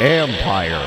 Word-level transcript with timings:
Empire. 0.00 0.82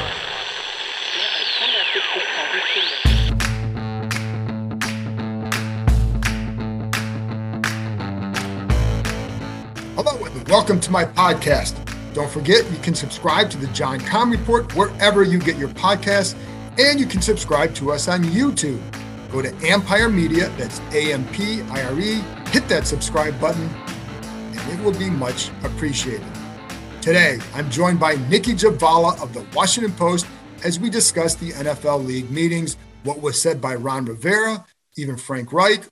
Hello, 9.95 10.25
and 10.25 10.48
welcome 10.50 10.81
to 10.81 10.91
my 10.91 11.05
podcast. 11.05 11.75
Don't 12.13 12.30
forget, 12.30 12.70
you 12.70 12.77
can 12.79 12.93
subscribe 12.93 13.49
to 13.52 13.57
the 13.57 13.68
John 13.68 14.02
Keim 14.02 14.29
Report 14.29 14.75
wherever 14.75 15.23
you 15.23 15.39
get 15.39 15.57
your 15.57 15.70
podcasts, 15.70 16.36
and 16.77 16.99
you 16.99 17.05
can 17.05 17.21
subscribe 17.21 17.73
to 17.75 17.93
us 17.93 18.09
on 18.09 18.25
YouTube. 18.25 18.81
Go 19.31 19.41
to 19.41 19.55
Empire 19.65 20.09
Media, 20.09 20.49
that's 20.57 20.81
A 20.91 21.13
M 21.13 21.25
P 21.29 21.61
I 21.61 21.84
R 21.84 21.97
E, 21.97 22.15
hit 22.49 22.68
that 22.68 22.86
subscribe 22.86 23.39
button, 23.39 23.70
and 23.70 24.73
it 24.73 24.84
will 24.84 24.97
be 24.99 25.09
much 25.09 25.49
appreciated. 25.63 26.36
Today, 27.07 27.39
I'm 27.53 27.71
joined 27.71 28.02
by 28.02 28.16
Nicki 28.27 28.52
Jhabvala 28.52 29.23
of 29.23 29.34
the 29.34 29.45
Washington 29.55 29.93
Post 29.93 30.27
as 30.65 30.77
we 30.77 30.89
discuss 30.89 31.35
the 31.35 31.52
NFL 31.52 32.05
League 32.05 32.29
meetings, 32.29 32.75
what 33.03 33.21
was 33.21 33.41
said 33.41 33.61
by 33.61 33.75
Ron 33.75 34.03
Rivera, 34.03 34.65
even 34.98 35.15
Frank 35.15 35.53
Reich, 35.53 35.85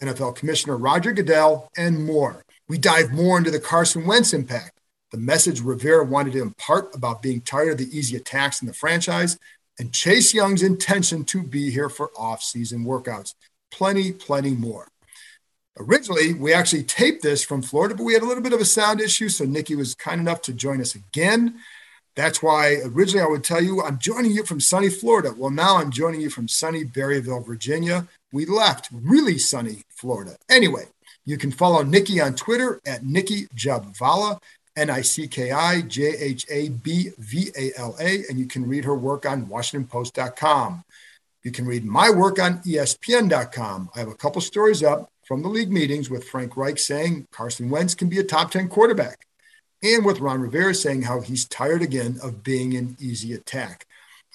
NFL 0.00 0.36
Commissioner 0.36 0.76
Roger 0.76 1.10
Goodell, 1.10 1.68
and 1.76 2.06
more. 2.06 2.44
We 2.68 2.78
dive 2.78 3.10
more 3.10 3.38
into 3.38 3.50
the 3.50 3.58
Carson 3.58 4.06
Wentz 4.06 4.32
impact 4.32 4.78
the 5.10 5.18
message 5.18 5.60
Rivera 5.60 6.04
wanted 6.04 6.34
to 6.34 6.42
impart 6.42 6.94
about 6.94 7.22
being 7.22 7.40
tired 7.40 7.72
of 7.72 7.78
the 7.78 7.98
easy 7.98 8.14
attacks 8.16 8.62
in 8.62 8.68
the 8.68 8.72
franchise, 8.72 9.40
and 9.80 9.92
Chase 9.92 10.32
Young's 10.32 10.62
intention 10.62 11.24
to 11.24 11.42
be 11.42 11.72
here 11.72 11.88
for 11.88 12.12
off-season 12.16 12.84
workouts. 12.84 13.34
Plenty, 13.72 14.12
plenty 14.12 14.52
more. 14.52 14.86
Originally, 15.78 16.34
we 16.34 16.52
actually 16.52 16.82
taped 16.82 17.22
this 17.22 17.42
from 17.42 17.62
Florida, 17.62 17.94
but 17.94 18.04
we 18.04 18.12
had 18.12 18.22
a 18.22 18.26
little 18.26 18.42
bit 18.42 18.52
of 18.52 18.60
a 18.60 18.64
sound 18.64 19.00
issue, 19.00 19.28
so 19.28 19.44
Nicki 19.44 19.74
was 19.74 19.94
kind 19.94 20.20
enough 20.20 20.42
to 20.42 20.52
join 20.52 20.80
us 20.80 20.94
again. 20.94 21.58
That's 22.14 22.42
why 22.42 22.76
originally 22.84 23.24
I 23.24 23.28
would 23.28 23.42
tell 23.42 23.62
you 23.62 23.82
I'm 23.82 23.98
joining 23.98 24.32
you 24.32 24.44
from 24.44 24.60
sunny 24.60 24.90
Florida. 24.90 25.32
Well, 25.34 25.50
now 25.50 25.78
I'm 25.78 25.90
joining 25.90 26.20
you 26.20 26.28
from 26.28 26.46
sunny 26.46 26.84
Berryville, 26.84 27.46
Virginia. 27.46 28.06
We 28.32 28.44
left 28.44 28.88
really 28.92 29.38
sunny 29.38 29.84
Florida. 29.88 30.36
Anyway, 30.50 30.84
you 31.24 31.38
can 31.38 31.50
follow 31.50 31.82
Nicki 31.82 32.20
on 32.20 32.34
Twitter 32.34 32.80
at 32.84 33.04
Nicki 33.04 33.46
Jhabvala 33.56 34.40
N 34.76 34.90
I 34.90 35.02
C 35.02 35.26
K 35.28 35.52
I 35.52 35.82
J 35.82 36.16
H 36.18 36.46
A 36.50 36.68
B 36.70 37.10
V 37.18 37.50
A 37.56 37.72
L 37.78 37.96
A, 38.00 38.24
and 38.28 38.38
you 38.38 38.46
can 38.46 38.66
read 38.66 38.84
her 38.84 38.94
work 38.94 39.26
on 39.26 39.46
WashingtonPost.com. 39.46 40.84
You 41.44 41.50
can 41.50 41.66
read 41.66 41.84
my 41.84 42.10
work 42.10 42.38
on 42.38 42.60
ESPN.com. 42.60 43.90
I 43.94 43.98
have 43.98 44.08
a 44.08 44.14
couple 44.14 44.40
stories 44.40 44.82
up 44.82 45.11
from 45.24 45.42
the 45.42 45.48
league 45.48 45.72
meetings 45.72 46.10
with 46.10 46.28
Frank 46.28 46.56
Reich 46.56 46.78
saying 46.78 47.26
Carson 47.32 47.70
Wentz 47.70 47.94
can 47.94 48.08
be 48.08 48.18
a 48.18 48.24
top 48.24 48.50
10 48.50 48.68
quarterback, 48.68 49.26
and 49.82 50.04
with 50.04 50.20
Ron 50.20 50.40
Rivera 50.40 50.74
saying 50.74 51.02
how 51.02 51.20
he's 51.20 51.48
tired 51.48 51.82
again 51.82 52.18
of 52.22 52.42
being 52.42 52.76
an 52.76 52.96
easy 53.00 53.32
attack. 53.32 53.86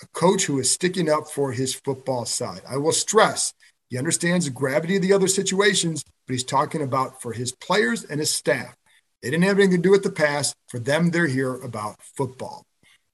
A 0.02 0.08
coach 0.08 0.46
who 0.46 0.60
is 0.60 0.72
sticking 0.72 1.10
up 1.10 1.28
for 1.28 1.52
his 1.52 1.74
football 1.74 2.26
side. 2.26 2.62
I 2.70 2.78
will 2.78 2.92
stress 2.92 3.54
he 3.90 3.98
understands 3.98 4.46
the 4.46 4.52
gravity 4.52 4.98
of 4.98 5.02
the 5.02 5.14
other 5.14 5.28
situations, 5.28 6.04
but 6.26 6.34
he's 6.34 6.44
talking 6.44 6.82
about 6.82 7.22
for 7.22 7.32
his 7.32 7.52
players 7.54 8.04
and 8.04 8.20
his 8.20 8.34
staff. 8.34 8.76
They 9.22 9.30
didn't 9.30 9.46
have 9.46 9.58
anything 9.58 9.78
to 9.78 9.82
do 9.82 9.92
with 9.92 10.04
the 10.04 10.12
past. 10.12 10.56
For 10.68 10.80
them, 10.80 11.12
they're 11.12 11.28
here 11.28 11.56
about 11.56 12.02
football. 12.02 12.66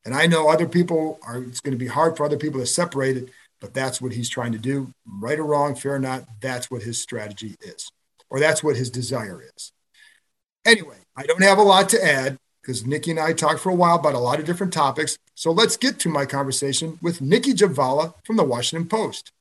And 0.05 0.13
I 0.13 0.25
know 0.25 0.49
other 0.49 0.67
people 0.67 1.19
are, 1.25 1.41
it's 1.41 1.61
going 1.61 1.77
to 1.77 1.83
be 1.83 1.87
hard 1.87 2.17
for 2.17 2.25
other 2.25 2.37
people 2.37 2.59
to 2.59 2.65
separate 2.65 3.17
it, 3.17 3.29
but 3.63 3.73
that's 3.73 4.01
what 4.01 4.11
he's 4.11 4.27
trying 4.27 4.51
to 4.51 4.57
do. 4.57 4.91
Right 5.07 5.39
or 5.39 5.45
wrong, 5.45 5.73
fair 5.73 5.95
or 5.95 5.99
not, 5.99 6.25
that's 6.41 6.69
what 6.69 6.83
his 6.83 6.99
strategy 6.99 7.55
is, 7.61 7.89
or 8.29 8.37
that's 8.37 8.61
what 8.61 8.75
his 8.75 8.89
desire 8.89 9.41
is. 9.55 9.71
Anyway, 10.65 10.97
I 11.15 11.23
don't 11.23 11.41
have 11.41 11.59
a 11.59 11.63
lot 11.63 11.87
to 11.89 12.05
add 12.05 12.37
because 12.61 12.85
Nicki 12.85 13.11
and 13.11 13.19
I 13.21 13.31
talked 13.31 13.61
for 13.61 13.69
a 13.69 13.75
while 13.75 13.95
about 13.95 14.15
a 14.15 14.19
lot 14.19 14.39
of 14.39 14.45
different 14.45 14.73
topics. 14.73 15.17
So 15.33 15.49
let's 15.49 15.77
get 15.77 15.97
to 15.99 16.09
my 16.09 16.25
conversation 16.25 16.99
with 17.01 17.21
Nicki 17.21 17.53
Jhabvala 17.53 18.15
from 18.25 18.35
the 18.35 18.43
Washington 18.43 18.89
Post. 18.89 19.31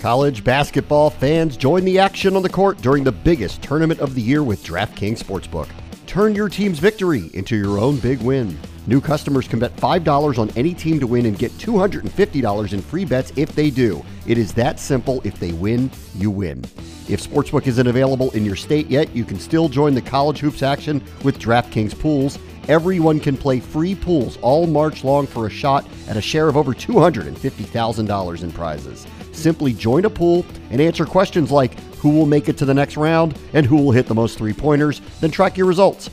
College 0.00 0.42
basketball 0.42 1.10
fans 1.10 1.56
join 1.56 1.84
the 1.84 2.00
action 2.00 2.34
on 2.34 2.42
the 2.42 2.48
court 2.48 2.78
during 2.78 3.04
the 3.04 3.12
biggest 3.12 3.62
tournament 3.62 4.00
of 4.00 4.16
the 4.16 4.20
year 4.20 4.42
with 4.42 4.64
DraftKings 4.64 5.22
Sportsbook. 5.22 5.68
Turn 6.08 6.34
your 6.34 6.48
team's 6.48 6.80
victory 6.80 7.30
into 7.34 7.54
your 7.54 7.78
own 7.78 7.98
big 8.00 8.20
win. 8.20 8.58
New 8.86 9.00
customers 9.00 9.48
can 9.48 9.58
bet 9.58 9.74
$5 9.76 10.38
on 10.38 10.50
any 10.56 10.74
team 10.74 11.00
to 11.00 11.06
win 11.06 11.24
and 11.24 11.38
get 11.38 11.50
$250 11.52 12.72
in 12.72 12.82
free 12.82 13.06
bets 13.06 13.32
if 13.34 13.54
they 13.54 13.70
do. 13.70 14.04
It 14.26 14.36
is 14.36 14.52
that 14.54 14.78
simple. 14.78 15.22
If 15.24 15.40
they 15.40 15.52
win, 15.52 15.90
you 16.14 16.30
win. 16.30 16.62
If 17.08 17.26
Sportsbook 17.26 17.66
isn't 17.66 17.86
available 17.86 18.30
in 18.32 18.44
your 18.44 18.56
state 18.56 18.88
yet, 18.88 19.14
you 19.16 19.24
can 19.24 19.38
still 19.38 19.70
join 19.70 19.94
the 19.94 20.02
college 20.02 20.38
hoops 20.40 20.62
action 20.62 21.02
with 21.22 21.38
DraftKings 21.38 21.98
Pools. 21.98 22.38
Everyone 22.68 23.20
can 23.20 23.36
play 23.36 23.58
free 23.60 23.94
pools 23.94 24.38
all 24.42 24.66
March 24.66 25.02
long 25.02 25.26
for 25.26 25.46
a 25.46 25.50
shot 25.50 25.86
at 26.08 26.16
a 26.16 26.22
share 26.22 26.48
of 26.48 26.56
over 26.56 26.74
$250,000 26.74 28.42
in 28.42 28.52
prizes. 28.52 29.06
Simply 29.32 29.72
join 29.72 30.04
a 30.04 30.10
pool 30.10 30.44
and 30.70 30.80
answer 30.80 31.06
questions 31.06 31.50
like 31.50 31.78
who 31.96 32.10
will 32.10 32.26
make 32.26 32.50
it 32.50 32.58
to 32.58 32.64
the 32.66 32.74
next 32.74 32.98
round 32.98 33.38
and 33.54 33.64
who 33.64 33.76
will 33.76 33.92
hit 33.92 34.06
the 34.06 34.14
most 34.14 34.36
three 34.36 34.52
pointers, 34.52 35.00
then 35.20 35.30
track 35.30 35.56
your 35.56 35.66
results. 35.66 36.10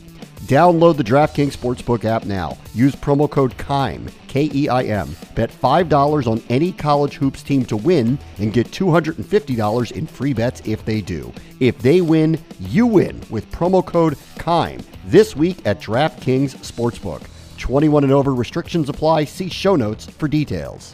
Download 0.51 0.97
the 0.97 1.03
DraftKings 1.05 1.55
Sportsbook 1.55 2.03
app 2.03 2.25
now. 2.25 2.57
Use 2.73 2.93
promo 2.93 3.31
code 3.31 3.57
KEIM, 3.57 4.11
K 4.27 4.49
E 4.53 4.67
I 4.67 4.83
M. 4.83 5.15
Bet 5.33 5.49
$5 5.49 6.27
on 6.27 6.43
any 6.49 6.73
college 6.73 7.13
hoops 7.13 7.41
team 7.41 7.63
to 7.67 7.77
win 7.77 8.19
and 8.37 8.51
get 8.51 8.69
$250 8.69 9.91
in 9.93 10.05
free 10.05 10.33
bets 10.33 10.61
if 10.65 10.83
they 10.83 10.99
do. 10.99 11.31
If 11.61 11.79
they 11.79 12.01
win, 12.01 12.37
you 12.59 12.85
win 12.85 13.21
with 13.29 13.49
promo 13.49 13.85
code 13.85 14.17
KEIM 14.39 14.83
this 15.05 15.37
week 15.37 15.65
at 15.65 15.79
DraftKings 15.79 16.57
Sportsbook. 16.57 17.23
21 17.57 18.03
and 18.03 18.11
over 18.11 18.35
restrictions 18.35 18.89
apply. 18.89 19.23
See 19.23 19.47
show 19.47 19.77
notes 19.77 20.05
for 20.05 20.27
details. 20.27 20.93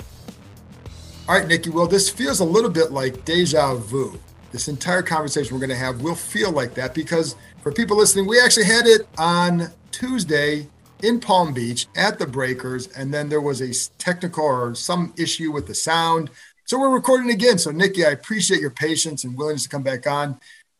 All 1.27 1.33
right, 1.33 1.47
Nicki. 1.47 1.71
Well, 1.71 1.87
this 1.87 2.11
feels 2.11 2.41
a 2.41 2.45
little 2.45 2.69
bit 2.69 2.91
like 2.91 3.25
deja 3.25 3.73
vu. 3.73 4.19
This 4.51 4.67
entire 4.67 5.01
conversation 5.01 5.55
we're 5.55 5.59
going 5.59 5.71
to 5.71 5.75
have 5.75 6.01
will 6.01 6.15
feel 6.15 6.51
like 6.51 6.75
that 6.75 6.93
because 6.93 7.35
for 7.67 7.73
people 7.73 7.97
listening, 7.97 8.25
we 8.25 8.39
actually 8.39 8.63
had 8.63 8.87
it 8.87 9.09
on 9.17 9.69
Tuesday 9.91 10.67
in 11.03 11.19
Palm 11.19 11.53
Beach 11.53 11.85
at 11.97 12.17
the 12.17 12.25
Breakers, 12.25 12.87
and 12.95 13.13
then 13.13 13.27
there 13.27 13.41
was 13.41 13.59
a 13.59 13.73
technical 13.97 14.45
or 14.45 14.73
some 14.73 15.13
issue 15.17 15.51
with 15.51 15.67
the 15.67 15.75
sound. 15.75 16.29
So 16.63 16.79
we're 16.79 16.93
recording 16.93 17.29
again. 17.29 17.57
So, 17.57 17.71
Nicki, 17.71 18.05
I 18.05 18.11
appreciate 18.11 18.61
your 18.61 18.69
patience 18.69 19.25
and 19.25 19.37
willingness 19.37 19.63
to 19.63 19.69
come 19.69 19.83
back 19.83 20.07
on. 20.07 20.39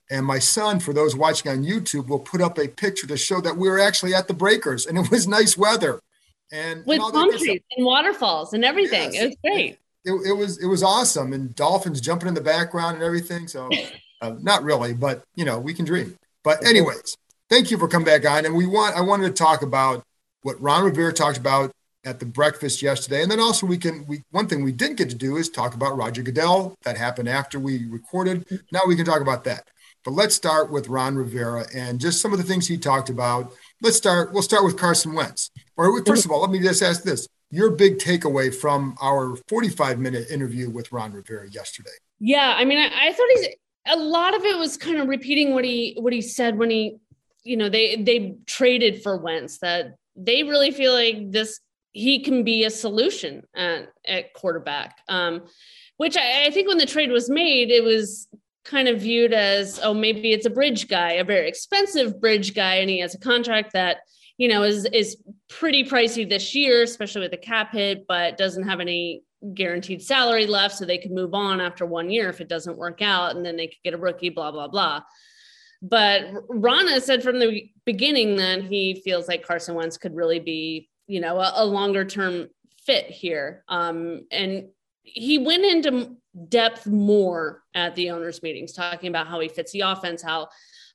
And 0.10 0.26
my 0.26 0.40
son, 0.40 0.80
for 0.80 0.94
those 0.94 1.14
watching 1.14 1.52
on 1.52 1.66
YouTube, 1.66 2.08
will 2.08 2.20
put 2.20 2.40
up 2.40 2.58
a 2.58 2.70
picture 2.70 3.06
to 3.08 3.18
show 3.18 3.42
that 3.42 3.58
we 3.58 3.68
were 3.68 3.80
actually 3.80 4.14
at 4.14 4.30
the 4.30 4.34
Breakers 4.34 4.86
and 4.86 4.98
it 4.98 5.12
was 5.12 5.28
nice 5.28 5.58
weather. 5.58 6.00
And 6.54 6.86
with 6.86 7.02
and 7.02 7.14
palm 7.14 7.38
trees 7.38 7.60
and 7.76 7.86
waterfalls 7.86 8.54
and 8.54 8.64
everything. 8.64 9.14
Yes. 9.14 9.24
It 9.24 9.28
was 9.28 9.36
great 9.44 9.80
it, 10.06 10.12
it 10.30 10.34
was 10.38 10.58
it 10.64 10.68
was 10.68 10.84
awesome, 10.84 11.34
and 11.34 11.54
dolphins 11.54 12.00
jumping 12.00 12.30
in 12.30 12.34
the 12.34 12.40
background 12.40 12.96
and 12.96 13.04
everything. 13.04 13.46
So, 13.50 13.70
uh, 14.22 14.36
not 14.40 14.64
really, 14.64 14.94
but 14.94 15.24
you 15.36 15.44
know, 15.44 15.60
we 15.60 15.74
can 15.74 15.84
dream. 15.84 16.18
But 16.44 16.66
anyways, 16.66 17.18
thank 17.50 17.72
you 17.72 17.78
for 17.78 17.88
coming 17.88 18.06
back 18.06 18.26
on, 18.26 18.46
and 18.46 18.56
we 18.56 18.66
want 18.66 18.96
I 18.96 19.02
wanted 19.02 19.28
to 19.28 19.34
talk 19.34 19.62
about 19.62 20.04
what 20.42 20.60
Ron 20.62 20.84
Rivera 20.84 21.14
talked 21.14 21.38
about 21.38 21.72
at 22.06 22.20
the 22.20 22.26
breakfast 22.26 22.82
yesterday, 22.82 23.22
and 23.22 23.32
then 23.32 23.40
also 23.40 23.68
we 23.68 23.78
can 23.78 24.06
we 24.08 24.24
one 24.32 24.48
thing 24.48 24.64
we 24.64 24.72
didn't 24.72 24.98
get 24.98 25.10
to 25.10 25.16
do 25.16 25.38
is 25.38 25.50
talk 25.50 25.74
about 25.74 25.98
Roger 25.98 26.22
Goodell. 26.22 26.76
That 26.84 26.98
happened 26.98 27.30
after 27.30 27.60
we 27.60 27.86
recorded. 27.90 28.46
Now 28.72 28.82
we 28.88 28.96
can 28.96 29.06
talk 29.06 29.22
about 29.22 29.44
that. 29.46 29.68
But 30.06 30.14
let's 30.14 30.36
start 30.36 30.72
with 30.72 30.88
Ron 30.88 31.18
Rivera 31.18 31.66
and 31.76 32.00
just 32.00 32.22
some 32.22 32.32
of 32.32 32.38
the 32.38 32.46
things 32.46 32.66
he 32.66 32.78
talked 32.78 33.10
about. 33.10 33.52
Let's 33.82 33.98
start. 33.98 34.32
We'll 34.32 34.42
start 34.42 34.64
with 34.64 34.78
Carson 34.78 35.14
Wentz. 35.14 35.52
Or 35.76 36.04
first 36.06 36.24
of 36.24 36.32
all, 36.32 36.42
let 36.42 36.50
me 36.50 36.60
just 36.60 36.82
ask 36.82 37.04
this: 37.04 37.28
your 37.50 37.72
big 37.72 37.98
takeaway 37.98 38.54
from 38.54 38.96
our 39.02 39.36
45 39.48 40.00
minute 40.00 40.30
interview 40.30 40.70
with 40.70 40.92
Ron 40.92 41.14
Rivera 41.14 41.50
yesterday? 41.50 41.90
Yeah, 42.20 42.56
I 42.58 42.66
mean, 42.66 42.80
I, 42.80 43.10
I, 43.10 43.14
thought 43.14 43.28
he's 43.34 43.48
a 43.88 43.98
lot 43.98 44.36
of 44.36 44.44
it 44.44 44.58
was 44.58 44.78
kind 44.78 44.98
of 44.98 45.08
repeating 45.08 45.54
what 45.54 45.66
he 45.66 45.96
what 46.00 46.14
he 46.14 46.22
said 46.22 46.58
when 46.58 46.70
he, 46.70 46.98
you 47.44 47.58
know, 47.58 47.70
they 47.70 47.96
they 47.96 48.36
traded 48.46 49.02
for 49.02 49.18
Wentz 49.18 49.60
that 49.60 49.96
they 50.16 50.44
really 50.44 50.72
feel 50.72 50.94
like 50.94 51.32
this 51.32 51.60
he 51.94 52.20
can 52.20 52.44
be 52.44 52.64
a 52.64 52.70
solution 52.70 53.44
at, 53.56 53.90
at 54.06 54.34
quarterback. 54.34 54.98
Um, 55.08 55.46
which 55.98 56.16
I, 56.16 56.46
I 56.46 56.52
think 56.52 56.68
when 56.68 56.78
the 56.78 56.86
trade 56.86 57.12
was 57.12 57.30
made, 57.30 57.72
it 57.72 57.84
was 57.84 58.28
kind 58.66 58.88
of 58.88 59.02
viewed 59.02 59.34
as 59.34 59.80
oh 59.82 59.94
maybe 59.94 60.34
it's 60.34 60.46
a 60.46 60.52
bridge 60.52 60.88
guy, 60.88 61.14
a 61.14 61.24
very 61.24 61.48
expensive 61.48 62.20
bridge 62.20 62.54
guy, 62.54 62.76
and 62.76 62.90
he 62.90 63.00
has 63.00 63.16
a 63.16 63.20
contract 63.20 63.74
that 63.74 63.98
you 64.38 64.48
know, 64.48 64.64
is 64.64 64.86
is 64.86 65.18
pretty 65.50 65.84
pricey 65.84 66.28
this 66.28 66.54
year, 66.54 66.84
especially 66.84 67.22
with 67.22 67.32
the 67.32 67.38
cap 67.38 67.72
hit, 67.72 68.06
but 68.08 68.38
doesn't 68.38 68.68
have 68.68 68.80
any 68.80 69.24
guaranteed 69.54 70.02
salary 70.02 70.46
left, 70.48 70.76
so 70.76 70.86
they 70.86 70.98
could 70.98 71.12
move 71.12 71.34
on 71.34 71.62
after 71.62 71.86
one 71.86 72.10
year 72.10 72.30
if 72.30 72.42
it 72.42 72.50
doesn't 72.50 72.78
work 72.78 73.02
out, 73.02 73.36
and 73.36 73.46
then 73.46 73.58
they 73.58 73.68
could 73.68 73.84
get 73.84 73.94
a 73.94 73.98
rookie, 73.98 74.30
blah 74.30 74.52
blah 74.52 74.68
blah. 74.68 75.02
But 75.82 76.26
Rana 76.50 77.00
said 77.02 77.22
from 77.22 77.40
the 77.40 77.70
beginning 77.86 78.38
that 78.38 78.64
he 78.64 79.02
feels 79.04 79.28
like 79.28 79.46
Carson 79.46 79.76
Wentz 79.76 79.98
could 79.98 80.16
really 80.16 80.40
be, 80.40 80.90
you 81.08 81.20
know, 81.20 81.40
a, 81.40 81.54
a 81.58 81.66
longer 81.66 82.04
term 82.04 82.48
fit 82.86 83.06
here, 83.06 83.64
um, 83.68 84.26
and 84.32 84.70
he 85.04 85.38
went 85.38 85.66
into 85.66 86.16
depth 86.50 86.86
more 86.88 87.64
at 87.74 87.96
the 87.96 88.12
owners 88.12 88.44
meetings 88.44 88.74
talking 88.74 89.10
about 89.10 89.28
how 89.28 89.40
he 89.40 89.48
fits 89.48 89.72
the 89.72 89.82
offense 89.82 90.22
how 90.22 90.48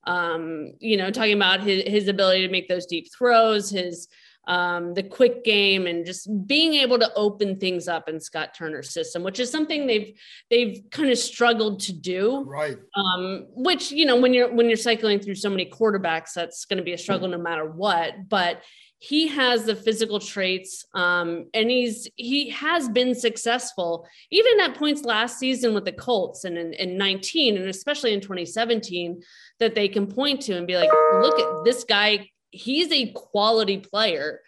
Um, 0.05 0.75
you 0.81 0.97
know, 0.97 1.13
talking 1.13 1.37
about 1.37 1.63
his, 1.63 1.85
his 1.85 2.09
ability 2.09 2.45
to 2.45 2.53
make 2.53 2.67
those 2.67 2.87
deep 2.87 3.07
throws, 3.17 3.71
his 3.71 4.09
um, 4.47 4.95
the 4.95 5.03
quick 5.03 5.45
game, 5.45 5.87
and 5.87 6.05
just 6.05 6.29
being 6.47 6.75
able 6.75 6.99
to 6.99 7.13
open 7.15 7.59
things 7.59 7.89
up 7.89 8.09
in 8.09 8.21
Scott 8.21 8.55
Turner's 8.55 8.91
system, 8.91 9.23
which 9.23 9.41
is 9.41 9.51
something 9.51 9.87
they've 9.87 10.19
they've 10.51 10.83
kind 10.91 11.11
of 11.11 11.19
struggled 11.19 11.81
to 11.81 11.93
do. 11.93 12.45
Right. 12.45 12.77
Um, 12.97 13.47
which 13.51 13.93
you 13.93 14.05
know, 14.05 14.21
when 14.21 14.35
you're 14.35 14.53
when 14.53 14.69
you're 14.69 14.77
cycling 14.77 15.21
through 15.21 15.37
so 15.37 15.51
many 15.51 15.67
quarterbacks, 15.67 16.33
that's 16.35 16.65
going 16.65 16.79
to 16.79 16.85
be 16.85 16.93
a 16.93 16.99
struggle 16.99 17.29
no 17.29 17.39
matter 17.39 17.71
what. 17.71 18.29
But 18.29 18.63
he 19.03 19.27
has 19.27 19.65
the 19.65 19.75
physical 19.75 20.21
traits 20.21 20.85
um, 20.95 21.47
and 21.55 21.69
he's 21.69 22.09
he 22.15 22.51
has 22.51 22.89
been 22.89 23.17
successful 23.17 24.07
even 24.31 24.61
at 24.61 24.77
points 24.77 25.03
last 25.03 25.41
season 25.41 25.75
with 25.75 25.85
the 25.85 25.91
colts 25.91 26.45
and 26.45 26.57
in, 26.57 26.73
in 26.75 26.97
19 26.97 27.57
and 27.57 27.69
especially 27.69 28.13
in 28.13 28.21
2017 28.21 29.21
that 29.59 29.75
they 29.75 29.89
can 29.89 30.07
point 30.07 30.41
to 30.41 30.57
and 30.57 30.69
be 30.69 30.77
like 30.77 30.89
look 31.21 31.37
at 31.41 31.65
this 31.65 31.83
guy 31.83 32.31
he's 32.53 32.93
a 32.93 33.11
quality 33.13 33.79
player 33.79 34.41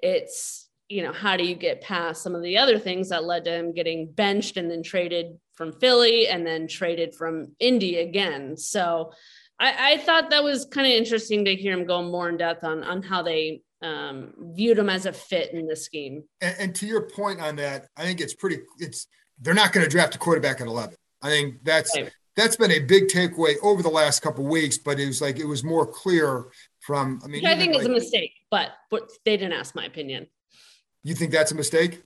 it's 0.00 0.68
you 0.88 1.02
know 1.02 1.12
how 1.12 1.36
do 1.36 1.44
you 1.44 1.54
get 1.54 1.80
past 1.80 2.22
some 2.22 2.34
of 2.34 2.42
the 2.42 2.58
other 2.58 2.78
things 2.78 3.08
that 3.08 3.24
led 3.24 3.44
to 3.44 3.52
him 3.52 3.72
getting 3.72 4.10
benched 4.12 4.56
and 4.56 4.70
then 4.70 4.82
traded 4.82 5.38
from 5.54 5.72
philly 5.72 6.28
and 6.28 6.46
then 6.46 6.68
traded 6.68 7.14
from 7.14 7.54
indy 7.58 7.98
again 7.98 8.56
so 8.56 9.10
I, 9.58 9.92
I, 9.92 9.96
thought 9.98 10.30
that 10.30 10.42
was 10.42 10.64
kind 10.64 10.84
of 10.84 10.92
interesting 10.92 11.44
to 11.44 11.54
hear 11.54 11.72
him 11.72 11.86
go 11.86 12.02
more 12.02 12.28
in 12.28 12.36
depth 12.36 12.64
on 12.64 12.82
on 12.82 13.04
how 13.04 13.22
they 13.22 13.62
um, 13.82 14.32
viewed 14.54 14.78
him 14.78 14.88
as 14.88 15.06
a 15.06 15.12
fit 15.12 15.52
in 15.52 15.66
the 15.66 15.76
scheme. 15.76 16.24
And, 16.40 16.56
and, 16.58 16.74
to 16.76 16.86
your 16.86 17.02
point 17.02 17.40
on 17.40 17.56
that, 17.56 17.86
I 17.96 18.02
think 18.02 18.20
it's 18.20 18.34
pretty. 18.34 18.58
It's 18.78 19.06
they're 19.40 19.54
not 19.54 19.72
going 19.72 19.84
to 19.84 19.90
draft 19.90 20.14
a 20.14 20.18
quarterback 20.18 20.60
at 20.60 20.66
eleven. 20.66 20.96
I 21.22 21.28
think 21.28 21.56
that's 21.62 21.94
right. 21.96 22.10
that's 22.34 22.56
been 22.56 22.72
a 22.72 22.80
big 22.80 23.08
takeaway 23.08 23.54
over 23.62 23.82
the 23.82 23.90
last 23.90 24.20
couple 24.20 24.44
weeks. 24.44 24.78
But 24.78 24.98
it 24.98 25.06
was 25.06 25.20
like 25.20 25.38
it 25.38 25.46
was 25.46 25.62
more 25.62 25.86
clear 25.86 26.46
from. 26.84 27.20
I 27.24 27.26
mean, 27.26 27.42
Which 27.42 27.50
I 27.50 27.56
think 27.56 27.72
like, 27.72 27.80
is 27.80 27.86
a 27.86 27.90
mistake, 27.90 28.32
but 28.50 28.70
but 28.90 29.10
they 29.24 29.36
didn't 29.36 29.54
ask 29.54 29.74
my 29.74 29.84
opinion. 29.84 30.26
You 31.02 31.14
think 31.14 31.32
that's 31.32 31.52
a 31.52 31.54
mistake? 31.54 32.02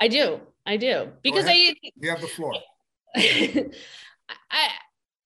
I 0.00 0.08
do. 0.08 0.40
I 0.66 0.76
do 0.76 1.10
because 1.22 1.46
I. 1.46 1.74
You 1.96 2.10
have 2.10 2.20
the 2.20 2.28
floor. 2.28 2.54
I 3.16 4.68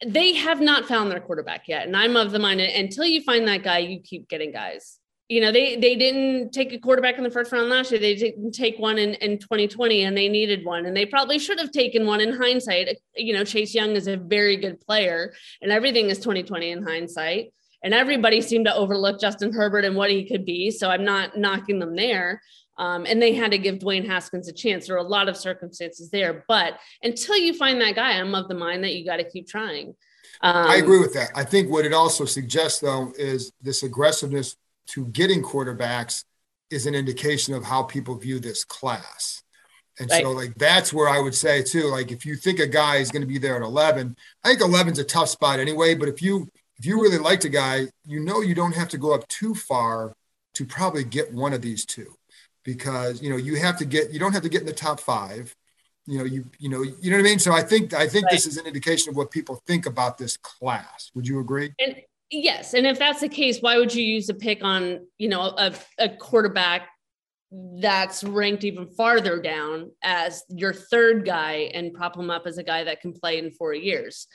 they 0.04 0.34
have 0.34 0.60
not 0.60 0.86
found 0.86 1.10
their 1.10 1.20
quarterback 1.20 1.68
yet, 1.68 1.86
and 1.86 1.96
I'm 1.96 2.16
of 2.16 2.32
the 2.32 2.38
mind 2.38 2.60
that 2.60 2.76
until 2.78 3.04
you 3.04 3.22
find 3.22 3.46
that 3.48 3.62
guy, 3.62 3.78
you 3.78 4.00
keep 4.00 4.28
getting 4.28 4.52
guys 4.52 4.98
you 5.32 5.40
know, 5.40 5.50
they 5.50 5.76
they 5.76 5.96
didn't 5.96 6.52
take 6.52 6.74
a 6.74 6.78
quarterback 6.78 7.16
in 7.16 7.24
the 7.24 7.30
first 7.30 7.52
round 7.52 7.70
last 7.70 7.90
year. 7.90 7.98
They 7.98 8.14
didn't 8.14 8.52
take 8.52 8.78
one 8.78 8.98
in, 8.98 9.14
in 9.14 9.38
2020 9.38 10.02
and 10.02 10.14
they 10.14 10.28
needed 10.28 10.62
one. 10.62 10.84
And 10.84 10.94
they 10.94 11.06
probably 11.06 11.38
should 11.38 11.58
have 11.58 11.70
taken 11.70 12.06
one 12.06 12.20
in 12.20 12.34
hindsight. 12.34 12.98
You 13.16 13.32
know, 13.32 13.42
Chase 13.42 13.74
Young 13.74 13.92
is 13.92 14.08
a 14.08 14.18
very 14.18 14.58
good 14.58 14.78
player 14.82 15.32
and 15.62 15.72
everything 15.72 16.10
is 16.10 16.18
2020 16.18 16.70
in 16.70 16.82
hindsight. 16.82 17.54
And 17.82 17.94
everybody 17.94 18.40
seemed 18.40 18.66
to 18.66 18.74
overlook 18.74 19.20
Justin 19.20 19.52
Herbert 19.52 19.84
and 19.84 19.96
what 19.96 20.10
he 20.10 20.24
could 20.24 20.44
be. 20.44 20.70
So 20.70 20.90
I'm 20.90 21.04
not 21.04 21.36
knocking 21.36 21.78
them 21.78 21.96
there. 21.96 22.40
Um, 22.78 23.06
and 23.06 23.20
they 23.20 23.34
had 23.34 23.50
to 23.50 23.58
give 23.58 23.78
Dwayne 23.78 24.06
Haskins 24.06 24.48
a 24.48 24.52
chance. 24.52 24.86
There 24.86 24.96
are 24.96 25.04
a 25.04 25.08
lot 25.08 25.28
of 25.28 25.36
circumstances 25.36 26.10
there. 26.10 26.44
But 26.48 26.78
until 27.02 27.36
you 27.36 27.54
find 27.54 27.80
that 27.80 27.94
guy, 27.94 28.12
I'm 28.12 28.34
of 28.34 28.48
the 28.48 28.54
mind 28.54 28.84
that 28.84 28.94
you 28.94 29.04
got 29.04 29.16
to 29.16 29.28
keep 29.28 29.46
trying. 29.46 29.94
Um, 30.40 30.66
I 30.66 30.76
agree 30.76 30.98
with 30.98 31.14
that. 31.14 31.30
I 31.34 31.44
think 31.44 31.70
what 31.70 31.84
it 31.84 31.92
also 31.92 32.24
suggests, 32.24 32.80
though, 32.80 33.12
is 33.16 33.52
this 33.60 33.82
aggressiveness 33.82 34.56
to 34.88 35.06
getting 35.06 35.42
quarterbacks 35.42 36.24
is 36.70 36.86
an 36.86 36.94
indication 36.94 37.54
of 37.54 37.64
how 37.64 37.82
people 37.82 38.16
view 38.16 38.40
this 38.40 38.64
class. 38.64 39.42
And 40.00 40.10
right. 40.10 40.22
so, 40.22 40.30
like, 40.30 40.54
that's 40.56 40.92
where 40.92 41.08
I 41.08 41.20
would 41.20 41.34
say, 41.34 41.62
too, 41.62 41.84
like, 41.84 42.10
if 42.10 42.24
you 42.24 42.34
think 42.34 42.58
a 42.58 42.66
guy 42.66 42.96
is 42.96 43.10
going 43.10 43.20
to 43.20 43.28
be 43.28 43.38
there 43.38 43.56
at 43.56 43.62
11, 43.62 44.16
I 44.42 44.48
think 44.48 44.62
11 44.62 44.94
is 44.94 44.98
a 44.98 45.04
tough 45.04 45.28
spot 45.28 45.60
anyway. 45.60 45.94
But 45.94 46.08
if 46.08 46.22
you, 46.22 46.50
if 46.82 46.86
you 46.86 47.00
really 47.00 47.18
liked 47.18 47.44
a 47.44 47.48
guy, 47.48 47.86
you 48.04 48.18
know, 48.18 48.40
you 48.40 48.56
don't 48.56 48.74
have 48.74 48.88
to 48.88 48.98
go 48.98 49.14
up 49.14 49.28
too 49.28 49.54
far 49.54 50.16
to 50.54 50.64
probably 50.64 51.04
get 51.04 51.32
one 51.32 51.52
of 51.52 51.62
these 51.62 51.86
two 51.86 52.12
because, 52.64 53.22
you 53.22 53.30
know, 53.30 53.36
you 53.36 53.54
have 53.54 53.78
to 53.78 53.84
get, 53.84 54.12
you 54.12 54.18
don't 54.18 54.32
have 54.32 54.42
to 54.42 54.48
get 54.48 54.62
in 54.62 54.66
the 54.66 54.72
top 54.72 54.98
five. 54.98 55.54
You 56.06 56.18
know, 56.18 56.24
you, 56.24 56.44
you 56.58 56.68
know, 56.68 56.82
you 56.82 57.12
know 57.12 57.18
what 57.18 57.20
I 57.20 57.22
mean? 57.22 57.38
So 57.38 57.52
I 57.52 57.62
think, 57.62 57.94
I 57.94 58.08
think 58.08 58.24
right. 58.24 58.32
this 58.32 58.46
is 58.46 58.56
an 58.56 58.66
indication 58.66 59.10
of 59.10 59.16
what 59.16 59.30
people 59.30 59.62
think 59.64 59.86
about 59.86 60.18
this 60.18 60.36
class. 60.36 61.12
Would 61.14 61.28
you 61.28 61.38
agree? 61.38 61.72
And, 61.78 61.94
Yes, 62.34 62.72
and 62.72 62.86
if 62.86 62.98
that's 62.98 63.20
the 63.20 63.28
case, 63.28 63.60
why 63.60 63.76
would 63.76 63.94
you 63.94 64.02
use 64.02 64.30
a 64.30 64.34
pick 64.34 64.64
on 64.64 65.06
you 65.18 65.28
know 65.28 65.42
a, 65.42 65.74
a 65.98 66.08
quarterback 66.08 66.88
that's 67.50 68.24
ranked 68.24 68.64
even 68.64 68.86
farther 68.86 69.38
down 69.38 69.90
as 70.02 70.42
your 70.48 70.72
third 70.72 71.26
guy 71.26 71.70
and 71.74 71.92
prop 71.92 72.16
him 72.16 72.30
up 72.30 72.46
as 72.46 72.56
a 72.56 72.62
guy 72.62 72.84
that 72.84 73.02
can 73.02 73.12
play 73.12 73.36
in 73.36 73.50
four 73.50 73.74
years? 73.74 74.28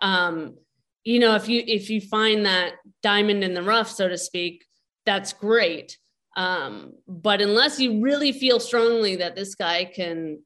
Um, 0.00 0.56
you 1.04 1.18
know, 1.18 1.34
if 1.34 1.48
you 1.48 1.62
if 1.66 1.90
you 1.90 2.00
find 2.00 2.46
that 2.46 2.74
diamond 3.02 3.42
in 3.44 3.54
the 3.54 3.62
rough, 3.62 3.90
so 3.90 4.08
to 4.08 4.18
speak, 4.18 4.64
that's 5.04 5.32
great. 5.32 5.98
Um, 6.36 6.94
but 7.06 7.40
unless 7.40 7.78
you 7.78 8.00
really 8.00 8.32
feel 8.32 8.60
strongly 8.60 9.16
that 9.16 9.36
this 9.36 9.54
guy 9.54 9.84
can 9.84 10.40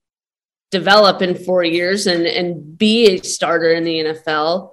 develop 0.71 1.23
in 1.23 1.35
four 1.35 1.63
years 1.63 2.07
and 2.07 2.27
and 2.27 2.77
be 2.77 3.07
a 3.07 3.23
starter 3.23 3.71
in 3.73 3.85
the 3.85 4.05
NFL, 4.05 4.73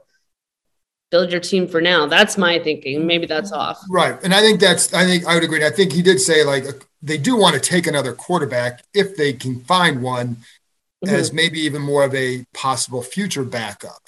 build 1.13 1.31
your 1.31 1.39
team 1.39 1.67
for 1.67 1.79
now. 1.79 2.07
That's 2.07 2.39
my 2.39 2.57
thinking. 2.57 3.05
Maybe 3.05 3.27
that's 3.27 3.51
off. 3.51 3.79
Right. 3.87 4.17
And 4.23 4.33
I 4.33 4.41
think 4.41 4.59
that's, 4.59 4.91
I 4.95 5.05
think 5.05 5.27
I 5.27 5.35
would 5.35 5.43
agree. 5.43 5.63
I 5.63 5.69
think 5.69 5.91
he 5.93 6.01
did 6.01 6.19
say 6.19 6.43
like 6.43 6.65
they 7.03 7.19
do 7.19 7.37
want 7.37 7.53
to 7.53 7.61
take 7.61 7.85
another 7.85 8.13
quarterback 8.13 8.83
if 8.95 9.15
they 9.15 9.31
can 9.31 9.59
find 9.59 10.01
one 10.01 10.37
mm-hmm. 11.05 11.13
as 11.13 11.31
maybe 11.31 11.59
even 11.59 11.83
more 11.83 12.03
of 12.03 12.15
a 12.15 12.43
possible 12.55 13.03
future 13.03 13.43
backup. 13.43 14.02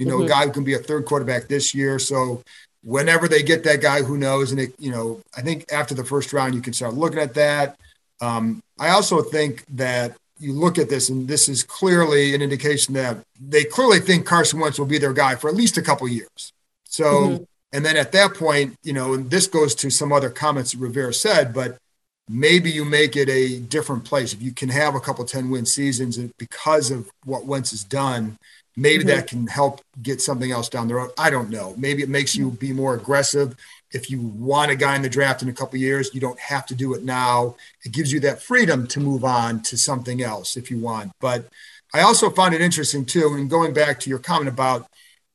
You 0.00 0.06
know, 0.06 0.16
mm-hmm. 0.16 0.24
a 0.24 0.28
guy 0.28 0.46
who 0.46 0.52
can 0.52 0.64
be 0.64 0.74
a 0.74 0.78
third 0.78 1.04
quarterback 1.04 1.46
this 1.46 1.74
year. 1.74 1.98
So 1.98 2.42
whenever 2.82 3.28
they 3.28 3.42
get 3.42 3.64
that 3.64 3.82
guy, 3.82 4.02
who 4.02 4.16
knows? 4.16 4.50
And 4.50 4.58
it, 4.58 4.72
you 4.78 4.90
know, 4.90 5.20
I 5.36 5.42
think 5.42 5.70
after 5.70 5.94
the 5.94 6.04
first 6.04 6.32
round, 6.32 6.54
you 6.54 6.62
can 6.62 6.72
start 6.72 6.94
looking 6.94 7.18
at 7.18 7.34
that. 7.34 7.78
Um, 8.22 8.62
I 8.78 8.88
also 8.88 9.20
think 9.20 9.66
that 9.76 10.16
you 10.38 10.54
look 10.54 10.78
at 10.78 10.88
this, 10.88 11.10
and 11.10 11.28
this 11.28 11.50
is 11.50 11.62
clearly 11.62 12.34
an 12.34 12.40
indication 12.40 12.94
that 12.94 13.18
they 13.38 13.62
clearly 13.62 14.00
think 14.00 14.24
Carson 14.24 14.58
Wentz 14.58 14.78
will 14.78 14.86
be 14.86 14.96
their 14.96 15.12
guy 15.12 15.34
for 15.34 15.50
at 15.50 15.54
least 15.54 15.76
a 15.76 15.82
couple 15.82 16.08
years. 16.08 16.52
So, 16.84 17.04
mm-hmm. 17.04 17.44
and 17.74 17.84
then 17.84 17.98
at 17.98 18.12
that 18.12 18.34
point, 18.34 18.76
you 18.82 18.94
know, 18.94 19.12
and 19.12 19.30
this 19.30 19.46
goes 19.46 19.74
to 19.76 19.90
some 19.90 20.14
other 20.14 20.30
comments 20.30 20.72
that 20.72 20.78
Rivera 20.78 21.12
said, 21.12 21.52
but 21.52 21.76
maybe 22.26 22.70
you 22.70 22.84
make 22.84 23.16
it 23.16 23.28
a 23.28 23.58
different 23.58 24.04
place. 24.04 24.32
If 24.32 24.40
you 24.40 24.52
can 24.52 24.70
have 24.70 24.94
a 24.94 25.00
couple 25.00 25.24
10 25.26 25.50
win 25.50 25.66
seasons 25.66 26.16
because 26.38 26.90
of 26.90 27.10
what 27.24 27.44
Wentz 27.44 27.72
has 27.72 27.84
done, 27.84 28.38
maybe 28.80 29.04
mm-hmm. 29.04 29.16
that 29.16 29.26
can 29.26 29.46
help 29.46 29.80
get 30.02 30.20
something 30.20 30.50
else 30.50 30.68
down 30.68 30.88
the 30.88 30.94
road. 30.94 31.10
I 31.18 31.30
don't 31.30 31.50
know. 31.50 31.74
Maybe 31.76 32.02
it 32.02 32.08
makes 32.08 32.34
you 32.34 32.50
be 32.52 32.72
more 32.72 32.94
aggressive 32.94 33.56
if 33.92 34.10
you 34.10 34.20
want 34.20 34.70
a 34.70 34.76
guy 34.76 34.96
in 34.96 35.02
the 35.02 35.08
draft 35.08 35.42
in 35.42 35.48
a 35.48 35.52
couple 35.52 35.78
years, 35.78 36.14
you 36.14 36.20
don't 36.20 36.38
have 36.38 36.66
to 36.66 36.74
do 36.74 36.94
it 36.94 37.02
now. 37.02 37.56
It 37.84 37.92
gives 37.92 38.12
you 38.12 38.20
that 38.20 38.42
freedom 38.42 38.86
to 38.88 39.00
move 39.00 39.24
on 39.24 39.62
to 39.62 39.76
something 39.76 40.22
else 40.22 40.56
if 40.56 40.70
you 40.70 40.78
want. 40.78 41.12
But 41.20 41.46
I 41.92 42.02
also 42.02 42.30
find 42.30 42.54
it 42.54 42.60
interesting 42.60 43.04
too, 43.04 43.34
and 43.34 43.50
going 43.50 43.72
back 43.72 43.98
to 44.00 44.10
your 44.10 44.20
comment 44.20 44.48
about 44.48 44.86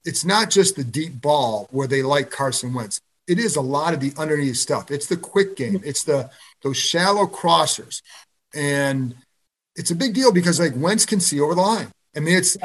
it's 0.06 0.24
not 0.24 0.50
just 0.50 0.76
the 0.76 0.84
deep 0.84 1.20
ball 1.22 1.68
where 1.72 1.88
they 1.88 2.02
like 2.02 2.30
Carson 2.30 2.74
Wentz. 2.74 3.02
It 3.28 3.40
is 3.40 3.56
a 3.56 3.62
lot 3.62 3.94
of 3.94 4.00
the 4.00 4.14
underneath 4.18 4.58
stuff. 4.58 4.92
It's 4.92 5.08
the 5.08 5.18
quick 5.18 5.56
game. 5.56 5.82
It's 5.84 6.04
the 6.04 6.30
those 6.62 6.78
shallow 6.78 7.26
crossers, 7.26 8.02
and 8.54 9.16
it's 9.76 9.92
a 9.92 9.96
big 9.96 10.14
deal 10.14 10.32
because 10.32 10.60
like 10.60 10.74
Wentz 10.76 11.06
can 11.06 11.20
see 11.20 11.42
over 11.42 11.56
the 11.56 11.62
line. 11.62 11.88
I 12.16 12.20
mean, 12.20 12.38
it's. 12.38 12.56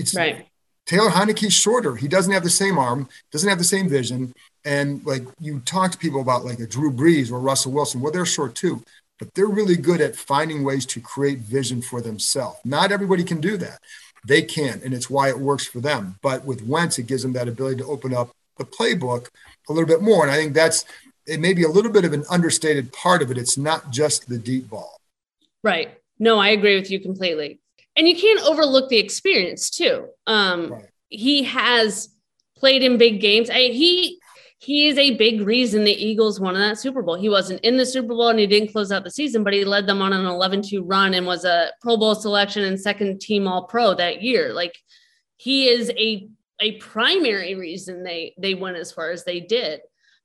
It's 0.00 0.14
right. 0.14 0.46
Taylor 0.86 1.10
Heinicke's 1.10 1.52
shorter. 1.52 1.94
He 1.94 2.08
doesn't 2.08 2.32
have 2.32 2.42
the 2.42 2.50
same 2.50 2.78
arm, 2.78 3.08
doesn't 3.30 3.48
have 3.48 3.58
the 3.58 3.64
same 3.64 3.88
vision. 3.88 4.32
And 4.64 5.04
like 5.06 5.22
you 5.38 5.60
talk 5.60 5.92
to 5.92 5.98
people 5.98 6.20
about 6.20 6.44
like 6.44 6.58
a 6.58 6.66
Drew 6.66 6.92
Brees 6.92 7.30
or 7.30 7.38
Russell 7.38 7.72
Wilson, 7.72 8.00
well, 8.00 8.12
they're 8.12 8.26
short 8.26 8.54
too, 8.54 8.82
but 9.18 9.32
they're 9.34 9.46
really 9.46 9.76
good 9.76 10.00
at 10.00 10.16
finding 10.16 10.64
ways 10.64 10.84
to 10.86 11.00
create 11.00 11.38
vision 11.38 11.80
for 11.80 12.00
themselves. 12.00 12.58
Not 12.64 12.90
everybody 12.90 13.22
can 13.22 13.40
do 13.40 13.56
that. 13.58 13.78
They 14.26 14.42
can, 14.42 14.80
and 14.84 14.92
it's 14.92 15.08
why 15.08 15.28
it 15.28 15.38
works 15.38 15.66
for 15.66 15.80
them. 15.80 16.18
But 16.22 16.44
with 16.44 16.66
Wentz, 16.66 16.98
it 16.98 17.06
gives 17.06 17.22
them 17.22 17.32
that 17.34 17.48
ability 17.48 17.76
to 17.76 17.86
open 17.86 18.12
up 18.12 18.30
the 18.58 18.64
playbook 18.64 19.28
a 19.68 19.72
little 19.72 19.88
bit 19.88 20.02
more. 20.02 20.24
And 20.24 20.32
I 20.32 20.36
think 20.36 20.54
that's 20.54 20.84
it 21.26 21.40
may 21.40 21.54
be 21.54 21.62
a 21.62 21.68
little 21.68 21.92
bit 21.92 22.04
of 22.04 22.12
an 22.12 22.24
understated 22.28 22.92
part 22.92 23.22
of 23.22 23.30
it. 23.30 23.38
It's 23.38 23.56
not 23.56 23.90
just 23.90 24.28
the 24.28 24.38
deep 24.38 24.68
ball. 24.68 25.00
Right. 25.62 25.96
No, 26.18 26.38
I 26.38 26.48
agree 26.48 26.78
with 26.78 26.90
you 26.90 27.00
completely. 27.00 27.60
And 28.00 28.08
you 28.08 28.16
can't 28.16 28.40
overlook 28.48 28.88
the 28.88 28.96
experience 28.96 29.68
too. 29.68 30.06
Um, 30.26 30.72
right. 30.72 30.86
He 31.10 31.42
has 31.42 32.08
played 32.56 32.82
in 32.82 32.96
big 32.96 33.20
games. 33.20 33.50
I, 33.50 33.64
he 33.64 34.18
he 34.56 34.88
is 34.88 34.96
a 34.96 35.16
big 35.16 35.42
reason 35.42 35.84
the 35.84 35.92
Eagles 35.92 36.40
won 36.40 36.54
that 36.54 36.78
Super 36.78 37.02
Bowl. 37.02 37.16
He 37.16 37.28
wasn't 37.28 37.60
in 37.60 37.76
the 37.76 37.84
Super 37.84 38.08
Bowl 38.08 38.28
and 38.28 38.38
he 38.38 38.46
didn't 38.46 38.72
close 38.72 38.90
out 38.90 39.04
the 39.04 39.10
season, 39.10 39.44
but 39.44 39.52
he 39.52 39.66
led 39.66 39.86
them 39.86 40.00
on 40.00 40.14
an 40.14 40.24
11 40.24 40.62
2 40.62 40.82
run 40.82 41.12
and 41.12 41.26
was 41.26 41.44
a 41.44 41.72
Pro 41.82 41.98
Bowl 41.98 42.14
selection 42.14 42.64
and 42.64 42.80
second 42.80 43.20
team 43.20 43.46
All 43.46 43.66
Pro 43.66 43.92
that 43.92 44.22
year. 44.22 44.54
Like 44.54 44.78
he 45.36 45.68
is 45.68 45.90
a 45.90 46.26
a 46.58 46.78
primary 46.78 47.54
reason 47.54 48.02
they 48.02 48.34
they 48.38 48.54
went 48.54 48.78
as 48.78 48.90
far 48.90 49.10
as 49.10 49.24
they 49.24 49.40
did. 49.40 49.82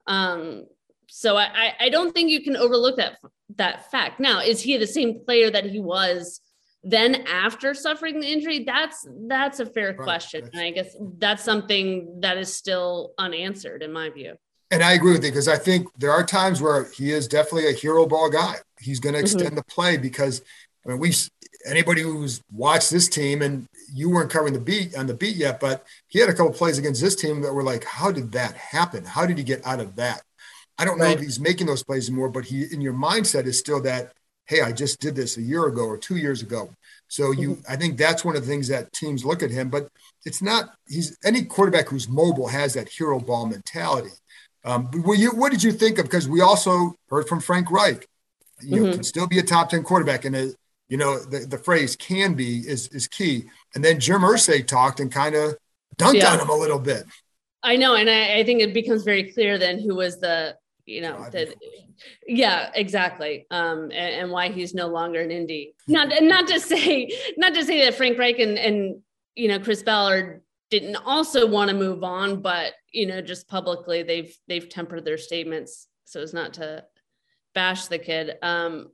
Um, 0.07 0.63
so 1.09 1.35
I 1.35 1.73
I 1.77 1.89
don't 1.89 2.13
think 2.13 2.29
you 2.29 2.41
can 2.41 2.55
overlook 2.55 2.95
that 2.95 3.17
that 3.57 3.91
fact. 3.91 4.21
Now, 4.21 4.39
is 4.39 4.61
he 4.61 4.77
the 4.77 4.87
same 4.87 5.25
player 5.25 5.51
that 5.51 5.65
he 5.65 5.81
was 5.81 6.39
then 6.85 7.15
after 7.27 7.73
suffering 7.73 8.19
the 8.19 8.27
injury 8.31 8.63
that's 8.63 9.07
that's 9.27 9.59
a 9.59 9.65
fair 9.65 9.89
right. 9.89 9.97
question 9.97 10.47
and 10.53 10.61
i 10.61 10.69
guess 10.69 10.95
that's 11.17 11.43
something 11.43 12.21
that 12.21 12.37
is 12.37 12.53
still 12.53 13.13
unanswered 13.17 13.81
in 13.81 13.91
my 13.91 14.09
view 14.09 14.35
and 14.71 14.83
i 14.83 14.93
agree 14.93 15.11
with 15.11 15.23
you 15.23 15.31
because 15.31 15.47
i 15.47 15.57
think 15.57 15.87
there 15.97 16.11
are 16.11 16.23
times 16.23 16.61
where 16.61 16.85
he 16.91 17.11
is 17.11 17.27
definitely 17.27 17.67
a 17.67 17.73
hero 17.73 18.05
ball 18.05 18.29
guy 18.29 18.55
he's 18.79 18.99
going 18.99 19.13
to 19.13 19.17
mm-hmm. 19.17 19.25
extend 19.25 19.47
mm-hmm. 19.47 19.55
the 19.55 19.63
play 19.63 19.97
because 19.97 20.41
i 20.85 20.89
mean 20.89 20.99
we 20.99 21.11
anybody 21.65 22.01
who's 22.01 22.41
watched 22.51 22.91
this 22.91 23.09
team 23.09 23.41
and 23.41 23.67
you 23.91 24.09
weren't 24.09 24.29
covering 24.29 24.53
the 24.53 24.59
beat 24.59 24.95
on 24.95 25.07
the 25.07 25.13
beat 25.13 25.35
yet 25.35 25.59
but 25.59 25.85
he 26.07 26.19
had 26.19 26.29
a 26.29 26.33
couple 26.33 26.51
plays 26.53 26.77
against 26.77 27.01
this 27.01 27.15
team 27.15 27.41
that 27.41 27.53
were 27.53 27.63
like 27.63 27.83
how 27.83 28.11
did 28.11 28.31
that 28.31 28.53
happen 28.55 29.03
how 29.03 29.25
did 29.25 29.37
he 29.37 29.43
get 29.43 29.65
out 29.65 29.79
of 29.79 29.95
that 29.95 30.21
i 30.77 30.85
don't 30.85 30.99
know 30.99 31.05
right. 31.05 31.17
if 31.17 31.23
he's 31.23 31.39
making 31.39 31.65
those 31.65 31.83
plays 31.83 32.07
anymore 32.07 32.29
but 32.29 32.45
he 32.45 32.65
in 32.71 32.81
your 32.81 32.93
mindset 32.93 33.45
is 33.45 33.57
still 33.57 33.81
that 33.81 34.13
hey, 34.47 34.61
I 34.61 34.71
just 34.71 34.99
did 34.99 35.15
this 35.15 35.37
a 35.37 35.41
year 35.41 35.65
ago 35.65 35.85
or 35.85 35.97
two 35.97 36.17
years 36.17 36.41
ago. 36.41 36.69
So 37.07 37.31
you, 37.31 37.51
mm-hmm. 37.51 37.71
I 37.71 37.75
think 37.75 37.97
that's 37.97 38.25
one 38.25 38.35
of 38.35 38.41
the 38.43 38.47
things 38.47 38.67
that 38.67 38.91
teams 38.93 39.25
look 39.25 39.43
at 39.43 39.51
him. 39.51 39.69
But 39.69 39.87
it's 40.25 40.41
not. 40.41 40.75
He's 40.87 41.17
any 41.23 41.43
quarterback 41.43 41.89
who's 41.89 42.09
mobile 42.09 42.47
has 42.47 42.73
that 42.73 42.89
hero 42.89 43.19
ball 43.19 43.45
mentality. 43.45 44.11
Um, 44.63 44.89
you, 45.15 45.31
what 45.31 45.51
did 45.51 45.61
you 45.61 45.71
think 45.71 45.99
of? 45.99 46.05
Because 46.05 46.27
we 46.27 46.41
also 46.41 46.95
heard 47.09 47.27
from 47.27 47.39
Frank 47.39 47.69
Reich. 47.69 48.07
You 48.61 48.77
mm-hmm. 48.77 48.85
know, 48.85 48.93
can 48.93 49.03
still 49.03 49.27
be 49.27 49.39
a 49.39 49.43
top 49.43 49.69
ten 49.69 49.83
quarterback, 49.83 50.25
and 50.25 50.35
a, 50.35 50.53
you 50.89 50.97
know 50.97 51.19
the, 51.19 51.39
the 51.39 51.57
phrase 51.57 51.95
"can 51.95 52.33
be" 52.33 52.59
is 52.59 52.87
is 52.89 53.07
key. 53.07 53.45
And 53.75 53.83
then 53.83 53.99
Jim 53.99 54.21
Irsay 54.21 54.65
talked 54.65 54.99
and 54.99 55.11
kind 55.11 55.35
of 55.35 55.55
dunked 55.97 56.15
yeah. 56.15 56.33
on 56.33 56.39
him 56.39 56.49
a 56.49 56.55
little 56.55 56.79
bit. 56.79 57.03
I 57.61 57.75
know, 57.75 57.95
and 57.95 58.09
I, 58.09 58.39
I 58.39 58.43
think 58.43 58.61
it 58.61 58.73
becomes 58.73 59.03
very 59.03 59.31
clear 59.31 59.57
then 59.57 59.79
who 59.79 59.95
was 59.95 60.19
the 60.19 60.55
you 60.85 61.01
know 61.01 61.27
that 61.31 61.55
yeah 62.27 62.69
exactly. 62.75 63.47
Um 63.51 63.83
and, 63.85 63.93
and, 63.93 64.31
why 64.31 64.49
he's 64.49 64.73
no 64.73 64.87
longer 64.87 65.21
an 65.21 65.31
Indy. 65.31 65.75
Not 65.87 66.09
not 66.21 66.47
to 66.47 66.59
say 66.59 67.09
not 67.37 67.53
to 67.55 67.65
say 67.65 67.83
that 67.85 67.95
frank 67.95 68.17
reich 68.17 68.39
and, 68.39 68.57
and 68.57 69.01
you 69.35 69.47
know 69.47 69.59
chris 69.59 69.83
ballard 69.83 70.41
didn't 70.69 70.95
also 70.95 71.47
want 71.47 71.69
to 71.69 71.75
move 71.75 72.03
on 72.03 72.41
but 72.41 72.73
you 72.91 73.05
know 73.05 73.21
just 73.21 73.47
publicly 73.47 74.03
they've 74.03 74.35
they've 74.47 74.69
tempered 74.69 75.05
their 75.05 75.17
statements 75.17 75.87
so 76.05 76.21
as 76.21 76.33
not 76.33 76.53
to 76.53 76.83
bash 77.53 77.87
the 77.87 77.99
kid. 77.99 78.35
Um 78.41 78.89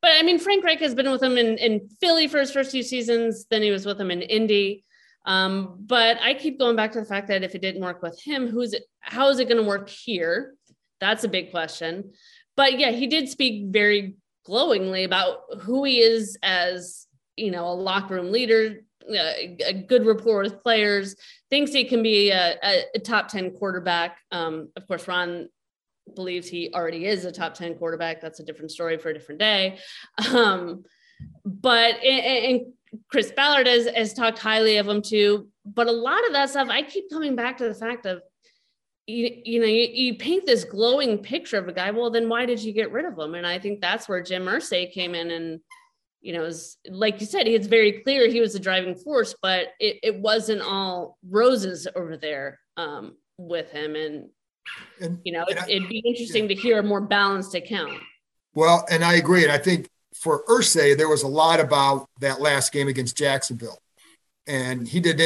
but 0.00 0.12
i 0.14 0.22
mean 0.22 0.38
frank 0.38 0.64
reich 0.64 0.80
has 0.80 0.94
been 0.94 1.10
with 1.10 1.22
him 1.22 1.38
in, 1.38 1.56
in 1.58 1.88
philly 2.00 2.28
for 2.28 2.38
his 2.38 2.52
first 2.52 2.72
few 2.72 2.82
seasons 2.82 3.46
then 3.50 3.62
he 3.62 3.70
was 3.70 3.86
with 3.86 4.00
him 4.00 4.10
in 4.10 4.22
indy. 4.22 4.84
Um, 5.24 5.76
but 5.86 6.18
I 6.20 6.34
keep 6.34 6.58
going 6.58 6.76
back 6.76 6.92
to 6.92 7.00
the 7.00 7.06
fact 7.06 7.28
that 7.28 7.44
if 7.44 7.54
it 7.54 7.62
didn't 7.62 7.82
work 7.82 8.02
with 8.02 8.20
him, 8.20 8.48
who's 8.48 8.72
it, 8.72 8.84
how 9.00 9.28
is 9.28 9.38
it 9.38 9.48
going 9.48 9.62
to 9.62 9.68
work 9.68 9.88
here? 9.88 10.54
That's 11.02 11.24
a 11.24 11.28
big 11.28 11.50
question. 11.50 12.12
But 12.56 12.78
yeah, 12.78 12.92
he 12.92 13.08
did 13.08 13.28
speak 13.28 13.72
very 13.72 14.14
glowingly 14.46 15.02
about 15.02 15.40
who 15.62 15.82
he 15.82 15.98
is 15.98 16.38
as, 16.44 17.08
you 17.36 17.50
know, 17.50 17.66
a 17.66 17.74
locker 17.74 18.14
room 18.14 18.30
leader, 18.30 18.84
a, 19.10 19.56
a 19.66 19.72
good 19.72 20.06
rapport 20.06 20.42
with 20.44 20.62
players, 20.62 21.16
thinks 21.50 21.72
he 21.72 21.86
can 21.86 22.04
be 22.04 22.30
a, 22.30 22.56
a, 22.94 23.00
top 23.00 23.26
10 23.26 23.50
quarterback. 23.56 24.16
Um, 24.30 24.68
of 24.76 24.86
course, 24.86 25.08
Ron 25.08 25.48
believes 26.14 26.48
he 26.48 26.70
already 26.72 27.06
is 27.06 27.24
a 27.24 27.32
top 27.32 27.54
10 27.54 27.78
quarterback. 27.78 28.20
That's 28.20 28.38
a 28.38 28.44
different 28.44 28.70
story 28.70 28.96
for 28.96 29.08
a 29.08 29.14
different 29.14 29.40
day. 29.40 29.78
Um, 30.32 30.84
but, 31.44 31.96
and 32.04 32.60
Chris 33.10 33.32
Ballard 33.32 33.66
has, 33.66 33.88
has 33.88 34.14
talked 34.14 34.38
highly 34.38 34.76
of 34.76 34.86
him 34.86 35.02
too. 35.02 35.48
But 35.64 35.88
a 35.88 35.92
lot 35.92 36.24
of 36.28 36.32
that 36.34 36.50
stuff, 36.50 36.68
I 36.70 36.82
keep 36.82 37.10
coming 37.10 37.34
back 37.34 37.58
to 37.58 37.66
the 37.66 37.74
fact 37.74 38.06
of 38.06 38.22
you, 39.12 39.42
you 39.44 39.60
know, 39.60 39.66
you, 39.66 39.88
you, 39.92 40.14
paint 40.14 40.46
this 40.46 40.64
glowing 40.64 41.18
picture 41.18 41.58
of 41.58 41.68
a 41.68 41.72
guy. 41.72 41.90
Well, 41.90 42.10
then 42.10 42.28
why 42.28 42.46
did 42.46 42.62
you 42.62 42.72
get 42.72 42.90
rid 42.90 43.04
of 43.04 43.18
him? 43.18 43.34
And 43.34 43.46
I 43.46 43.58
think 43.58 43.80
that's 43.80 44.08
where 44.08 44.22
Jim 44.22 44.46
Irsay 44.46 44.90
came 44.90 45.14
in 45.14 45.30
and, 45.30 45.60
you 46.20 46.32
know, 46.32 46.42
was, 46.42 46.78
like 46.88 47.20
you 47.20 47.26
said, 47.26 47.46
it's 47.46 47.66
very 47.66 48.00
clear 48.00 48.28
he 48.28 48.40
was 48.40 48.54
the 48.54 48.58
driving 48.58 48.94
force, 48.94 49.34
but 49.42 49.68
it, 49.78 49.98
it 50.02 50.16
wasn't 50.18 50.62
all 50.62 51.18
roses 51.28 51.86
over 51.94 52.16
there 52.16 52.58
um, 52.76 53.16
with 53.36 53.70
him. 53.70 53.96
And, 53.96 54.28
and 55.00 55.18
you 55.24 55.32
know, 55.32 55.44
and 55.48 55.58
it, 55.68 55.80
would 55.80 55.88
be 55.88 56.02
interesting 56.06 56.44
yeah. 56.44 56.54
to 56.54 56.54
hear 56.54 56.78
a 56.78 56.82
more 56.82 57.00
balanced 57.00 57.54
account. 57.54 57.98
Well, 58.54 58.86
and 58.90 59.04
I 59.04 59.14
agree. 59.14 59.42
And 59.42 59.52
I 59.52 59.58
think 59.58 59.90
for 60.14 60.44
Irsay, 60.46 60.96
there 60.96 61.08
was 61.08 61.22
a 61.22 61.28
lot 61.28 61.60
about 61.60 62.08
that 62.20 62.40
last 62.40 62.72
game 62.72 62.88
against 62.88 63.16
Jacksonville. 63.16 63.78
And 64.46 64.88
he 64.88 65.00
did 65.00 65.18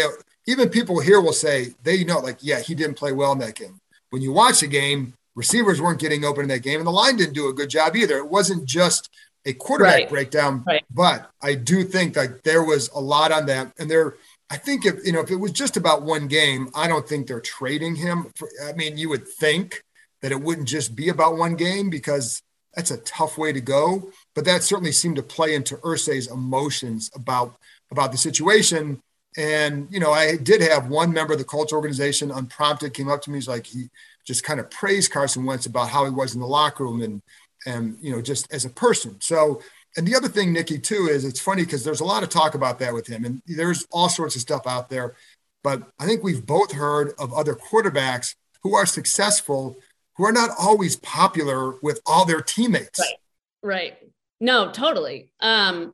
even 0.46 0.68
people 0.68 1.00
here 1.00 1.20
will 1.20 1.32
say 1.32 1.74
they 1.82 2.04
know, 2.04 2.20
like, 2.20 2.38
yeah, 2.40 2.60
he 2.60 2.74
didn't 2.74 2.96
play 2.96 3.12
well 3.12 3.32
in 3.32 3.38
that 3.40 3.54
game. 3.54 3.78
When 4.10 4.22
you 4.22 4.32
watch 4.32 4.60
the 4.60 4.68
game, 4.68 5.14
receivers 5.34 5.80
weren't 5.80 6.00
getting 6.00 6.24
open 6.24 6.42
in 6.42 6.48
that 6.48 6.62
game, 6.62 6.78
and 6.78 6.86
the 6.86 6.92
line 6.92 7.16
didn't 7.16 7.34
do 7.34 7.48
a 7.48 7.52
good 7.52 7.70
job 7.70 7.96
either. 7.96 8.16
It 8.16 8.28
wasn't 8.28 8.64
just 8.64 9.10
a 9.44 9.52
quarterback 9.52 9.94
right. 9.94 10.08
breakdown, 10.08 10.64
right. 10.66 10.84
but 10.92 11.30
I 11.42 11.54
do 11.54 11.84
think 11.84 12.14
that 12.14 12.42
there 12.42 12.64
was 12.64 12.88
a 12.94 13.00
lot 13.00 13.32
on 13.32 13.46
that. 13.46 13.72
And 13.78 13.90
there, 13.90 14.16
I 14.50 14.56
think 14.56 14.84
if 14.86 15.04
you 15.04 15.12
know, 15.12 15.20
if 15.20 15.30
it 15.30 15.36
was 15.36 15.52
just 15.52 15.76
about 15.76 16.02
one 16.02 16.26
game, 16.26 16.68
I 16.74 16.88
don't 16.88 17.08
think 17.08 17.26
they're 17.26 17.40
trading 17.40 17.96
him. 17.96 18.32
For, 18.36 18.48
I 18.64 18.72
mean, 18.72 18.98
you 18.98 19.08
would 19.08 19.26
think 19.26 19.82
that 20.22 20.32
it 20.32 20.40
wouldn't 20.40 20.68
just 20.68 20.96
be 20.96 21.08
about 21.08 21.36
one 21.36 21.54
game 21.54 21.90
because 21.90 22.42
that's 22.74 22.90
a 22.90 22.98
tough 22.98 23.38
way 23.38 23.52
to 23.52 23.60
go. 23.60 24.10
But 24.34 24.44
that 24.44 24.62
certainly 24.62 24.92
seemed 24.92 25.16
to 25.16 25.22
play 25.22 25.54
into 25.54 25.76
Irsay's 25.76 26.30
emotions 26.30 27.10
about 27.14 27.56
about 27.90 28.12
the 28.12 28.18
situation. 28.18 29.00
And, 29.36 29.86
you 29.90 30.00
know, 30.00 30.12
I 30.12 30.36
did 30.36 30.62
have 30.62 30.88
one 30.88 31.12
member 31.12 31.34
of 31.34 31.38
the 31.38 31.44
Colts 31.44 31.72
organization 31.72 32.30
unprompted 32.30 32.94
came 32.94 33.08
up 33.08 33.22
to 33.22 33.30
me. 33.30 33.36
He's 33.36 33.48
like, 33.48 33.66
he 33.66 33.90
just 34.26 34.44
kind 34.44 34.58
of 34.58 34.70
praised 34.70 35.12
Carson 35.12 35.44
Wentz 35.44 35.66
about 35.66 35.88
how 35.88 36.04
he 36.04 36.10
was 36.10 36.34
in 36.34 36.40
the 36.40 36.46
locker 36.46 36.84
room 36.84 37.02
and, 37.02 37.22
and, 37.66 37.96
you 38.00 38.12
know, 38.12 38.22
just 38.22 38.50
as 38.52 38.64
a 38.64 38.70
person. 38.70 39.20
So, 39.20 39.60
and 39.96 40.06
the 40.06 40.14
other 40.14 40.28
thing, 40.28 40.52
Nicki, 40.52 40.78
too, 40.78 41.08
is 41.10 41.24
it's 41.24 41.40
funny 41.40 41.64
because 41.64 41.84
there's 41.84 42.00
a 42.00 42.04
lot 42.04 42.22
of 42.22 42.28
talk 42.28 42.54
about 42.54 42.78
that 42.78 42.94
with 42.94 43.06
him 43.06 43.24
and 43.24 43.42
there's 43.46 43.86
all 43.90 44.08
sorts 44.08 44.36
of 44.36 44.42
stuff 44.42 44.66
out 44.66 44.88
there. 44.88 45.14
But 45.62 45.82
I 45.98 46.06
think 46.06 46.22
we've 46.22 46.46
both 46.46 46.72
heard 46.72 47.12
of 47.18 47.32
other 47.34 47.54
quarterbacks 47.54 48.34
who 48.62 48.74
are 48.74 48.86
successful, 48.86 49.76
who 50.16 50.24
are 50.24 50.32
not 50.32 50.50
always 50.58 50.96
popular 50.96 51.74
with 51.82 52.00
all 52.06 52.24
their 52.24 52.40
teammates. 52.40 53.00
Right. 53.00 53.16
Right. 53.62 53.98
No, 54.40 54.70
totally. 54.70 55.30
Um, 55.40 55.92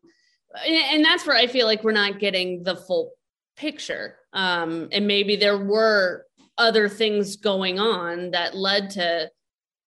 and 0.66 1.04
that's 1.04 1.26
where 1.26 1.36
I 1.36 1.46
feel 1.46 1.66
like 1.66 1.82
we're 1.82 1.92
not 1.92 2.18
getting 2.18 2.62
the 2.64 2.76
full 2.76 3.12
picture. 3.56 4.16
Um, 4.32 4.88
and 4.92 5.06
maybe 5.06 5.36
there 5.36 5.58
were 5.58 6.26
other 6.58 6.88
things 6.88 7.36
going 7.36 7.78
on 7.78 8.30
that 8.32 8.56
led 8.56 8.90
to 8.90 9.30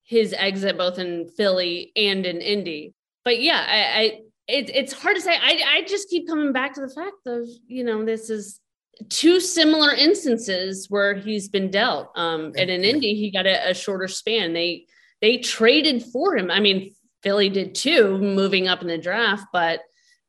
his 0.04 0.32
exit 0.32 0.78
both 0.78 0.98
in 0.98 1.28
Philly 1.36 1.92
and 1.96 2.24
in 2.26 2.40
Indy. 2.40 2.94
But 3.24 3.40
yeah, 3.40 3.64
I, 3.66 4.00
I 4.00 4.20
it, 4.48 4.70
it's 4.72 4.92
hard 4.92 5.16
to 5.16 5.22
say. 5.22 5.34
I, 5.34 5.60
I 5.78 5.82
just 5.82 6.08
keep 6.08 6.28
coming 6.28 6.52
back 6.52 6.74
to 6.74 6.80
the 6.80 6.88
fact 6.88 7.26
of, 7.26 7.48
you 7.66 7.82
know, 7.82 8.04
this 8.04 8.30
is 8.30 8.60
two 9.08 9.40
similar 9.40 9.92
instances 9.92 10.86
where 10.88 11.14
he's 11.14 11.48
been 11.48 11.70
dealt. 11.70 12.10
Um, 12.16 12.52
and 12.56 12.70
in 12.70 12.84
Indy, 12.84 13.14
he 13.14 13.30
got 13.30 13.46
a, 13.46 13.70
a 13.70 13.74
shorter 13.74 14.08
span. 14.08 14.52
They 14.52 14.86
they 15.20 15.38
traded 15.38 16.04
for 16.04 16.36
him. 16.36 16.50
I 16.50 16.60
mean, 16.60 16.94
Philly 17.22 17.48
did 17.48 17.74
too, 17.74 18.18
moving 18.18 18.68
up 18.68 18.82
in 18.82 18.88
the 18.88 18.98
draft, 18.98 19.46
but 19.52 19.80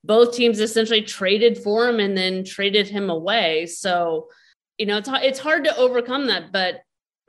both 0.08 0.34
teams 0.34 0.60
essentially 0.60 1.02
traded 1.02 1.58
for 1.58 1.88
him 1.88 2.00
and 2.00 2.18
then 2.18 2.44
traded 2.44 2.88
him 2.88 3.10
away. 3.10 3.66
So, 3.66 4.30
you 4.78 4.86
know, 4.86 4.98
it's 4.98 5.10
it's 5.12 5.40
hard 5.40 5.66
to 5.66 5.78
overcome 5.78 6.28
that, 6.28 6.52
but 6.52 6.82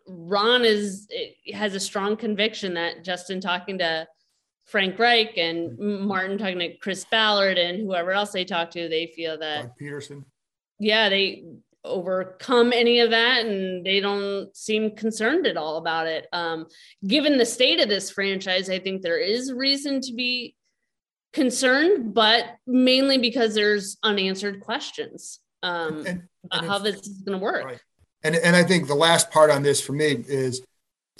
Ron 0.06 0.64
is 0.64 1.08
has 1.52 1.74
a 1.74 1.80
strong 1.80 2.16
conviction 2.16 2.74
that 2.74 3.04
Justin 3.04 3.40
talking 3.40 3.78
to 3.78 4.06
Frank 4.64 4.98
Reich 4.98 5.36
and 5.36 5.78
Martin 5.78 6.38
talking 6.38 6.58
to 6.60 6.76
Chris 6.76 7.04
Ballard 7.04 7.58
and 7.58 7.80
whoever 7.80 8.12
else 8.12 8.30
they 8.30 8.44
talk 8.44 8.70
to, 8.72 8.88
they 8.88 9.06
feel 9.06 9.38
that 9.38 9.62
Doug 9.62 9.72
Pederson. 9.80 10.24
Yeah, 10.78 11.08
they 11.08 11.44
overcome 11.84 12.72
any 12.72 13.00
of 13.00 13.10
that 13.10 13.46
and 13.46 13.84
they 13.84 14.00
don't 14.00 14.54
seem 14.56 14.94
concerned 14.94 15.46
at 15.46 15.56
all 15.56 15.78
about 15.78 16.06
it. 16.06 16.26
Um, 16.32 16.66
given 17.06 17.38
the 17.38 17.46
state 17.46 17.80
of 17.80 17.88
this 17.88 18.10
franchise, 18.10 18.68
I 18.68 18.78
think 18.78 19.02
there 19.02 19.18
is 19.18 19.52
reason 19.52 20.00
to 20.02 20.12
be 20.12 20.54
concerned, 21.32 22.14
but 22.14 22.44
mainly 22.66 23.18
because 23.18 23.54
there's 23.54 23.98
unanswered 24.02 24.60
questions 24.60 25.40
um, 25.62 26.06
and, 26.06 26.22
and 26.50 26.66
how 26.66 26.78
this 26.78 26.96
is 27.06 27.22
going 27.22 27.38
to 27.38 27.44
work. 27.44 27.64
Right. 27.64 27.80
And, 28.22 28.34
and 28.34 28.56
I 28.56 28.64
think 28.64 28.86
the 28.86 28.94
last 28.94 29.30
part 29.30 29.50
on 29.50 29.62
this 29.62 29.80
for 29.80 29.92
me 29.92 30.24
is, 30.26 30.62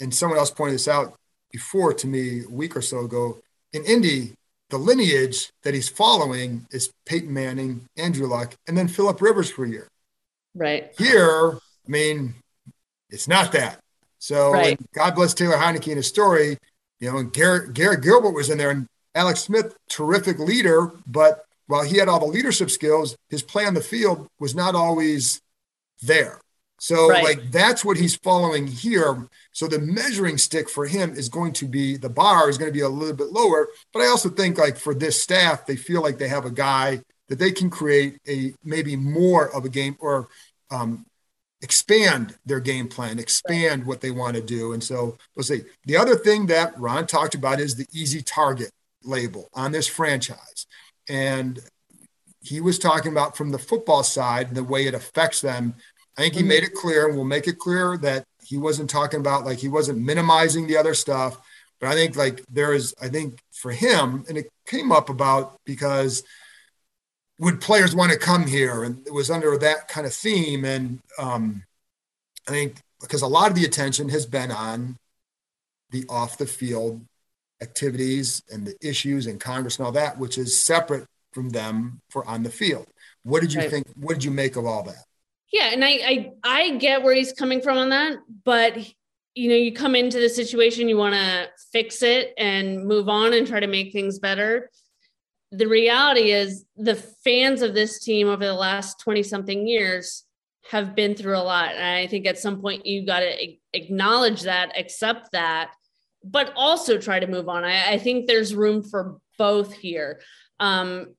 and 0.01 0.13
someone 0.13 0.37
else 0.37 0.51
pointed 0.51 0.75
this 0.75 0.87
out 0.87 1.15
before 1.51 1.93
to 1.93 2.07
me 2.07 2.43
a 2.43 2.49
week 2.49 2.75
or 2.75 2.81
so 2.81 2.99
ago, 2.99 3.39
in 3.73 3.85
Indy, 3.85 4.33
the 4.69 4.77
lineage 4.77 5.51
that 5.63 5.73
he's 5.73 5.89
following 5.89 6.65
is 6.71 6.91
Peyton 7.05 7.33
Manning, 7.33 7.85
Andrew 7.97 8.27
Luck, 8.27 8.55
and 8.67 8.77
then 8.77 8.87
Philip 8.87 9.21
Rivers 9.21 9.49
for 9.49 9.65
a 9.65 9.69
year. 9.69 9.87
Right. 10.55 10.93
Here, 10.97 11.53
I 11.53 11.89
mean, 11.89 12.35
it's 13.09 13.27
not 13.27 13.51
that. 13.53 13.79
So 14.19 14.51
right. 14.51 14.79
God 14.93 15.15
bless 15.15 15.33
Taylor 15.33 15.55
Heinicke 15.55 15.87
in 15.87 15.97
his 15.97 16.07
story. 16.07 16.57
You 16.99 17.11
know, 17.11 17.17
and 17.17 17.31
Garrett, 17.31 17.73
Garrett 17.73 18.03
Gilbert 18.03 18.31
was 18.31 18.49
in 18.49 18.57
there, 18.57 18.71
and 18.71 18.85
Alex 19.15 19.41
Smith, 19.41 19.75
terrific 19.89 20.39
leader, 20.39 20.91
but 21.07 21.45
while 21.67 21.83
he 21.83 21.97
had 21.97 22.07
all 22.07 22.19
the 22.19 22.25
leadership 22.25 22.71
skills, 22.71 23.15
his 23.29 23.43
play 23.43 23.65
on 23.65 23.73
the 23.73 23.81
field 23.81 24.27
was 24.39 24.55
not 24.55 24.75
always 24.75 25.41
there. 26.01 26.39
So, 26.79 27.09
right. 27.09 27.23
like, 27.23 27.51
that's 27.51 27.83
what 27.83 27.97
he's 27.97 28.15
following 28.15 28.65
here. 28.65 29.27
So, 29.51 29.67
the 29.67 29.79
measuring 29.79 30.37
stick 30.37 30.69
for 30.69 30.87
him 30.87 31.13
is 31.13 31.27
going 31.27 31.53
to 31.53 31.65
be 31.65 31.97
the 31.97 32.09
bar 32.09 32.49
is 32.49 32.57
going 32.57 32.71
to 32.71 32.77
be 32.77 32.83
a 32.83 32.89
little 32.89 33.15
bit 33.15 33.27
lower. 33.27 33.67
But 33.93 34.01
I 34.01 34.07
also 34.07 34.29
think, 34.29 34.57
like, 34.57 34.77
for 34.77 34.95
this 34.95 35.21
staff, 35.21 35.65
they 35.65 35.75
feel 35.75 36.01
like 36.01 36.17
they 36.17 36.29
have 36.29 36.45
a 36.45 36.51
guy 36.51 37.01
that 37.27 37.37
they 37.37 37.51
can 37.51 37.69
create 37.69 38.17
a 38.27 38.53
maybe 38.63 38.95
more 38.95 39.53
of 39.55 39.65
a 39.65 39.69
game 39.69 39.97
or 39.99 40.29
um, 40.71 41.05
expand 41.61 42.35
their 42.45 42.59
game 42.59 42.87
plan, 42.87 43.19
expand 43.19 43.85
what 43.85 44.01
they 44.01 44.11
want 44.11 44.35
to 44.35 44.41
do. 44.41 44.73
And 44.73 44.83
so 44.83 45.17
we'll 45.35 45.43
see. 45.43 45.61
The 45.85 45.97
other 45.97 46.15
thing 46.15 46.47
that 46.47 46.79
Ron 46.79 47.05
talked 47.07 47.35
about 47.35 47.59
is 47.59 47.75
the 47.75 47.87
easy 47.93 48.21
target 48.21 48.71
label 49.03 49.49
on 49.53 49.71
this 49.71 49.87
franchise. 49.87 50.67
And 51.07 51.59
he 52.41 52.61
was 52.61 52.79
talking 52.79 53.11
about 53.11 53.35
from 53.35 53.51
the 53.51 53.59
football 53.59 54.03
side, 54.03 54.47
and 54.47 54.55
the 54.55 54.63
way 54.63 54.87
it 54.87 54.93
affects 54.93 55.41
them. 55.41 55.75
I 56.17 56.21
think 56.21 56.35
he 56.35 56.43
made 56.43 56.63
it 56.63 56.73
clear, 56.73 57.07
and 57.07 57.15
we'll 57.15 57.25
make 57.25 57.47
it 57.47 57.59
clear 57.59 57.97
that 57.97 58.25
he 58.43 58.57
wasn't 58.57 58.89
talking 58.89 59.19
about 59.19 59.45
like 59.45 59.59
he 59.59 59.69
wasn't 59.69 59.99
minimizing 59.99 60.67
the 60.67 60.77
other 60.77 60.93
stuff. 60.93 61.39
But 61.79 61.89
I 61.89 61.93
think 61.93 62.15
like 62.15 62.43
there 62.49 62.73
is, 62.73 62.93
I 63.01 63.07
think 63.07 63.39
for 63.51 63.71
him, 63.71 64.25
and 64.27 64.37
it 64.37 64.49
came 64.65 64.91
up 64.91 65.09
about 65.09 65.57
because 65.65 66.23
would 67.39 67.61
players 67.61 67.95
want 67.95 68.11
to 68.11 68.17
come 68.17 68.45
here? 68.45 68.83
And 68.83 69.05
it 69.07 69.13
was 69.13 69.31
under 69.31 69.57
that 69.57 69.87
kind 69.87 70.05
of 70.05 70.13
theme. 70.13 70.65
And 70.65 70.99
um, 71.17 71.63
I 72.47 72.51
think 72.51 72.75
because 73.01 73.21
a 73.21 73.27
lot 73.27 73.49
of 73.49 73.55
the 73.55 73.65
attention 73.65 74.09
has 74.09 74.25
been 74.25 74.51
on 74.51 74.97
the 75.91 76.05
off 76.09 76.37
the 76.37 76.45
field 76.45 77.01
activities 77.61 78.41
and 78.51 78.65
the 78.65 78.75
issues 78.81 79.27
in 79.27 79.39
Congress 79.39 79.77
and 79.77 79.85
all 79.85 79.91
that, 79.91 80.17
which 80.17 80.37
is 80.37 80.61
separate 80.61 81.05
from 81.33 81.49
them 81.49 82.01
for 82.09 82.25
on 82.27 82.43
the 82.43 82.49
field. 82.49 82.87
What 83.23 83.41
did 83.41 83.53
you 83.53 83.61
right. 83.61 83.69
think? 83.69 83.87
What 83.95 84.13
did 84.13 84.23
you 84.23 84.31
make 84.31 84.55
of 84.55 84.65
all 84.65 84.83
that? 84.83 85.03
Yeah, 85.51 85.71
and 85.73 85.83
I, 85.83 85.89
I 85.89 86.31
I 86.43 86.77
get 86.77 87.03
where 87.03 87.13
he's 87.13 87.33
coming 87.33 87.61
from 87.61 87.77
on 87.77 87.89
that, 87.89 88.17
but 88.43 88.77
you 89.35 89.49
know, 89.49 89.55
you 89.55 89.73
come 89.73 89.95
into 89.95 90.19
the 90.19 90.29
situation, 90.29 90.89
you 90.89 90.97
want 90.97 91.15
to 91.15 91.47
fix 91.71 92.01
it 92.01 92.33
and 92.37 92.85
move 92.85 93.07
on 93.07 93.33
and 93.33 93.47
try 93.47 93.59
to 93.59 93.67
make 93.67 93.93
things 93.93 94.19
better. 94.19 94.69
The 95.51 95.67
reality 95.67 96.31
is 96.31 96.65
the 96.75 96.95
fans 96.95 97.61
of 97.61 97.73
this 97.73 97.99
team 97.99 98.27
over 98.27 98.45
the 98.45 98.53
last 98.53 98.99
20 98.99 99.23
something 99.23 99.67
years 99.67 100.25
have 100.69 100.95
been 100.95 101.15
through 101.15 101.37
a 101.37 101.39
lot. 101.39 101.71
And 101.71 101.83
I 101.83 102.05
think 102.07 102.27
at 102.27 102.37
some 102.37 102.61
point 102.61 102.85
you 102.85 103.05
got 103.05 103.21
to 103.21 103.55
acknowledge 103.73 104.43
that, 104.43 104.77
accept 104.77 105.31
that, 105.31 105.71
but 106.23 106.53
also 106.55 106.97
try 106.97 107.19
to 107.19 107.27
move 107.27 107.49
on. 107.49 107.63
I, 107.63 107.93
I 107.93 107.97
think 107.97 108.27
there's 108.27 108.55
room 108.55 108.83
for 108.83 109.17
both 109.37 109.73
here. 109.73 110.21
Um, 110.59 111.15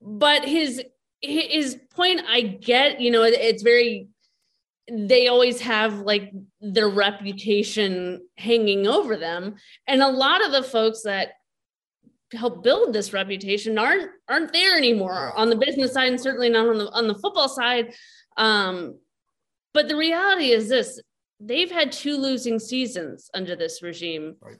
but 0.00 0.44
his 0.44 0.82
his 1.20 1.78
point, 1.94 2.22
I 2.28 2.42
get. 2.42 3.00
You 3.00 3.10
know, 3.10 3.22
it's 3.22 3.62
very. 3.62 4.08
They 4.90 5.28
always 5.28 5.60
have 5.60 6.00
like 6.00 6.32
their 6.60 6.88
reputation 6.88 8.22
hanging 8.38 8.86
over 8.86 9.16
them, 9.16 9.56
and 9.86 10.02
a 10.02 10.08
lot 10.08 10.44
of 10.44 10.52
the 10.52 10.62
folks 10.62 11.02
that 11.02 11.32
help 12.32 12.62
build 12.62 12.92
this 12.92 13.12
reputation 13.12 13.78
aren't 13.78 14.10
aren't 14.28 14.52
there 14.52 14.76
anymore 14.76 15.32
on 15.36 15.50
the 15.50 15.56
business 15.56 15.92
side, 15.92 16.08
and 16.08 16.20
certainly 16.20 16.48
not 16.48 16.68
on 16.68 16.78
the 16.78 16.90
on 16.90 17.08
the 17.08 17.14
football 17.14 17.48
side. 17.48 17.94
Um, 18.36 18.98
but 19.74 19.88
the 19.88 19.96
reality 19.96 20.52
is 20.52 20.68
this: 20.68 21.00
they've 21.40 21.70
had 21.70 21.92
two 21.92 22.16
losing 22.16 22.58
seasons 22.58 23.30
under 23.34 23.56
this 23.56 23.82
regime. 23.82 24.36
Right. 24.40 24.56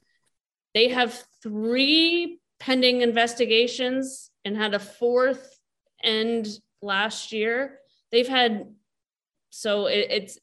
They 0.73 0.89
have 0.89 1.23
three 1.41 2.39
pending 2.59 3.01
investigations 3.01 4.31
and 4.45 4.55
had 4.55 4.73
a 4.73 4.79
fourth 4.79 5.59
end 6.03 6.47
last 6.81 7.31
year. 7.31 7.79
They've 8.11 8.27
had 8.27 8.67
so 9.49 9.87
it, 9.87 10.07
it's 10.09 10.37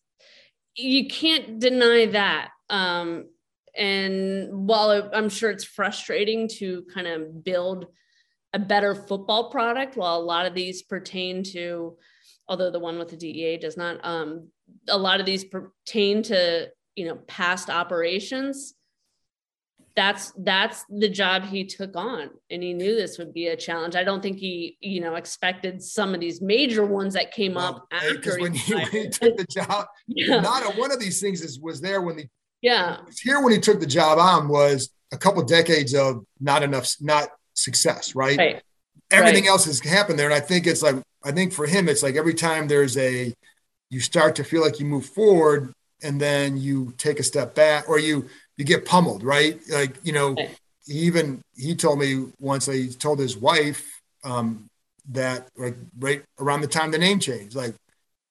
you 0.75 1.09
can't 1.09 1.59
deny 1.59 2.07
that. 2.07 2.50
Um, 2.69 3.28
and 3.76 4.69
while 4.69 5.11
I'm 5.12 5.28
sure 5.28 5.50
it's 5.50 5.64
frustrating 5.64 6.49
to 6.59 6.85
kind 6.93 7.07
of 7.07 7.45
build 7.45 7.87
a 8.52 8.59
better 8.59 8.95
football 8.95 9.50
product, 9.50 9.97
while 9.97 10.16
a 10.16 10.23
lot 10.23 10.47
of 10.47 10.55
these 10.55 10.83
pertain 10.83 11.43
to, 11.52 11.97
although 12.49 12.71
the 12.71 12.81
one 12.81 12.99
with 12.99 13.09
the 13.09 13.17
DEA 13.17 13.57
does 13.57 13.76
not, 13.76 13.99
um, 14.05 14.49
a 14.88 14.97
lot 14.97 15.21
of 15.21 15.26
these 15.26 15.45
pertain 15.45 16.23
to 16.25 16.71
you 16.95 17.07
know 17.07 17.17
past 17.26 17.71
operations 17.71 18.75
that's 19.97 20.33
that's 20.38 20.85
the 20.91 21.09
job 21.09 21.45
he 21.45 21.65
took 21.65 21.97
on 21.97 22.29
and 22.51 22.62
he 22.62 22.75
knew 22.75 22.94
this 22.94 23.16
would 23.18 23.33
be 23.33 23.49
a 23.49 23.57
challenge 23.57 23.97
i 23.97 24.05
don't 24.05 24.23
think 24.23 24.38
he 24.38 24.77
you 24.81 25.01
know 25.01 25.14
expected 25.14 25.83
some 25.83 26.14
of 26.14 26.20
these 26.20 26.42
major 26.42 26.85
ones 26.85 27.14
that 27.14 27.33
came 27.33 27.55
well, 27.55 27.77
up 27.77 27.87
after 27.90 28.38
when 28.38 28.53
he, 28.53 28.75
when 28.75 28.87
he, 28.88 29.09
took 29.09 29.37
the 29.37 29.47
job 29.47 29.87
yeah. 30.07 30.40
not 30.40 30.62
a, 30.62 30.79
one 30.79 30.92
of 30.92 31.01
these 31.01 31.20
things 31.20 31.40
is, 31.40 31.59
was 31.61 31.81
there 31.81 32.03
when 32.03 32.16
the 32.16 32.27
yeah 32.61 32.99
here 33.23 33.40
when 33.40 33.53
he 33.53 33.59
took 33.59 33.81
the 33.81 33.87
job 33.87 34.18
on 34.18 34.49
was 34.49 34.90
a 35.12 35.16
couple 35.16 35.42
decades 35.42 35.94
of 35.94 36.25
not 36.40 36.62
enough 36.62 36.94
not 37.01 37.31
success 37.55 38.14
right, 38.14 38.37
right. 38.37 38.62
everything 39.11 39.44
right. 39.44 39.51
else 39.51 39.64
has 39.64 39.81
happened 39.81 40.18
there 40.18 40.27
and 40.27 40.35
i 40.35 40.40
think 40.40 40.66
it's 40.66 40.83
like 40.83 40.97
i 41.27 41.33
think 41.33 41.53
for 41.53 41.67
him 41.67 41.89
it's 41.89 42.03
like 42.03 42.17
every 42.17 42.35
time 42.35 42.67
there's 42.69 42.97
a 42.97 43.35
you 43.91 44.01
start 44.01 44.37
to 44.37 44.45
feel 44.45 44.62
like 44.62 44.81
you 44.81 44.87
move 44.87 45.05
forward 45.07 45.73
and 46.03 46.21
then 46.21 46.57
you 46.57 46.93
take 46.99 47.21
a 47.21 47.23
step 47.23 47.55
back 47.55 47.89
or 47.89 47.99
you 47.99 48.29
you 48.57 48.65
get 48.65 48.85
pummeled, 48.85 49.23
right? 49.23 49.61
Like, 49.71 49.97
you 50.03 50.12
know, 50.12 50.35
he 50.87 51.01
even 51.01 51.43
he 51.57 51.75
told 51.75 51.99
me 51.99 52.27
once 52.39 52.67
he 52.67 52.89
told 52.89 53.19
his 53.19 53.37
wife 53.37 54.01
um, 54.25 54.69
that 55.11 55.49
like 55.57 55.77
right 55.99 56.23
around 56.39 56.62
the 56.62 56.67
time 56.69 56.91
the 56.91 56.99
name 56.99 57.19
changed, 57.19 57.55
like 57.55 57.75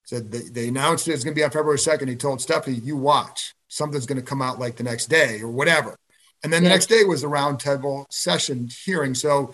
said 0.03 0.31
they, 0.31 0.41
they 0.41 0.67
announced 0.67 1.07
it's 1.07 1.23
going 1.23 1.33
to 1.33 1.39
be 1.39 1.43
on 1.43 1.51
February 1.51 1.77
2nd. 1.77 2.07
He 2.07 2.15
told 2.15 2.41
Stephanie, 2.41 2.77
you 2.77 2.97
watch, 2.97 3.53
something's 3.67 4.05
going 4.05 4.19
to 4.19 4.25
come 4.25 4.41
out 4.41 4.59
like 4.59 4.75
the 4.75 4.83
next 4.83 5.07
day 5.07 5.41
or 5.41 5.49
whatever. 5.49 5.95
And 6.43 6.53
then 6.53 6.63
the 6.63 6.69
next 6.69 6.87
day 6.87 7.03
was 7.03 7.21
the 7.21 7.27
roundtable 7.27 8.05
session 8.11 8.69
hearing. 8.85 9.15
So 9.15 9.51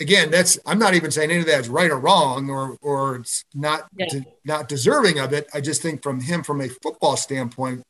again, 0.00 0.30
that's 0.30 0.58
I'm 0.66 0.78
not 0.78 0.94
even 0.94 1.10
saying 1.10 1.30
any 1.30 1.40
of 1.40 1.46
that's 1.46 1.68
right 1.68 1.90
or 1.90 1.98
wrong 1.98 2.50
or 2.50 2.76
or 2.80 3.16
it's 3.16 3.44
not 3.54 3.88
yeah. 3.96 4.06
de- 4.08 4.26
not 4.44 4.68
deserving 4.68 5.18
of 5.18 5.32
it. 5.32 5.48
I 5.54 5.60
just 5.60 5.82
think 5.82 6.02
from 6.02 6.20
him, 6.20 6.42
from 6.42 6.60
a 6.60 6.68
football 6.68 7.16
standpoint, 7.16 7.84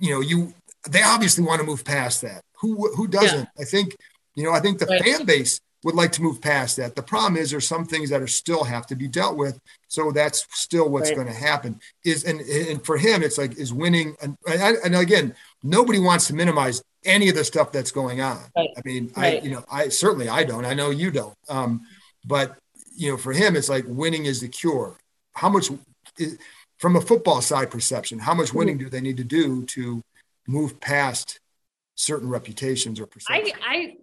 you 0.00 0.10
know, 0.10 0.20
you 0.20 0.54
they 0.88 1.02
obviously 1.02 1.44
want 1.44 1.60
to 1.60 1.66
move 1.66 1.84
past 1.84 2.22
that. 2.22 2.42
Who 2.60 2.94
who 2.94 3.08
doesn't? 3.08 3.48
Yeah. 3.56 3.62
I 3.62 3.64
think 3.64 3.96
you 4.34 4.44
know. 4.44 4.52
I 4.52 4.60
think 4.60 4.78
the 4.78 4.86
right. 4.86 5.02
fan 5.02 5.24
base 5.24 5.60
would 5.84 5.94
like 5.94 6.10
to 6.12 6.22
move 6.22 6.40
past 6.40 6.76
that. 6.76 6.96
The 6.96 7.02
problem 7.02 7.36
is 7.36 7.50
there's 7.50 7.68
some 7.68 7.84
things 7.84 8.10
that 8.10 8.20
are 8.20 8.26
still 8.26 8.64
have 8.64 8.86
to 8.88 8.96
be 8.96 9.06
dealt 9.06 9.36
with. 9.36 9.60
So 9.86 10.10
that's 10.10 10.46
still 10.50 10.88
what's 10.88 11.10
right. 11.10 11.16
going 11.16 11.28
to 11.28 11.32
happen. 11.32 11.80
Is 12.04 12.24
and 12.24 12.40
and 12.40 12.84
for 12.84 12.98
him, 12.98 13.22
it's 13.22 13.38
like 13.38 13.56
is 13.56 13.72
winning. 13.72 14.16
And, 14.20 14.36
and 14.46 14.94
again, 14.94 15.34
nobody 15.62 15.98
wants 15.98 16.26
to 16.28 16.34
minimize 16.34 16.82
any 17.04 17.28
of 17.28 17.34
the 17.34 17.44
stuff 17.44 17.72
that's 17.72 17.90
going 17.90 18.20
on. 18.20 18.40
Right. 18.56 18.68
I 18.76 18.80
mean, 18.84 19.12
I 19.16 19.38
you 19.38 19.50
know, 19.50 19.64
I 19.70 19.88
certainly 19.88 20.28
I 20.28 20.44
don't. 20.44 20.64
I 20.64 20.74
know 20.74 20.90
you 20.90 21.10
don't. 21.10 21.36
Um, 21.48 21.86
but 22.24 22.58
you 22.96 23.10
know, 23.10 23.16
for 23.16 23.32
him, 23.32 23.56
it's 23.56 23.68
like 23.68 23.84
winning 23.86 24.26
is 24.26 24.40
the 24.40 24.48
cure. 24.48 24.96
How 25.34 25.48
much? 25.48 25.70
Is, 26.18 26.38
from 26.78 26.96
a 26.96 27.00
football 27.00 27.42
side 27.42 27.70
perception, 27.70 28.18
how 28.18 28.34
much 28.34 28.54
winning 28.54 28.78
do 28.78 28.88
they 28.88 29.00
need 29.00 29.16
to 29.16 29.24
do 29.24 29.64
to 29.66 30.02
move 30.46 30.80
past 30.80 31.40
certain 31.96 32.28
reputations 32.28 33.00
or 33.00 33.06
perceptions? 33.06 33.52
I, 33.60 33.74
I 33.74 33.96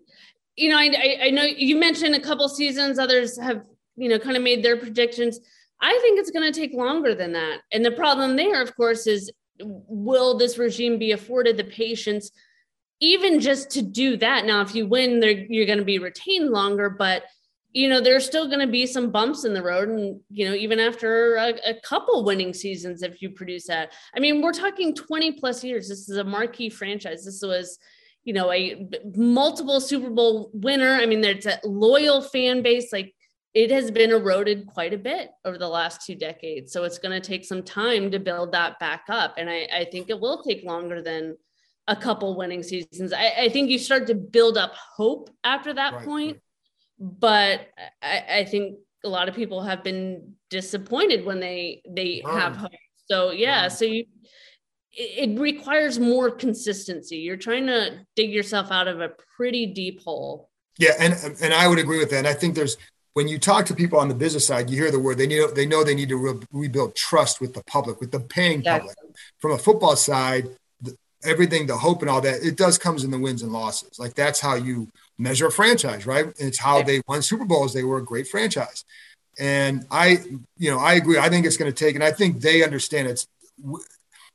you 0.55 0.69
know, 0.69 0.77
I, 0.77 1.17
I 1.23 1.29
know 1.31 1.43
you 1.43 1.75
mentioned 1.75 2.15
a 2.15 2.19
couple 2.19 2.47
seasons, 2.47 2.99
others 2.99 3.37
have, 3.39 3.65
you 3.95 4.09
know, 4.09 4.19
kind 4.19 4.37
of 4.37 4.43
made 4.43 4.63
their 4.63 4.77
predictions. 4.77 5.39
I 5.81 5.97
think 6.01 6.19
it's 6.19 6.31
going 6.31 6.51
to 6.51 6.57
take 6.57 6.73
longer 6.73 7.13
than 7.13 7.33
that. 7.33 7.61
And 7.71 7.83
the 7.83 7.91
problem 7.91 8.35
there, 8.35 8.61
of 8.61 8.75
course, 8.75 9.07
is 9.07 9.31
will 9.59 10.37
this 10.37 10.57
regime 10.57 10.97
be 10.97 11.11
afforded 11.11 11.57
the 11.57 11.63
patience 11.63 12.31
even 12.99 13.39
just 13.39 13.71
to 13.71 13.81
do 13.81 14.17
that? 14.17 14.45
Now, 14.45 14.61
if 14.61 14.73
you 14.73 14.87
win, 14.87 15.21
you're 15.49 15.65
going 15.65 15.79
to 15.79 15.85
be 15.85 15.99
retained 15.99 16.49
longer, 16.49 16.89
but 16.89 17.23
you 17.75 17.89
know 17.89 17.99
there's 17.99 18.25
still 18.25 18.47
going 18.47 18.61
to 18.61 18.71
be 18.71 18.87
some 18.87 19.11
bumps 19.11 19.43
in 19.43 19.53
the 19.53 19.61
road 19.61 19.89
and 19.89 20.21
you 20.29 20.47
know 20.47 20.55
even 20.55 20.79
after 20.79 21.35
a, 21.35 21.53
a, 21.65 21.73
couple 21.81 22.23
winning 22.23 22.53
seasons 22.53 23.03
if 23.03 23.21
you 23.21 23.29
produce 23.29 23.67
that. 23.67 23.91
I 24.15 24.21
mean 24.21 24.41
we're 24.41 24.53
talking 24.53 24.95
20 24.95 25.33
plus 25.33 25.61
years. 25.61 25.89
This 25.89 26.07
is 26.07 26.17
a 26.17 26.23
marquee 26.23 26.69
franchise. 26.69 27.25
This 27.25 27.41
was 27.43 27.77
you 28.23 28.33
know 28.33 28.49
a 28.51 28.87
multiple 29.13 29.81
super 29.81 30.09
bowl 30.09 30.51
winner. 30.53 30.93
I 30.93 31.05
mean 31.05 31.19
there's 31.19 31.45
a 31.45 31.59
loyal 31.65 32.21
fan 32.21 32.63
base. 32.63 32.93
Like 32.93 33.13
it 33.53 33.71
has 33.71 33.91
been 33.91 34.11
eroded 34.11 34.67
quite 34.67 34.93
a 34.93 34.97
bit 34.97 35.31
over 35.43 35.57
the 35.57 35.67
last 35.67 36.05
two 36.05 36.15
decades. 36.15 36.71
So 36.71 36.85
it's 36.85 36.97
going 36.97 37.21
to 37.21 37.25
take 37.25 37.43
some 37.43 37.61
time 37.61 38.09
to 38.11 38.19
build 38.19 38.53
that 38.53 38.79
back 38.79 39.03
up. 39.09 39.35
And 39.37 39.49
i, 39.49 39.67
I 39.73 39.85
think 39.85 40.09
it 40.09 40.19
will 40.19 40.43
take 40.43 40.63
longer 40.63 41.01
than 41.01 41.37
a 41.87 41.95
couple 41.95 42.35
winning 42.35 42.63
seasons 42.63 43.13
I, 43.13 43.33
I 43.41 43.49
think 43.49 43.69
you 43.69 43.77
start 43.77 44.07
to 44.07 44.15
build 44.15 44.57
up 44.57 44.73
hope 44.73 45.29
after 45.43 45.73
that 45.73 45.93
right, 45.93 46.05
point 46.05 46.37
but 46.99 47.67
I, 48.01 48.23
I, 48.29 48.45
think 48.45 48.77
a 49.03 49.09
lot 49.09 49.27
of 49.27 49.35
people 49.35 49.61
have 49.61 49.83
been 49.83 50.33
disappointed 50.49 51.25
when 51.25 51.39
they 51.39 51.81
they 51.87 52.21
have 52.25 52.55
hope. 52.55 52.71
So 53.09 53.31
yeah, 53.31 53.67
so 53.67 53.85
you 53.85 54.05
it, 54.91 55.29
it 55.29 55.39
requires 55.39 55.99
more 55.99 56.31
consistency. 56.31 57.17
You're 57.17 57.37
trying 57.37 57.67
to 57.67 58.05
dig 58.15 58.31
yourself 58.31 58.71
out 58.71 58.87
of 58.87 59.01
a 59.01 59.09
pretty 59.35 59.67
deep 59.67 60.03
hole. 60.03 60.49
Yeah, 60.77 60.91
and 60.99 61.13
and 61.41 61.53
I 61.53 61.67
would 61.67 61.79
agree 61.79 61.99
with 61.99 62.09
that. 62.11 62.19
And 62.19 62.27
I 62.27 62.33
think 62.33 62.55
there's 62.55 62.77
when 63.13 63.27
you 63.27 63.39
talk 63.39 63.65
to 63.67 63.75
people 63.75 63.99
on 63.99 64.09
the 64.09 64.15
business 64.15 64.45
side, 64.47 64.69
you 64.69 64.77
hear 64.77 64.91
the 64.91 64.99
word 64.99 65.17
they 65.17 65.27
need. 65.27 65.55
They 65.55 65.65
know 65.65 65.83
they 65.83 65.95
need 65.95 66.09
to 66.09 66.17
re- 66.17 66.41
rebuild 66.51 66.95
trust 66.95 67.41
with 67.41 67.53
the 67.53 67.63
public, 67.65 67.99
with 67.99 68.11
the 68.11 68.19
paying 68.19 68.61
public. 68.61 68.95
From 69.39 69.51
a 69.51 69.57
football 69.57 69.95
side, 69.95 70.49
everything, 71.25 71.67
the 71.67 71.77
hope 71.77 72.01
and 72.01 72.09
all 72.09 72.21
that, 72.21 72.43
it 72.43 72.57
does 72.57 72.77
comes 72.77 73.03
in 73.03 73.11
the 73.11 73.19
wins 73.19 73.43
and 73.43 73.51
losses. 73.51 73.99
Like 73.99 74.13
that's 74.13 74.39
how 74.39 74.55
you 74.55 74.89
measure 75.17 75.47
a 75.47 75.51
franchise, 75.51 76.05
right? 76.05 76.27
It's 76.37 76.59
how 76.59 76.81
they 76.83 77.01
won 77.07 77.21
Super 77.21 77.45
Bowls. 77.45 77.73
They 77.73 77.83
were 77.83 77.97
a 77.97 78.05
great 78.05 78.27
franchise. 78.27 78.83
And 79.37 79.85
I, 79.91 80.19
you 80.57 80.71
know, 80.71 80.79
I 80.79 80.93
agree. 80.93 81.17
I 81.17 81.29
think 81.29 81.45
it's 81.45 81.57
going 81.57 81.71
to 81.71 81.77
take, 81.77 81.95
and 81.95 82.03
I 82.03 82.11
think 82.11 82.41
they 82.41 82.63
understand 82.63 83.07
it's 83.07 83.27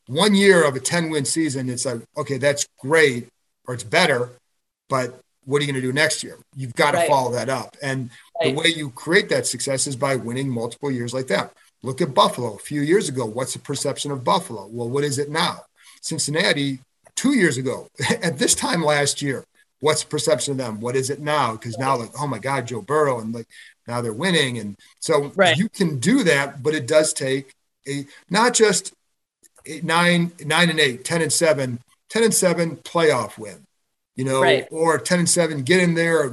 one 0.07 0.35
year 0.35 0.67
of 0.67 0.77
a 0.77 0.81
10 0.81 1.11
win 1.11 1.25
season. 1.25 1.71
It's 1.71 1.87
like, 1.87 2.03
okay, 2.17 2.39
that's 2.39 2.67
great 2.79 3.29
or 3.67 3.75
it's 3.75 3.85
better, 3.85 4.31
but 4.89 5.21
what 5.45 5.59
are 5.59 5.65
you 5.65 5.73
going 5.73 5.81
to 5.81 5.87
do 5.87 5.93
next 5.93 6.23
year? 6.23 6.39
You've 6.55 6.75
got 6.75 6.93
to 6.93 6.99
right. 6.99 7.09
follow 7.09 7.33
that 7.33 7.49
up. 7.49 7.77
And 7.83 8.11
right. 8.41 8.55
the 8.55 8.61
way 8.61 8.67
you 8.69 8.91
create 8.91 9.29
that 9.31 9.47
success 9.47 9.87
is 9.87 9.97
by 9.97 10.17
winning 10.17 10.49
multiple 10.49 10.91
years 10.91 11.15
like 11.15 11.29
that. 11.29 11.53
Look 11.83 12.03
at 12.03 12.15
Buffalo 12.15 12.55
a 12.55 12.59
few 12.59 12.83
years 12.83 13.09
ago. 13.09 13.25
What's 13.25 13.55
the 13.55 13.59
perception 13.59 14.11
of 14.11 14.23
Buffalo? 14.23 14.69
Well, 14.71 14.89
what 14.89 15.05
is 15.05 15.19
it 15.19 15.31
now? 15.31 15.65
Cincinnati 16.01 16.81
two 17.17 17.35
years 17.35 17.57
ago, 17.57 17.89
at 18.23 18.39
this 18.39 18.55
time 18.55 18.83
last 18.83 19.23
year, 19.23 19.45
what's 19.81 20.03
the 20.03 20.09
perception 20.09 20.53
of 20.53 20.59
them? 20.59 20.81
What 20.81 20.97
is 20.97 21.11
it 21.11 21.21
now? 21.21 21.53
Because 21.53 21.79
now, 21.79 21.97
like, 21.97 22.11
oh 22.19 22.27
my 22.27 22.39
God, 22.39 22.67
Joe 22.67 22.83
Burrow, 22.83 23.21
and 23.21 23.35
like 23.35 23.47
now 23.87 24.01
they're 24.01 24.13
winning, 24.13 24.59
and 24.59 24.77
so 25.01 25.33
right. 25.37 25.57
you 25.57 25.69
can 25.69 25.99
do 25.99 26.23
that, 26.25 26.63
but 26.63 26.75
it 26.75 26.87
does 26.87 27.13
take 27.13 27.55
a 27.89 28.07
not 28.29 28.55
just 28.55 28.95
eight, 29.67 29.85
nine, 29.85 30.33
nine 30.45 30.71
and 30.71 30.81
eight, 30.81 31.05
10 31.05 31.23
and 31.23 31.33
seven, 31.33 31.81
10 32.11 32.25
and 32.25 32.35
seven 32.35 32.77
playoff 32.77 33.39
win, 33.39 33.67
you 34.17 34.25
know, 34.25 34.43
right. 34.43 34.69
or 34.71 34.99
10 34.99 35.21
and 35.21 35.29
seven, 35.29 35.63
get 35.63 35.81
in 35.81 35.95
there, 35.95 36.33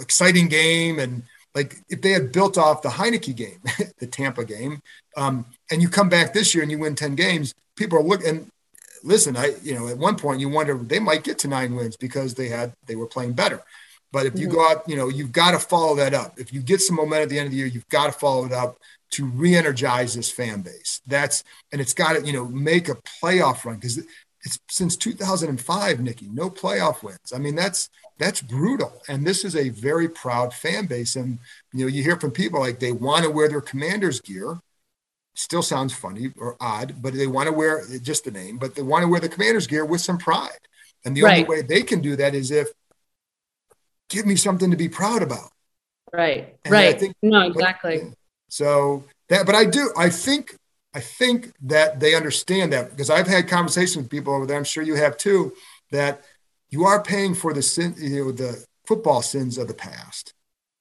exciting 0.00 0.48
game, 0.48 0.98
and 0.98 1.22
like 1.54 1.76
if 1.88 2.00
they 2.00 2.10
had 2.10 2.32
built 2.32 2.56
off 2.56 2.82
the 2.82 2.88
Heinicke 2.88 3.34
game, 3.34 3.60
the 3.98 4.06
Tampa 4.06 4.44
game, 4.44 4.80
um, 5.16 5.46
and 5.70 5.82
you 5.82 5.88
come 5.88 6.08
back 6.08 6.32
this 6.32 6.54
year 6.54 6.62
and 6.62 6.70
you 6.70 6.78
win 6.78 6.94
10 6.94 7.14
games, 7.14 7.54
people 7.76 7.98
are 7.98 8.02
looking, 8.02 8.50
listen, 9.02 9.36
I, 9.36 9.54
you 9.62 9.74
know, 9.74 9.88
at 9.88 9.98
one 9.98 10.16
point 10.16 10.40
you 10.40 10.48
wonder 10.48 10.74
they 10.74 10.98
might 10.98 11.24
get 11.24 11.38
to 11.40 11.48
nine 11.48 11.74
wins 11.74 11.96
because 11.96 12.34
they 12.34 12.48
had, 12.48 12.74
they 12.86 12.96
were 12.96 13.06
playing 13.06 13.32
better. 13.32 13.62
But 14.12 14.26
if 14.26 14.38
you 14.38 14.48
mm-hmm. 14.48 14.56
go 14.56 14.68
out, 14.68 14.88
you 14.88 14.96
know, 14.96 15.08
you've 15.08 15.32
got 15.32 15.52
to 15.52 15.58
follow 15.58 15.94
that 15.96 16.14
up. 16.14 16.38
If 16.38 16.52
you 16.52 16.60
get 16.60 16.80
some 16.80 16.96
momentum 16.96 17.24
at 17.24 17.28
the 17.28 17.38
end 17.38 17.46
of 17.46 17.52
the 17.52 17.58
year, 17.58 17.66
you've 17.66 17.88
got 17.88 18.06
to 18.06 18.12
follow 18.12 18.44
it 18.46 18.52
up 18.52 18.76
to 19.12 19.24
re-energize 19.24 20.14
this 20.14 20.30
fan 20.30 20.62
base. 20.62 21.00
That's 21.06 21.44
and 21.72 21.80
it's 21.80 21.94
got 21.94 22.14
to, 22.14 22.26
you 22.26 22.32
know, 22.32 22.46
make 22.46 22.88
a 22.88 22.96
playoff 23.22 23.64
run 23.64 23.76
because 23.76 23.98
it's 24.42 24.58
since 24.68 24.96
2005, 24.96 26.00
Nicki, 26.00 26.28
no 26.32 26.50
playoff 26.50 27.02
wins. 27.02 27.32
I 27.34 27.38
mean, 27.38 27.54
that's 27.54 27.88
that's 28.18 28.40
brutal. 28.40 29.00
And 29.08 29.26
this 29.26 29.44
is 29.44 29.56
a 29.56 29.70
very 29.70 30.08
proud 30.08 30.54
fan 30.54 30.86
base. 30.86 31.16
And 31.16 31.38
you 31.72 31.84
know, 31.84 31.88
you 31.88 32.02
hear 32.02 32.16
from 32.16 32.30
people 32.30 32.60
like 32.60 32.78
they 32.78 32.92
want 32.92 33.24
to 33.24 33.30
wear 33.30 33.48
their 33.48 33.60
commander's 33.60 34.20
gear. 34.20 34.58
Still 35.40 35.62
sounds 35.62 35.94
funny 35.94 36.34
or 36.36 36.58
odd, 36.60 37.00
but 37.00 37.14
they 37.14 37.26
want 37.26 37.46
to 37.46 37.52
wear 37.52 37.82
just 38.02 38.24
the 38.24 38.30
name, 38.30 38.58
but 38.58 38.74
they 38.74 38.82
want 38.82 39.04
to 39.04 39.08
wear 39.08 39.20
the 39.20 39.28
commander's 39.28 39.66
gear 39.66 39.86
with 39.86 40.02
some 40.02 40.18
pride. 40.18 40.50
And 41.06 41.16
the 41.16 41.22
right. 41.22 41.38
only 41.38 41.48
way 41.48 41.62
they 41.62 41.82
can 41.82 42.02
do 42.02 42.14
that 42.16 42.34
is 42.34 42.50
if 42.50 42.68
give 44.10 44.26
me 44.26 44.36
something 44.36 44.70
to 44.70 44.76
be 44.76 44.86
proud 44.86 45.22
about. 45.22 45.50
Right. 46.12 46.58
And 46.66 46.72
right. 46.72 47.00
Think, 47.00 47.16
no, 47.22 47.40
exactly. 47.40 48.00
But, 48.04 48.18
so 48.48 49.04
that, 49.30 49.46
but 49.46 49.54
I 49.54 49.64
do, 49.64 49.90
I 49.96 50.10
think, 50.10 50.54
I 50.92 51.00
think 51.00 51.54
that 51.62 52.00
they 52.00 52.14
understand 52.14 52.74
that 52.74 52.90
because 52.90 53.08
I've 53.08 53.26
had 53.26 53.48
conversations 53.48 53.96
with 53.96 54.10
people 54.10 54.34
over 54.34 54.44
there. 54.44 54.58
I'm 54.58 54.64
sure 54.64 54.82
you 54.82 54.96
have 54.96 55.16
too, 55.16 55.54
that 55.90 56.20
you 56.68 56.84
are 56.84 57.02
paying 57.02 57.34
for 57.34 57.54
the 57.54 57.62
sin, 57.62 57.94
you 57.96 58.26
know, 58.26 58.32
the 58.32 58.62
football 58.84 59.22
sins 59.22 59.56
of 59.56 59.68
the 59.68 59.74
past. 59.74 60.34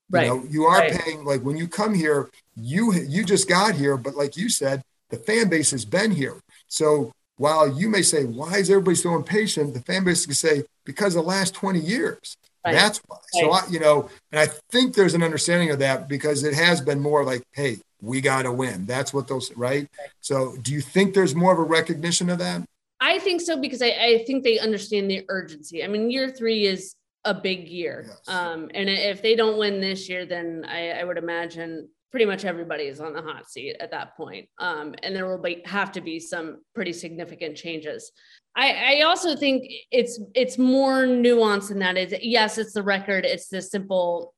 Right. 0.09 0.25
You 0.25 0.29
know, 0.29 0.43
you 0.49 0.63
are 0.65 0.79
right. 0.79 0.99
paying 0.99 1.23
like 1.23 1.43
when 1.43 1.55
you 1.55 1.69
come 1.69 1.93
here, 1.93 2.29
you 2.61 2.93
you 2.93 3.23
just 3.23 3.47
got 3.47 3.75
here, 3.75 3.97
but 3.97 4.15
like 4.15 4.37
you 4.37 4.49
said, 4.49 4.81
the 5.09 5.17
fan 5.17 5.49
base 5.49 5.71
has 5.71 5.85
been 5.85 6.11
here. 6.11 6.35
So 6.67 7.11
while 7.37 7.71
you 7.71 7.89
may 7.89 8.01
say, 8.01 8.25
why 8.25 8.57
is 8.57 8.69
everybody 8.69 8.95
so 8.95 9.15
impatient? 9.15 9.73
The 9.73 9.81
fan 9.81 10.03
base 10.03 10.25
can 10.25 10.35
say, 10.35 10.63
because 10.83 11.13
the 11.13 11.21
last 11.21 11.53
20 11.53 11.79
years. 11.79 12.37
Right. 12.65 12.73
That's 12.73 12.99
why. 13.07 13.15
Right. 13.15 13.43
So 13.43 13.51
I, 13.51 13.63
you 13.69 13.79
know, 13.79 14.09
and 14.31 14.39
I 14.39 14.47
think 14.71 14.93
there's 14.93 15.13
an 15.13 15.23
understanding 15.23 15.71
of 15.71 15.79
that 15.79 16.09
because 16.09 16.43
it 16.43 16.53
has 16.53 16.81
been 16.81 16.99
more 16.99 17.23
like, 17.23 17.43
hey, 17.53 17.77
we 18.01 18.19
got 18.21 18.43
to 18.43 18.51
win. 18.51 18.85
That's 18.85 19.13
what 19.13 19.27
those 19.27 19.55
right? 19.55 19.87
right. 19.97 20.09
So 20.19 20.57
do 20.61 20.73
you 20.73 20.81
think 20.81 21.13
there's 21.13 21.33
more 21.33 21.53
of 21.53 21.59
a 21.59 21.63
recognition 21.63 22.29
of 22.29 22.39
that? 22.39 22.63
I 22.99 23.19
think 23.19 23.39
so 23.41 23.59
because 23.59 23.81
I, 23.81 23.87
I 23.87 24.23
think 24.27 24.43
they 24.43 24.59
understand 24.59 25.09
the 25.09 25.25
urgency. 25.29 25.83
I 25.83 25.87
mean, 25.87 26.11
year 26.11 26.29
three 26.29 26.65
is 26.65 26.95
a 27.23 27.33
big 27.33 27.67
year. 27.67 28.05
Yes. 28.07 28.21
Um, 28.27 28.69
and 28.73 28.89
if 28.89 29.21
they 29.21 29.35
don't 29.35 29.57
win 29.57 29.79
this 29.79 30.09
year, 30.09 30.25
then 30.25 30.65
I, 30.67 30.91
I, 30.91 31.03
would 31.03 31.17
imagine 31.17 31.89
pretty 32.11 32.25
much 32.25 32.45
everybody 32.45 32.85
is 32.85 32.99
on 32.99 33.13
the 33.13 33.21
hot 33.21 33.49
seat 33.49 33.75
at 33.79 33.91
that 33.91 34.17
point. 34.17 34.49
Um, 34.57 34.95
and 35.03 35.15
there 35.15 35.27
will 35.27 35.41
be, 35.41 35.61
have 35.65 35.91
to 35.93 36.01
be 36.01 36.19
some 36.19 36.61
pretty 36.73 36.93
significant 36.93 37.55
changes. 37.55 38.11
I, 38.55 38.97
I 38.97 39.01
also 39.01 39.35
think 39.35 39.71
it's 39.91 40.19
it's 40.33 40.57
more 40.57 41.03
nuanced 41.03 41.69
than 41.69 41.79
that. 41.79 41.97
Is 41.97 42.13
yes, 42.21 42.57
it's 42.57 42.73
the 42.73 42.83
record, 42.83 43.25
it's 43.25 43.47
the 43.47 43.61
simple 43.61 44.33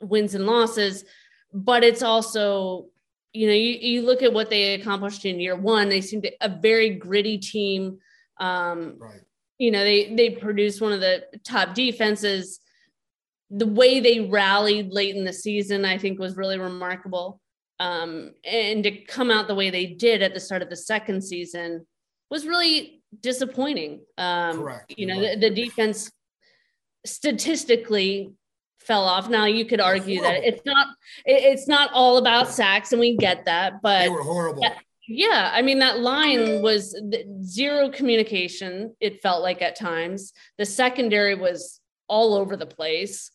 wins 0.00 0.34
and 0.34 0.46
losses, 0.46 1.04
but 1.52 1.84
it's 1.84 2.02
also 2.02 2.86
you 3.32 3.46
know, 3.46 3.54
you, 3.54 3.78
you 3.80 4.02
look 4.02 4.22
at 4.22 4.32
what 4.32 4.50
they 4.50 4.74
accomplished 4.74 5.24
in 5.24 5.40
year 5.40 5.56
one, 5.56 5.88
they 5.88 6.00
seemed 6.00 6.28
a 6.40 6.48
very 6.48 6.90
gritty 6.90 7.38
team. 7.38 7.98
Um, 8.38 8.96
right. 8.98 9.20
You 9.58 9.70
know, 9.70 9.84
they 9.84 10.14
they 10.14 10.30
produced 10.30 10.80
one 10.80 10.92
of 10.92 11.00
the 11.00 11.24
top 11.44 11.74
defenses. 11.74 12.60
The 13.52 13.66
way 13.66 14.00
they 14.00 14.20
rallied 14.20 14.92
late 14.92 15.14
in 15.14 15.24
the 15.24 15.32
season, 15.32 15.84
I 15.84 15.98
think, 15.98 16.18
was 16.18 16.36
really 16.36 16.58
remarkable. 16.58 17.40
Um, 17.78 18.32
and 18.44 18.82
to 18.84 18.90
come 18.90 19.30
out 19.30 19.48
the 19.48 19.54
way 19.54 19.70
they 19.70 19.86
did 19.86 20.22
at 20.22 20.34
the 20.34 20.40
start 20.40 20.62
of 20.62 20.70
the 20.70 20.76
second 20.76 21.22
season 21.22 21.86
was 22.30 22.46
really 22.46 23.02
disappointing. 23.20 24.00
Um, 24.16 24.58
Correct. 24.58 24.94
You 24.96 25.06
know, 25.06 25.20
the, 25.20 25.36
the 25.36 25.50
defense 25.50 26.10
statistically 27.04 28.32
fell 28.80 29.04
off. 29.04 29.28
Now 29.28 29.46
you 29.46 29.64
could 29.64 29.80
argue 29.80 30.20
that 30.22 30.44
it's 30.44 30.62
not 30.64 30.88
it's 31.24 31.68
not 31.68 31.90
all 31.92 32.18
about 32.18 32.48
sacks, 32.48 32.92
and 32.92 33.00
we 33.00 33.16
get 33.16 33.44
that, 33.46 33.82
but 33.82 34.00
they 34.00 34.08
were 34.08 34.22
horrible. 34.22 34.64
yeah, 35.08 35.50
I 35.52 35.62
mean 35.62 35.78
that 35.80 36.00
line 36.00 36.62
was 36.62 36.98
zero 37.42 37.90
communication. 37.90 38.94
It 39.00 39.22
felt 39.22 39.42
like 39.42 39.62
at 39.62 39.76
times 39.76 40.32
the 40.58 40.66
secondary 40.66 41.34
was 41.34 41.80
all 42.08 42.34
over 42.34 42.56
the 42.56 42.66
place. 42.66 43.30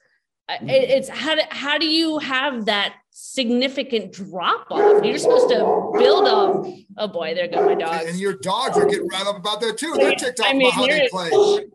It's 0.50 1.10
how 1.10 1.36
do, 1.36 1.42
how 1.50 1.78
do 1.78 1.86
you 1.86 2.20
have 2.20 2.66
that 2.66 2.96
significant 3.12 4.14
drop 4.14 4.68
off? 4.72 5.04
You're 5.04 5.18
supposed 5.18 5.50
to 5.50 5.92
build 5.98 6.28
up. 6.28 6.66
Oh 6.98 7.08
boy, 7.08 7.34
there 7.36 7.48
go 7.50 7.66
my 7.66 7.76
dogs. 7.76 8.06
And 8.06 8.18
your 8.18 8.38
dogs 8.38 8.78
are 8.78 8.86
getting 8.86 9.08
riled 9.10 9.28
up 9.28 9.38
about 9.38 9.60
that 9.62 9.78
too. 9.78 9.94
They're 9.98 10.16
ticked 10.16 10.40
off 10.40 10.48
I 10.50 10.54
mean, 10.54 10.68
about 10.68 10.74
how 10.74 10.88
they 10.88 11.08
play. 11.10 11.30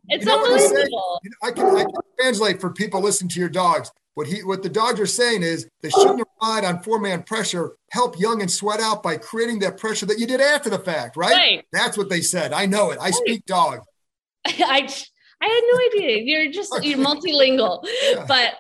It's 0.09 0.25
you 0.25 0.31
know 0.31 0.45
unbelievable. 0.45 1.21
You 1.23 1.31
know, 1.31 1.37
I, 1.49 1.51
can, 1.51 1.67
I 1.67 1.83
can 1.85 1.93
translate 2.19 2.61
for 2.61 2.71
people 2.71 3.03
listening 3.03 3.29
to 3.31 3.41
your 3.41 3.51
dogs. 3.51 3.91
What 4.15 4.27
he 4.27 4.43
what 4.43 4.63
the 4.63 4.69
dogs 4.69 5.01
are 5.01 5.07
saying 5.07 5.43
is 5.43 5.69
they 5.83 5.89
shouldn't 5.89 6.19
have 6.19 6.29
relied 6.41 6.65
on 6.65 6.83
four 6.83 6.99
man 6.99 7.23
pressure. 7.23 7.73
Help 7.91 8.19
Young 8.19 8.41
and 8.43 8.51
Sweat 8.51 8.81
out 8.81 9.03
by 9.03 9.17
creating 9.17 9.59
that 9.61 9.79
pressure 9.79 10.07
that 10.07 10.19
you 10.19 10.27
did 10.27 10.41
after 10.41 10.69
the 10.71 10.79
fact, 10.79 11.17
right? 11.17 11.33
right. 11.33 11.65
That's 11.73 11.97
what 11.97 12.11
they 12.11 12.21
said. 12.21 12.53
I 12.53 12.67
know 12.67 12.91
it. 12.91 12.99
I 13.01 13.11
speak 13.11 13.45
dog. 13.47 13.81
I 14.47 14.89
I 15.43 15.47
had 15.47 16.01
no 16.01 16.01
idea. 16.01 16.23
You're 16.23 16.53
just 16.53 16.73
you're 16.85 16.99
multilingual, 16.99 17.85
yeah. 18.03 18.25
but 18.27 18.55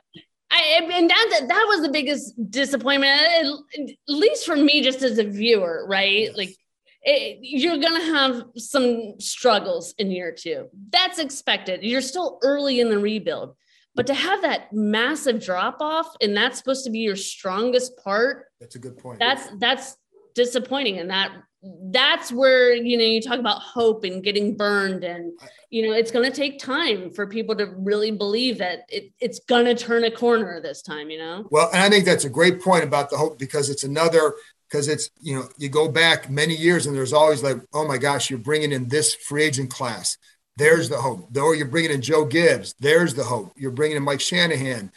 I 0.50 0.80
and 0.82 1.08
that 1.08 1.44
that 1.48 1.64
was 1.68 1.82
the 1.82 1.88
biggest 1.88 2.34
disappointment, 2.50 3.20
at 3.20 3.96
least 4.08 4.44
for 4.44 4.56
me, 4.56 4.82
just 4.82 5.02
as 5.02 5.18
a 5.18 5.24
viewer, 5.24 5.86
right? 5.88 6.24
Yes. 6.24 6.36
Like 6.36 6.56
it, 7.02 7.38
you're 7.40 7.78
gonna 7.78 8.04
have 8.04 8.44
some 8.56 9.18
struggles 9.18 9.94
in 9.98 10.10
year 10.10 10.34
two. 10.36 10.68
That's 10.90 11.18
expected. 11.18 11.82
You're 11.82 12.00
still 12.00 12.38
early 12.42 12.80
in 12.80 12.90
the 12.90 12.98
rebuild, 12.98 13.56
but 13.94 14.06
to 14.08 14.14
have 14.14 14.42
that 14.42 14.72
massive 14.72 15.42
drop 15.42 15.78
off, 15.80 16.14
and 16.20 16.36
that's 16.36 16.58
supposed 16.58 16.84
to 16.84 16.90
be 16.90 17.00
your 17.00 17.16
strongest 17.16 17.96
part. 17.96 18.46
That's 18.60 18.74
a 18.74 18.78
good 18.78 18.98
point. 18.98 19.20
That's 19.20 19.48
that's 19.58 19.96
disappointing, 20.34 20.98
and 20.98 21.10
that 21.10 21.32
that's 21.62 22.32
where 22.32 22.74
you 22.74 22.98
know 22.98 23.04
you 23.04 23.20
talk 23.20 23.38
about 23.38 23.60
hope 23.60 24.02
and 24.02 24.24
getting 24.24 24.56
burned 24.56 25.04
and 25.04 25.32
you 25.70 25.86
know 25.86 25.92
it's 25.92 26.10
going 26.10 26.28
to 26.28 26.36
take 26.36 26.58
time 26.58 27.10
for 27.10 27.24
people 27.26 27.54
to 27.54 27.66
really 27.78 28.10
believe 28.10 28.58
that 28.58 28.80
it, 28.88 29.12
it's 29.20 29.38
going 29.40 29.64
to 29.64 29.74
turn 29.74 30.02
a 30.02 30.10
corner 30.10 30.60
this 30.60 30.82
time 30.82 31.08
you 31.08 31.18
know? 31.18 31.46
Well 31.50 31.70
and 31.72 31.80
i 31.80 31.88
think 31.88 32.04
that's 32.04 32.24
a 32.24 32.30
great 32.30 32.60
point 32.60 32.82
about 32.82 33.10
the 33.10 33.16
hope 33.16 33.38
because 33.38 33.70
it's 33.70 33.84
another 33.84 34.34
because 34.68 34.88
it's 34.88 35.10
you 35.20 35.36
know 35.36 35.48
you 35.56 35.68
go 35.68 35.88
back 35.88 36.28
many 36.28 36.54
years 36.54 36.86
and 36.86 36.96
there's 36.96 37.12
always 37.12 37.42
like 37.42 37.58
oh 37.72 37.86
my 37.86 37.98
gosh 37.98 38.28
you're 38.28 38.38
bringing 38.38 38.72
in 38.72 38.88
this 38.88 39.14
free 39.14 39.44
agent 39.44 39.70
class. 39.70 40.18
There's 40.56 40.90
the 40.90 40.98
hope. 40.98 41.34
Or 41.36 41.54
you're 41.54 41.66
bringing 41.66 41.92
in 41.92 42.02
joe 42.02 42.24
gibbs 42.24 42.74
there's 42.80 43.14
the 43.14 43.24
hope. 43.24 43.52
You're 43.56 43.70
bringing 43.70 43.96
in 43.96 44.02
mike 44.02 44.20
shanahan 44.20 44.90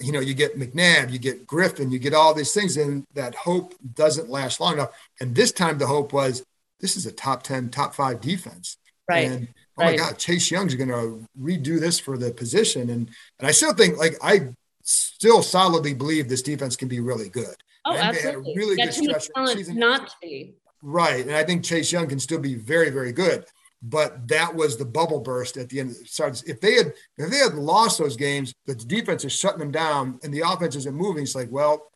you 0.00 0.12
know, 0.12 0.20
you 0.20 0.34
get 0.34 0.58
McNabb, 0.58 1.12
you 1.12 1.18
get 1.18 1.46
Griffin, 1.46 1.90
you 1.90 1.98
get 1.98 2.14
all 2.14 2.34
these 2.34 2.52
things, 2.52 2.76
and 2.76 3.04
that 3.14 3.34
hope 3.34 3.74
doesn't 3.94 4.28
last 4.28 4.60
long 4.60 4.74
enough. 4.74 4.90
And 5.20 5.34
this 5.34 5.52
time, 5.52 5.78
the 5.78 5.86
hope 5.86 6.12
was 6.12 6.44
this 6.80 6.96
is 6.96 7.06
a 7.06 7.12
top 7.12 7.42
10, 7.42 7.70
top 7.70 7.94
five 7.94 8.20
defense. 8.20 8.76
Right. 9.08 9.28
And 9.28 9.48
oh 9.78 9.84
right. 9.84 9.92
my 9.92 9.96
God, 9.96 10.18
Chase 10.18 10.50
Young's 10.50 10.74
going 10.74 10.88
to 10.88 11.24
redo 11.40 11.78
this 11.78 11.98
for 11.98 12.18
the 12.18 12.32
position. 12.32 12.90
And, 12.90 13.08
and 13.38 13.48
I 13.48 13.52
still 13.52 13.72
think, 13.72 13.96
like, 13.98 14.16
I 14.22 14.48
still 14.82 15.42
solidly 15.42 15.94
believe 15.94 16.28
this 16.28 16.42
defense 16.42 16.76
can 16.76 16.88
be 16.88 17.00
really 17.00 17.28
good. 17.28 17.54
Oh, 17.84 17.92
and 17.92 18.16
absolutely. 18.16 18.54
really 18.56 18.76
good 18.76 18.92
stretch 18.92 19.28
season. 19.54 19.78
Not 19.78 20.08
to 20.08 20.14
be. 20.20 20.54
Right. 20.82 21.24
And 21.24 21.36
I 21.36 21.44
think 21.44 21.64
Chase 21.64 21.92
Young 21.92 22.08
can 22.08 22.18
still 22.18 22.40
be 22.40 22.54
very, 22.54 22.90
very 22.90 23.12
good. 23.12 23.44
But 23.82 24.26
that 24.28 24.54
was 24.54 24.76
the 24.76 24.84
bubble 24.84 25.20
burst 25.20 25.56
at 25.56 25.68
the 25.68 25.80
end. 25.80 25.94
So 26.06 26.26
if 26.26 26.60
they 26.60 26.74
had 26.74 26.92
if 27.18 27.30
they 27.30 27.38
had 27.38 27.54
lost 27.54 27.98
those 27.98 28.16
games, 28.16 28.54
the 28.66 28.74
defense 28.74 29.24
is 29.24 29.32
shutting 29.32 29.60
them 29.60 29.70
down 29.70 30.18
and 30.22 30.32
the 30.32 30.40
offense 30.40 30.76
isn't 30.76 30.94
moving. 30.94 31.22
It's 31.22 31.34
like, 31.34 31.48
well, 31.50 31.90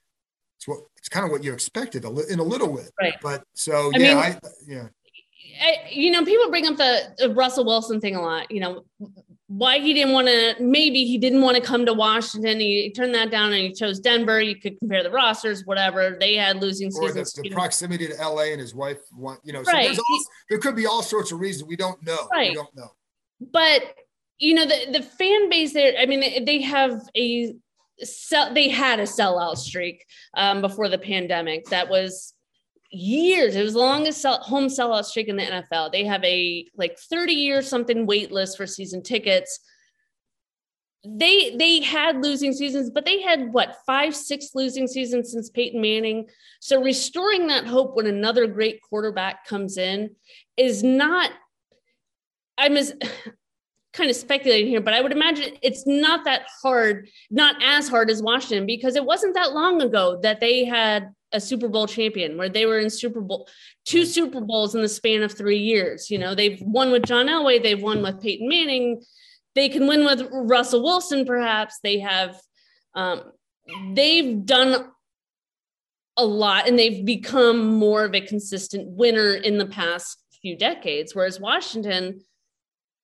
it's 0.59 0.69
what 0.69 0.81
it's 0.99 1.09
kind 1.09 1.25
of 1.25 1.33
what 1.33 1.43
you 1.43 1.53
expected 1.53 2.05
in 2.05 2.39
a 2.39 2.43
little 2.43 2.75
bit. 2.75 2.91
Right. 3.01 3.15
But 3.23 3.43
so 3.55 3.91
I 3.95 3.99
yeah, 3.99 4.15
mean, 4.15 4.17
I, 4.17 4.39
yeah. 4.67 4.89
I, 5.61 5.89
you 5.91 6.11
know, 6.11 6.25
people 6.25 6.51
bring 6.51 6.67
up 6.67 6.77
the, 6.77 7.15
the 7.19 7.35
Russell 7.35 7.65
Wilson 7.65 8.01
thing 8.01 8.17
a 8.17 8.23
lot. 8.23 8.51
You 8.51 8.61
know, 8.61 8.85
why 9.51 9.81
he 9.81 9.93
didn't 9.93 10.13
want 10.13 10.29
to 10.29 10.55
maybe 10.61 11.05
he 11.05 11.19
didn't 11.19 11.43
want 11.43 11.57
to 11.57 11.63
come 11.63 11.85
to 11.85 11.93
washington. 11.93 12.61
He 12.61 12.93
turned 12.93 13.15
that 13.17 13.33
down 13.33 13.53
and 13.53 13.63
he 13.63 13.73
chose 13.73 13.99
denver. 13.99 14.41
You 14.41 14.55
could 14.55 14.79
compare 14.79 15.03
the 15.03 15.11
rosters 15.11 15.67
whatever. 15.67 16.17
They 16.21 16.37
had 16.37 16.61
losing 16.61 16.89
or 16.95 17.09
seasons. 17.09 17.33
the, 17.33 17.43
the 17.43 17.51
proximity 17.51 18.07
to 18.07 18.15
la 18.29 18.43
and 18.43 18.61
his 18.61 18.75
wife 18.75 18.99
want 19.13 19.41
you 19.43 19.53
know 19.53 19.65
so 19.65 19.73
right. 19.73 19.91
all, 19.91 20.25
there 20.49 20.59
could 20.59 20.77
be 20.77 20.87
all 20.87 21.03
sorts 21.03 21.33
of 21.33 21.41
reasons. 21.41 21.69
We 21.69 21.75
don't 21.75 22.01
know. 22.07 22.29
Right. 22.33 22.51
we 22.51 22.55
don't 22.55 22.75
know. 22.77 22.93
But 23.53 23.97
you 24.39 24.55
know 24.55 24.67
the, 24.67 24.93
the 24.93 25.03
fan 25.03 25.51
base 25.51 25.75
there 25.75 25.93
i 25.99 26.07
mean 26.07 26.47
they 26.47 26.63
have 26.63 27.03
a 27.15 27.55
sell 28.03 28.53
they 28.55 28.69
had 28.69 29.01
a 29.01 29.05
sellout 29.05 29.57
streak 29.57 30.05
um, 30.35 30.61
before 30.61 30.89
the 30.89 30.99
pandemic. 30.99 31.67
That 31.67 31.89
was 31.89 32.35
years. 32.91 33.55
It 33.55 33.63
was 33.63 33.75
the 33.75 33.79
longest 33.79 34.21
sell, 34.21 34.39
home 34.39 34.67
sellout 34.67 35.05
streak 35.05 35.29
in 35.29 35.37
the 35.37 35.43
NFL. 35.45 35.93
They 35.93 36.05
have 36.05 36.23
a 36.25 36.67
like 36.77 36.99
30 36.99 37.33
year 37.33 37.63
something 37.63 38.07
wait 38.07 38.33
list 38.33 38.57
for 38.57 38.67
season 38.67 39.03
tickets. 39.03 39.61
They 41.05 41.57
they 41.57 41.81
had 41.81 42.23
losing 42.23 42.53
seasons, 42.53 42.91
but 42.91 43.07
they 43.07 43.23
had 43.23 43.53
what 43.53 43.79
five, 43.87 44.15
six 44.15 44.51
losing 44.55 44.87
seasons 44.87 45.33
since 45.33 45.49
Peyton 45.49 45.81
Manning. 45.81 46.29
So 46.61 46.83
restoring 46.83 47.47
that 47.47 47.67
hope 47.67 47.97
when 47.97 48.07
another 48.07 48.47
great 48.47 48.83
quarterback 48.83 49.47
comes 49.47 49.79
in 49.79 50.11
is 50.57 50.83
not. 50.83 51.31
I'm 52.59 52.77
as 52.77 52.95
kind 53.93 54.11
of 54.11 54.15
speculating 54.15 54.69
here, 54.69 54.81
but 54.81 54.95
I 54.95 55.01
would 55.01 55.11
imagine 55.11 55.57
it's 55.63 55.85
not 55.87 56.25
that 56.25 56.43
hard, 56.63 57.09
not 57.31 57.57
as 57.61 57.89
hard 57.89 58.09
as 58.09 58.23
Washington, 58.23 58.67
because 58.67 58.95
it 58.95 59.05
wasn't 59.05 59.35
that 59.35 59.53
long 59.53 59.83
ago 59.83 60.21
that 60.23 60.39
they 60.39 60.65
had 60.65 61.13
a 61.33 61.41
Super 61.41 61.69
Bowl 61.69 61.87
champion, 61.87 62.37
where 62.37 62.49
they 62.49 62.67
were 62.67 62.79
in 62.79 62.91
Super 62.91 63.21
Bowl, 63.21 63.49
two 63.85 64.05
Super 64.05 64.41
Bowls 64.41 64.75
in 64.75 64.83
the 64.83 64.89
span 64.89 65.23
of 65.23 65.33
three 65.33 65.59
years. 65.59 66.11
You 66.11 66.19
know, 66.19 66.35
they've 66.35 66.61
won 66.63 66.91
with 66.91 67.05
John 67.05 67.27
Elway, 67.27 67.63
they've 67.63 67.83
won 67.83 68.03
with 68.03 68.21
Peyton 68.21 68.49
Manning, 68.49 69.03
they 69.55 69.69
can 69.69 69.87
win 69.87 70.05
with 70.05 70.29
Russell 70.31 70.83
Wilson, 70.83 71.25
perhaps. 71.25 71.79
They 71.83 71.99
have, 72.01 72.41
um, 72.95 73.23
they've 73.95 74.45
done 74.45 74.91
a 76.17 76.25
lot 76.25 76.69
and 76.69 76.79
they've 76.79 77.05
become 77.05 77.67
more 77.75 78.05
of 78.05 78.15
a 78.15 78.21
consistent 78.21 78.89
winner 78.89 79.35
in 79.35 79.59
the 79.59 79.67
past 79.67 80.19
few 80.43 80.57
decades. 80.57 81.15
Whereas 81.15 81.41
Washington, 81.41 82.21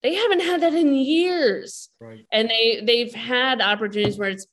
they 0.03 0.15
haven't 0.15 0.41
had 0.41 0.61
that 0.63 0.75
in 0.75 0.95
years. 0.95 1.89
Right. 2.01 2.25
And 2.31 2.49
they 2.49 2.83
they've 2.85 3.15
had 3.15 3.61
opportunities 3.61 4.19
where 4.19 4.31
it's 4.31 4.47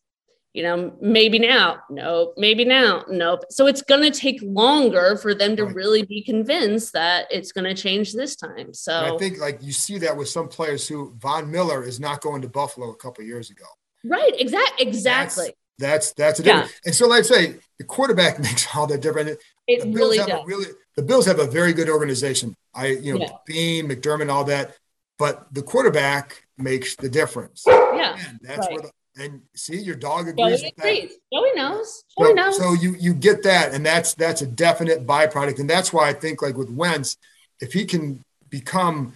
you 0.53 0.61
know, 0.61 0.93
maybe 1.01 1.39
now, 1.39 1.79
nope, 1.89 2.35
maybe 2.37 2.63
now, 2.63 3.03
nope. 3.09 3.43
So 3.49 3.65
it's 3.65 3.81
going 3.81 4.03
to 4.09 4.17
take 4.17 4.39
longer 4.43 5.17
for 5.17 5.33
them 5.33 5.55
to 5.55 5.65
right. 5.65 5.75
really 5.75 6.03
be 6.03 6.21
convinced 6.21 6.93
that 6.93 7.25
it's 7.31 7.51
going 7.51 7.65
to 7.65 7.73
change 7.73 8.13
this 8.13 8.35
time. 8.35 8.71
So 8.73 8.93
and 8.93 9.15
I 9.15 9.17
think 9.17 9.39
like 9.39 9.63
you 9.63 9.71
see 9.71 9.97
that 9.99 10.15
with 10.15 10.29
some 10.29 10.47
players 10.47 10.87
who 10.87 11.15
Von 11.17 11.49
Miller 11.49 11.83
is 11.83 11.99
not 11.99 12.21
going 12.21 12.43
to 12.43 12.47
Buffalo 12.47 12.91
a 12.91 12.95
couple 12.95 13.23
years 13.23 13.49
ago. 13.49 13.65
Right. 14.05 14.33
Exactly. 14.39 14.87
Exactly. 14.87 15.53
That's 15.79 16.13
that's, 16.13 16.13
that's 16.13 16.39
a 16.39 16.43
difference. 16.43 16.71
Yeah. 16.71 16.79
And 16.85 16.95
so, 16.95 17.07
like 17.07 17.19
I 17.19 17.21
say, 17.23 17.55
the 17.79 17.83
quarterback 17.83 18.39
makes 18.39 18.67
all 18.75 18.85
that 18.87 19.01
difference. 19.01 19.37
It 19.67 19.81
the 19.81 19.85
Bills 19.85 19.95
really 19.95 20.17
have 20.19 20.27
does. 20.27 20.41
A 20.41 20.45
really, 20.45 20.65
the 20.95 21.01
Bills 21.01 21.25
have 21.25 21.39
a 21.39 21.47
very 21.47 21.73
good 21.73 21.89
organization. 21.89 22.55
I, 22.75 22.87
you 22.87 23.13
know, 23.13 23.21
yeah. 23.21 23.31
Beane, 23.47 23.89
McDermott, 23.89 24.31
all 24.31 24.43
that, 24.45 24.75
but 25.17 25.51
the 25.51 25.63
quarterback 25.63 26.45
makes 26.57 26.95
the 26.95 27.09
difference. 27.09 27.63
Yeah, 27.67 28.15
and 28.27 28.39
that's 28.41 28.59
right. 28.59 28.71
where 28.71 28.81
the 28.81 28.91
and 29.17 29.41
see 29.55 29.77
your 29.77 29.95
dog 29.95 30.27
agrees 30.27 30.61
Joey 30.61 30.73
agrees. 30.77 31.11
Joey 31.31 31.53
knows. 31.55 32.03
Joey 32.17 32.27
so, 32.29 32.33
knows. 32.33 32.57
So 32.57 32.73
you 32.73 32.95
you 32.99 33.13
get 33.13 33.43
that, 33.43 33.73
and 33.73 33.85
that's 33.85 34.13
that's 34.13 34.41
a 34.41 34.47
definite 34.47 35.05
byproduct, 35.05 35.59
and 35.59 35.69
that's 35.69 35.93
why 35.93 36.09
I 36.09 36.13
think 36.13 36.41
like 36.41 36.57
with 36.57 36.69
Wentz, 36.69 37.17
if 37.59 37.73
he 37.73 37.85
can 37.85 38.23
become, 38.49 39.13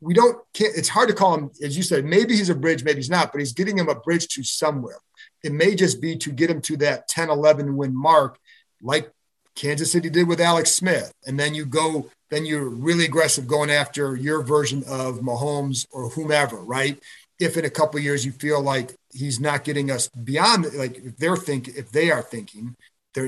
we 0.00 0.14
don't. 0.14 0.38
Can't, 0.54 0.76
it's 0.76 0.88
hard 0.88 1.08
to 1.08 1.14
call 1.14 1.34
him, 1.34 1.50
as 1.62 1.76
you 1.76 1.82
said. 1.82 2.04
Maybe 2.04 2.36
he's 2.36 2.50
a 2.50 2.54
bridge, 2.54 2.84
maybe 2.84 2.96
he's 2.96 3.10
not, 3.10 3.32
but 3.32 3.40
he's 3.40 3.52
getting 3.52 3.78
him 3.78 3.88
a 3.88 3.94
bridge 3.94 4.28
to 4.28 4.42
somewhere. 4.42 4.98
It 5.42 5.52
may 5.52 5.74
just 5.74 6.00
be 6.00 6.16
to 6.16 6.30
get 6.30 6.50
him 6.50 6.60
to 6.62 6.76
that 6.78 7.08
10, 7.08 7.30
11 7.30 7.76
win 7.76 7.96
mark, 7.96 8.38
like 8.82 9.10
Kansas 9.54 9.90
City 9.90 10.10
did 10.10 10.28
with 10.28 10.40
Alex 10.40 10.72
Smith, 10.72 11.12
and 11.26 11.38
then 11.38 11.54
you 11.54 11.66
go. 11.66 12.10
Then 12.30 12.46
you're 12.46 12.68
really 12.68 13.06
aggressive 13.06 13.48
going 13.48 13.70
after 13.70 14.14
your 14.14 14.44
version 14.44 14.84
of 14.86 15.18
Mahomes 15.18 15.84
or 15.90 16.10
whomever, 16.10 16.58
right? 16.58 16.96
If 17.40 17.56
in 17.56 17.64
a 17.64 17.70
couple 17.70 17.98
years 17.98 18.24
you 18.24 18.32
feel 18.32 18.60
like 18.60 18.94
he's 19.12 19.40
not 19.40 19.64
getting 19.64 19.90
us 19.90 20.08
beyond 20.08 20.72
like 20.74 20.98
if 20.98 21.16
they're 21.16 21.36
think 21.36 21.68
if 21.68 21.90
they 21.90 22.10
are 22.10 22.22
thinking 22.22 22.76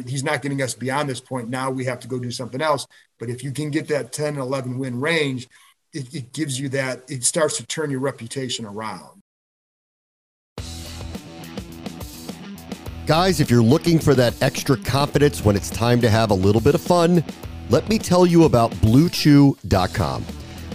he's 0.07 0.23
not 0.23 0.43
getting 0.43 0.63
us 0.63 0.75
beyond 0.75 1.09
this 1.09 1.21
point 1.21 1.49
now 1.49 1.71
we 1.71 1.85
have 1.87 1.99
to 1.99 2.07
go 2.07 2.19
do 2.19 2.31
something 2.31 2.61
else. 2.61 2.87
But 3.19 3.31
if 3.31 3.43
you 3.43 3.51
can 3.51 3.71
get 3.71 3.89
that 3.89 4.13
10 4.13 4.37
11 4.37 4.79
win 4.79 5.01
range 5.01 5.49
it, 5.93 6.15
it 6.15 6.33
gives 6.33 6.61
you 6.61 6.69
that 6.69 7.03
it 7.11 7.25
starts 7.25 7.57
to 7.57 7.67
turn 7.67 7.91
your 7.91 8.01
reputation 8.01 8.65
around. 8.65 9.21
Guys 13.07 13.41
if 13.41 13.51
you're 13.51 13.63
looking 13.63 13.99
for 13.99 14.15
that 14.15 14.41
extra 14.43 14.77
confidence 14.77 15.45
when 15.45 15.57
it's 15.57 15.71
time 15.71 16.01
to 16.03 16.11
have 16.11 16.31
a 16.31 16.35
little 16.35 16.61
bit 16.61 16.75
of 16.75 16.81
fun 16.81 17.25
let 17.71 17.89
me 17.89 17.99
tell 17.99 18.27
you 18.27 18.45
about 18.45 18.71
bluechew.com 18.73 20.25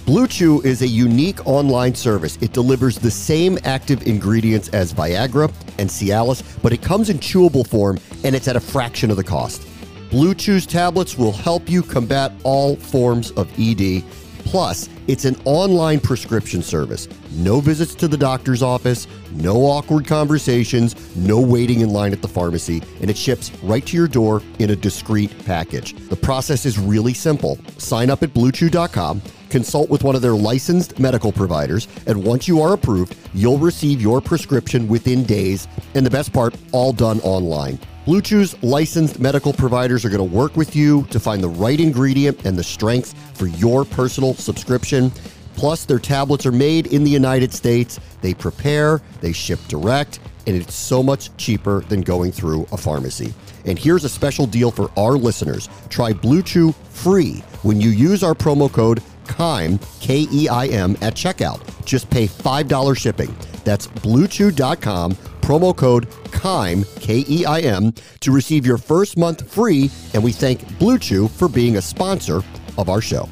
Blue 0.08 0.26
Chew 0.26 0.62
is 0.62 0.82
a 0.82 0.88
unique 0.88 1.46
online 1.46 1.94
service. 1.94 2.38
It 2.40 2.54
delivers 2.54 2.98
the 2.98 3.12
same 3.12 3.58
active 3.66 4.08
ingredients 4.08 4.70
as 4.70 4.94
Viagra 4.94 5.54
and 5.80 5.90
Cialis, 5.90 6.44
but 6.64 6.72
it 6.72 6.82
comes 6.82 7.10
in 7.10 7.18
chewable 7.18 7.68
form 7.68 8.00
and 8.24 8.34
it's 8.34 8.48
at 8.48 8.56
a 8.56 8.62
fraction 8.62 9.12
of 9.12 9.18
the 9.18 9.24
cost. 9.26 9.68
Blue 10.10 10.34
Chew's 10.34 10.66
tablets 10.66 11.18
will 11.18 11.34
help 11.34 11.70
you 11.70 11.84
combat 11.84 12.32
all 12.44 12.78
forms 12.78 13.32
of 13.32 13.52
ED. 13.60 14.02
Plus, 14.46 14.88
it's 15.08 15.26
an 15.26 15.36
online 15.44 16.00
prescription 16.00 16.62
service. 16.62 17.10
No 17.34 17.60
visits 17.60 17.94
to 17.96 18.08
the 18.08 18.16
doctor's 18.16 18.64
office, 18.64 19.10
no 19.34 19.66
awkward 19.66 20.08
conversations, 20.08 21.18
no 21.18 21.42
waiting 21.42 21.82
in 21.82 21.90
line 21.90 22.14
at 22.14 22.22
the 22.22 22.30
pharmacy, 22.30 22.82
and 23.02 23.10
it 23.10 23.18
ships 23.18 23.52
right 23.62 23.86
to 23.86 23.98
your 23.98 24.08
door 24.08 24.42
in 24.60 24.70
a 24.70 24.76
discreet 24.78 25.38
package. 25.46 25.96
The 26.08 26.16
process 26.16 26.66
is 26.66 26.80
really 26.80 27.14
simple. 27.14 27.60
Sign 27.78 28.10
up 28.10 28.24
at 28.24 28.30
bluechew.com 28.30 29.22
consult 29.50 29.90
with 29.90 30.04
one 30.04 30.16
of 30.16 30.22
their 30.22 30.36
licensed 30.36 31.00
medical 31.00 31.32
providers, 31.32 31.88
and 32.06 32.24
once 32.24 32.48
you 32.48 32.62
are 32.62 32.74
approved, 32.74 33.16
you'll 33.34 33.58
receive 33.58 34.02
your 34.02 34.22
prescription 34.22 34.88
within 34.88 35.24
days. 35.24 35.68
And 35.96 36.06
the 36.06 36.10
best 36.10 36.34
part, 36.34 36.56
all 36.72 36.94
done 36.94 37.20
online. 37.22 37.80
Blue 38.06 38.22
Chew's 38.22 38.62
licensed 38.64 39.20
medical 39.20 39.52
providers 39.52 40.06
are 40.06 40.10
going 40.10 40.26
to 40.26 40.36
work 40.36 40.56
with 40.56 40.76
you 40.76 41.04
to 41.10 41.20
find 41.20 41.44
the 41.44 41.50
right 41.50 41.80
ingredient 41.80 42.46
and 42.46 42.58
the 42.58 42.64
strength 42.64 43.14
for 43.38 43.48
your 43.48 43.84
personal 43.84 44.34
subscription. 44.34 45.12
Plus, 45.56 45.86
their 45.86 46.00
tablets 46.00 46.46
are 46.46 46.52
made 46.52 46.88
in 46.88 47.04
the 47.04 47.10
United 47.10 47.52
States. 47.52 48.00
They 48.22 48.34
prepare, 48.34 49.02
they 49.20 49.34
ship 49.34 49.60
direct, 49.68 50.20
and 50.46 50.56
it's 50.56 50.74
so 50.74 51.04
much 51.04 51.36
cheaper 51.36 51.82
than 51.90 52.02
going 52.02 52.32
through 52.32 52.66
a 52.72 52.78
pharmacy. 52.78 53.34
And 53.66 53.78
here's 53.78 54.06
a 54.06 54.10
special 54.10 54.46
deal 54.48 54.72
for 54.72 54.90
our 54.98 55.18
listeners. 55.18 55.68
Try 55.90 56.14
Blue 56.14 56.42
Chew 56.42 56.72
free 56.90 57.44
when 57.64 57.82
you 57.82 57.90
use 57.90 58.24
our 58.24 58.34
promo 58.34 58.72
code 58.72 59.04
KEIM, 59.28 59.80
K 60.00 60.28
E 60.32 60.48
I 60.48 60.68
M, 60.68 60.98
at 61.02 61.14
checkout. 61.16 61.62
Just 61.86 62.10
pay 62.10 62.28
$5 62.28 62.98
shipping. 62.98 63.36
That's 63.64 63.88
bluechew.com, 63.88 65.14
promo 65.42 65.76
code 65.76 66.08
KEIM, 66.32 66.86
K 67.00 67.26
E 67.28 67.46
I 67.46 67.60
M, 67.60 67.94
to 68.22 68.32
receive 68.32 68.66
your 68.66 68.78
first 68.78 69.18
month 69.18 69.52
free. 69.52 69.92
And 70.14 70.24
we 70.24 70.32
thank 70.32 70.78
Blue 70.80 70.98
Chew 70.98 71.28
for 71.28 71.48
being 71.48 71.78
a 71.78 71.82
sponsor 71.82 72.44
of 72.78 72.90
our 72.90 73.02
show. 73.02 73.28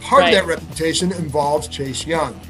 Part 0.00 0.22
right. 0.22 0.34
of 0.34 0.34
that 0.34 0.46
reputation 0.46 1.12
involves 1.12 1.66
Chase 1.68 2.06
Young. 2.06 2.40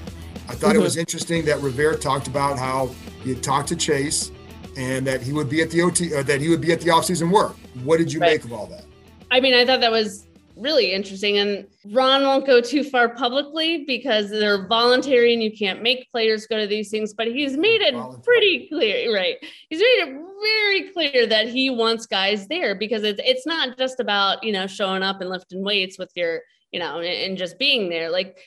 I 0.48 0.54
thought 0.54 0.70
mm-hmm. 0.70 0.80
it 0.80 0.82
was 0.82 0.96
interesting 0.96 1.44
that 1.46 1.58
Rivera 1.60 1.96
talked 1.96 2.28
about 2.28 2.58
how 2.58 2.90
he 3.24 3.32
had 3.32 3.42
talked 3.42 3.68
to 3.68 3.76
Chase 3.76 4.30
and 4.76 5.06
that 5.06 5.22
he 5.22 5.32
would 5.32 5.48
be 5.48 5.62
at 5.62 5.70
the 5.70 5.80
OT, 5.80 6.12
or 6.12 6.22
that 6.22 6.40
he 6.40 6.48
would 6.48 6.60
be 6.60 6.72
at 6.72 6.80
the 6.80 6.90
offseason 6.90 7.32
work. 7.32 7.56
What 7.82 7.96
did 7.96 8.12
you 8.12 8.20
right. 8.20 8.32
make 8.32 8.44
of 8.44 8.52
all 8.52 8.66
that? 8.66 8.84
I 9.30 9.40
mean, 9.40 9.54
I 9.54 9.64
thought 9.64 9.80
that 9.80 9.90
was 9.90 10.25
really 10.56 10.92
interesting. 10.92 11.38
And 11.38 11.66
Ron 11.92 12.22
won't 12.22 12.46
go 12.46 12.60
too 12.60 12.82
far 12.82 13.10
publicly 13.10 13.84
because 13.84 14.30
they're 14.30 14.66
voluntary 14.66 15.32
and 15.32 15.42
you 15.42 15.56
can't 15.56 15.82
make 15.82 16.10
players 16.10 16.46
go 16.46 16.58
to 16.58 16.66
these 16.66 16.90
things, 16.90 17.14
but 17.14 17.28
he's 17.28 17.56
made 17.56 17.82
it 17.82 17.94
pretty 18.24 18.66
clear, 18.68 19.14
right? 19.14 19.36
He's 19.68 19.78
made 19.78 20.08
it 20.08 20.22
very 20.42 20.90
clear 20.92 21.26
that 21.26 21.48
he 21.48 21.70
wants 21.70 22.06
guys 22.06 22.48
there 22.48 22.74
because 22.74 23.02
it's 23.02 23.20
it's 23.24 23.46
not 23.46 23.78
just 23.78 24.00
about, 24.00 24.42
you 24.42 24.52
know, 24.52 24.66
showing 24.66 25.02
up 25.02 25.20
and 25.20 25.30
lifting 25.30 25.62
weights 25.62 25.98
with 25.98 26.10
your, 26.14 26.40
you 26.72 26.80
know, 26.80 26.98
and, 26.98 27.06
and 27.06 27.38
just 27.38 27.58
being 27.58 27.88
there. 27.88 28.10
Like 28.10 28.38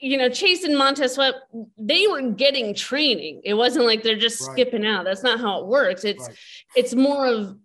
you 0.00 0.16
know, 0.16 0.28
Chase 0.28 0.62
and 0.64 0.78
Montez 0.78 1.14
Sweat, 1.14 1.34
they 1.76 2.06
were 2.06 2.30
getting 2.30 2.74
training. 2.74 3.40
It 3.44 3.54
wasn't 3.54 3.86
like 3.86 4.02
they're 4.02 4.16
just 4.16 4.40
right. 4.40 4.52
skipping 4.52 4.86
out. 4.86 5.04
That's 5.04 5.24
not 5.24 5.40
how 5.40 5.60
it 5.60 5.66
works. 5.66 6.04
It's 6.04 6.28
right. 6.28 6.36
it's 6.76 6.94
more 6.94 7.26
of 7.26 7.56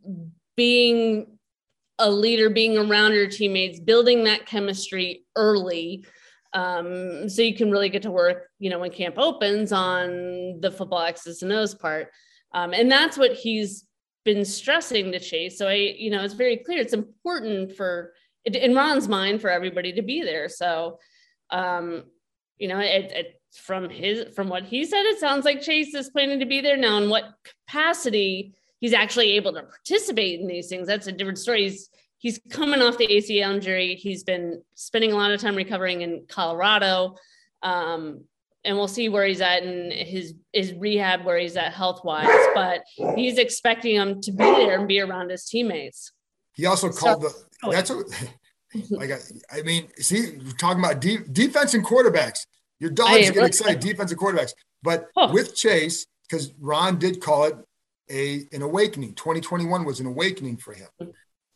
being 0.56 1.39
a 2.00 2.10
leader 2.10 2.50
being 2.50 2.78
around 2.78 3.14
your 3.14 3.28
teammates, 3.28 3.80
building 3.80 4.24
that 4.24 4.46
chemistry 4.46 5.26
early. 5.36 6.06
Um, 6.54 7.30
so 7.30 7.44
you 7.44 7.56
can 7.56 7.70
really 7.70 7.90
get 7.90 8.02
to 8.04 8.12
work, 8.12 8.48
you 8.58 8.70
know, 8.70 8.80
when 8.80 8.92
camp 8.92 9.16
opens 9.18 9.72
on 9.72 10.60
the 10.62 10.72
football 10.72 11.02
X's 11.02 11.44
and 11.44 11.54
O's 11.54 11.76
part. 11.76 12.08
Um, 12.54 12.74
and 12.74 12.92
that's 12.92 13.18
what 13.18 13.34
he's 13.34 13.86
been 14.26 14.44
stressing 14.44 15.12
to 15.12 15.20
Chase. 15.20 15.58
So 15.58 15.68
I, 15.68 15.74
you 15.74 16.10
know, 16.10 16.24
it's 16.24 16.34
very 16.34 16.58
clear 16.58 16.80
it's 16.80 16.94
important 16.94 17.76
for 17.76 18.14
in 18.46 18.76
Ron's 18.76 19.08
mind 19.08 19.42
for 19.42 19.50
everybody 19.50 19.94
to 19.94 20.02
be 20.02 20.24
there. 20.24 20.50
So, 20.50 20.98
um, 21.52 22.06
you 22.58 22.68
know, 22.68 22.80
it, 22.80 23.12
it, 23.12 23.42
from 23.54 23.90
his 23.90 24.34
from 24.36 24.48
what 24.50 24.64
he 24.64 24.86
said, 24.86 25.04
it 25.04 25.20
sounds 25.20 25.46
like 25.46 25.62
Chase 25.62 25.94
is 25.94 26.10
planning 26.10 26.40
to 26.40 26.46
be 26.46 26.62
there 26.62 26.78
now. 26.78 26.98
In 26.98 27.10
what 27.10 27.26
capacity 27.68 28.54
he's 28.80 28.94
actually 28.94 29.32
able 29.32 29.54
to 29.54 29.64
participate 29.64 30.40
in 30.40 30.48
these 30.48 30.68
things? 30.68 30.88
That's 30.88 31.08
a 31.08 31.12
different 31.12 31.40
story. 31.40 31.64
He's 31.64 31.90
he's 32.18 32.40
coming 32.50 32.82
off 32.82 32.98
the 32.98 33.08
ACL 33.08 33.56
injury. 33.56 33.96
He's 33.96 34.24
been 34.24 34.62
spending 34.76 35.12
a 35.12 35.16
lot 35.16 35.32
of 35.32 35.42
time 35.42 35.56
recovering 35.56 36.02
in 36.02 36.26
Colorado. 36.28 37.16
Um, 37.64 38.26
and 38.66 38.78
we'll 38.78 38.90
see 38.90 39.08
where 39.10 39.26
he's 39.26 39.42
at 39.42 39.64
in 39.64 39.90
his 39.92 40.34
his 40.52 40.74
rehab, 40.74 41.26
where 41.26 41.38
he's 41.38 41.56
at 41.56 41.74
health 41.74 42.04
wise. 42.04 42.28
But 42.54 42.82
he's 43.16 43.38
expecting 43.38 43.96
him 43.96 44.22
to 44.22 44.32
be 44.32 44.44
there 44.44 44.78
and 44.78 44.88
be 44.88 45.00
around 45.00 45.32
his 45.32 45.46
teammates. 45.46 46.12
He 46.54 46.66
also 46.66 46.90
called 46.90 47.24
so, 47.24 47.30
the 47.30 47.36
oh, 47.64 47.72
that's 47.72 47.90
what 47.90 48.06
like 48.92 49.12
I, 49.12 49.60
I, 49.60 49.62
mean, 49.64 49.88
see, 49.96 50.38
we're 50.38 50.52
talking 50.52 50.84
about 50.84 51.02
de- 51.02 51.24
defense 51.32 51.74
and 51.74 51.86
quarterbacks. 51.86 52.46
Your 52.80 52.92
dogs 52.92 53.32
get 53.32 53.46
excited, 53.46 53.80
defense 53.80 54.12
and 54.12 54.20
quarterbacks. 54.20 54.52
But 54.84 55.08
oh. 55.16 55.34
with 55.34 55.56
Chase, 55.56 56.06
because 56.30 56.54
Ron 56.60 57.00
did 57.00 57.22
call 57.22 57.46
it 57.46 57.56
a 58.10 58.46
an 58.52 58.62
awakening. 58.62 59.14
2021 59.14 59.86
was 59.86 60.00
an 60.00 60.06
awakening 60.06 60.58
for 60.58 60.74
him. 60.74 60.88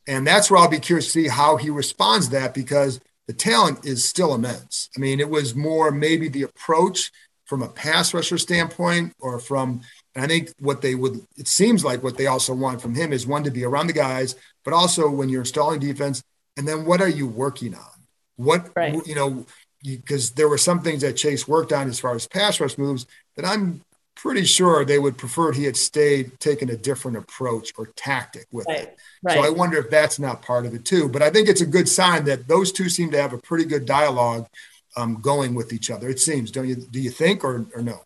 And 0.07 0.27
that's 0.27 0.51
where 0.51 0.59
I'll 0.59 0.67
be 0.67 0.79
curious 0.79 1.05
to 1.05 1.11
see 1.11 1.27
how 1.27 1.57
he 1.57 1.69
responds 1.69 2.27
to 2.27 2.33
that 2.33 2.53
because 2.53 2.99
the 3.27 3.33
talent 3.33 3.85
is 3.85 4.03
still 4.03 4.33
immense. 4.33 4.89
I 4.97 4.99
mean, 4.99 5.19
it 5.19 5.29
was 5.29 5.55
more 5.55 5.91
maybe 5.91 6.27
the 6.27 6.43
approach 6.43 7.11
from 7.45 7.61
a 7.61 7.67
pass 7.67 8.13
rusher 8.13 8.37
standpoint 8.37 9.13
or 9.19 9.39
from 9.39 9.81
and 10.15 10.23
I 10.23 10.27
think 10.27 10.51
what 10.59 10.81
they 10.81 10.95
would 10.95 11.25
it 11.37 11.47
seems 11.47 11.83
like 11.83 12.03
what 12.03 12.17
they 12.17 12.27
also 12.27 12.53
want 12.53 12.81
from 12.81 12.95
him 12.95 13.13
is 13.13 13.25
one 13.25 13.43
to 13.43 13.51
be 13.51 13.63
around 13.63 13.87
the 13.87 13.93
guys, 13.93 14.35
but 14.63 14.73
also 14.73 15.09
when 15.09 15.29
you're 15.29 15.41
installing 15.41 15.79
defense, 15.79 16.23
and 16.57 16.67
then 16.67 16.85
what 16.85 17.01
are 17.01 17.09
you 17.09 17.27
working 17.27 17.75
on? 17.75 17.91
What 18.35 18.71
right. 18.75 18.95
you 19.05 19.15
know, 19.15 19.45
because 19.83 20.31
there 20.31 20.49
were 20.49 20.57
some 20.57 20.81
things 20.81 21.01
that 21.01 21.13
Chase 21.13 21.47
worked 21.47 21.73
on 21.73 21.87
as 21.87 21.99
far 21.99 22.15
as 22.15 22.27
pass 22.27 22.59
rush 22.59 22.77
moves 22.77 23.05
that 23.35 23.45
I'm 23.45 23.81
pretty 24.23 24.45
sure 24.45 24.85
they 24.85 24.99
would 24.99 25.17
prefer 25.17 25.51
he 25.51 25.65
had 25.65 25.75
stayed 25.75 26.39
taken 26.39 26.69
a 26.69 26.77
different 26.77 27.17
approach 27.17 27.73
or 27.77 27.87
tactic 27.87 28.47
with 28.53 28.65
right. 28.69 28.83
it. 28.83 28.97
Right. 29.21 29.33
So 29.33 29.43
I 29.43 29.49
wonder 29.49 29.77
if 29.77 29.89
that's 29.89 30.17
not 30.17 30.41
part 30.41 30.65
of 30.65 30.73
it 30.73 30.85
too. 30.85 31.09
But 31.09 31.21
I 31.21 31.29
think 31.29 31.49
it's 31.49 31.59
a 31.59 31.65
good 31.65 31.89
sign 31.89 32.23
that 32.23 32.47
those 32.47 32.71
two 32.71 32.87
seem 32.87 33.11
to 33.11 33.21
have 33.21 33.33
a 33.33 33.37
pretty 33.37 33.65
good 33.65 33.85
dialogue 33.85 34.47
um, 34.95 35.19
going 35.19 35.53
with 35.53 35.73
each 35.73 35.91
other. 35.91 36.07
It 36.07 36.21
seems, 36.21 36.51
don't 36.51 36.69
you? 36.69 36.75
Do 36.75 37.01
you 37.01 37.09
think 37.09 37.43
or 37.43 37.65
or 37.75 37.81
no? 37.81 37.99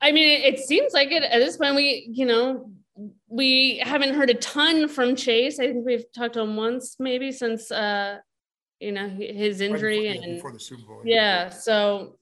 I 0.00 0.10
mean, 0.10 0.40
it 0.42 0.58
seems 0.58 0.92
like 0.92 1.12
it 1.12 1.22
at 1.22 1.38
this 1.38 1.56
point. 1.56 1.76
We, 1.76 2.08
you 2.10 2.26
know, 2.26 2.72
we 3.28 3.78
haven't 3.78 4.14
heard 4.14 4.30
a 4.30 4.34
ton 4.34 4.88
from 4.88 5.14
Chase. 5.14 5.60
I 5.60 5.68
think 5.68 5.86
we've 5.86 6.10
talked 6.12 6.34
to 6.34 6.40
him 6.40 6.56
once, 6.56 6.96
maybe 6.98 7.30
since 7.30 7.70
uh, 7.70 8.18
you 8.80 8.90
know 8.90 9.08
his 9.08 9.60
injury 9.60 10.08
right 10.08 10.14
before, 10.14 10.24
and 10.24 10.36
before 10.36 10.52
the 10.52 10.60
Super 10.60 10.82
Bowl. 10.82 11.02
Yeah, 11.04 11.50
so 11.50 12.17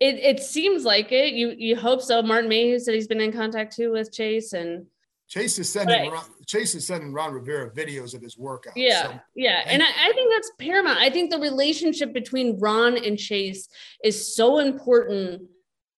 it 0.00 0.16
it 0.16 0.42
seems 0.42 0.84
like 0.84 1.12
it. 1.12 1.34
You 1.34 1.54
you 1.56 1.76
hope 1.76 2.02
so. 2.02 2.22
Martin 2.22 2.48
Mayhew 2.48 2.78
said 2.78 2.94
he's 2.94 3.06
been 3.06 3.20
in 3.20 3.32
contact 3.32 3.76
too 3.76 3.92
with 3.92 4.12
Chase 4.12 4.52
and. 4.52 4.86
Chase 5.28 5.60
is 5.60 5.68
sending 5.68 6.10
Ron, 6.10 6.24
Chase 6.44 6.74
is 6.74 6.84
sending 6.84 7.12
Ron 7.12 7.32
Rivera 7.32 7.70
videos 7.70 8.14
of 8.14 8.20
his 8.20 8.36
workout. 8.36 8.76
Yeah, 8.76 9.02
so. 9.04 9.20
yeah, 9.36 9.60
and, 9.64 9.80
and 9.80 9.82
I, 9.84 10.08
I 10.08 10.12
think 10.12 10.32
that's 10.32 10.50
paramount. 10.58 10.98
I 10.98 11.08
think 11.08 11.30
the 11.30 11.38
relationship 11.38 12.12
between 12.12 12.58
Ron 12.58 12.96
and 12.96 13.16
Chase 13.16 13.68
is 14.02 14.34
so 14.34 14.58
important 14.58 15.42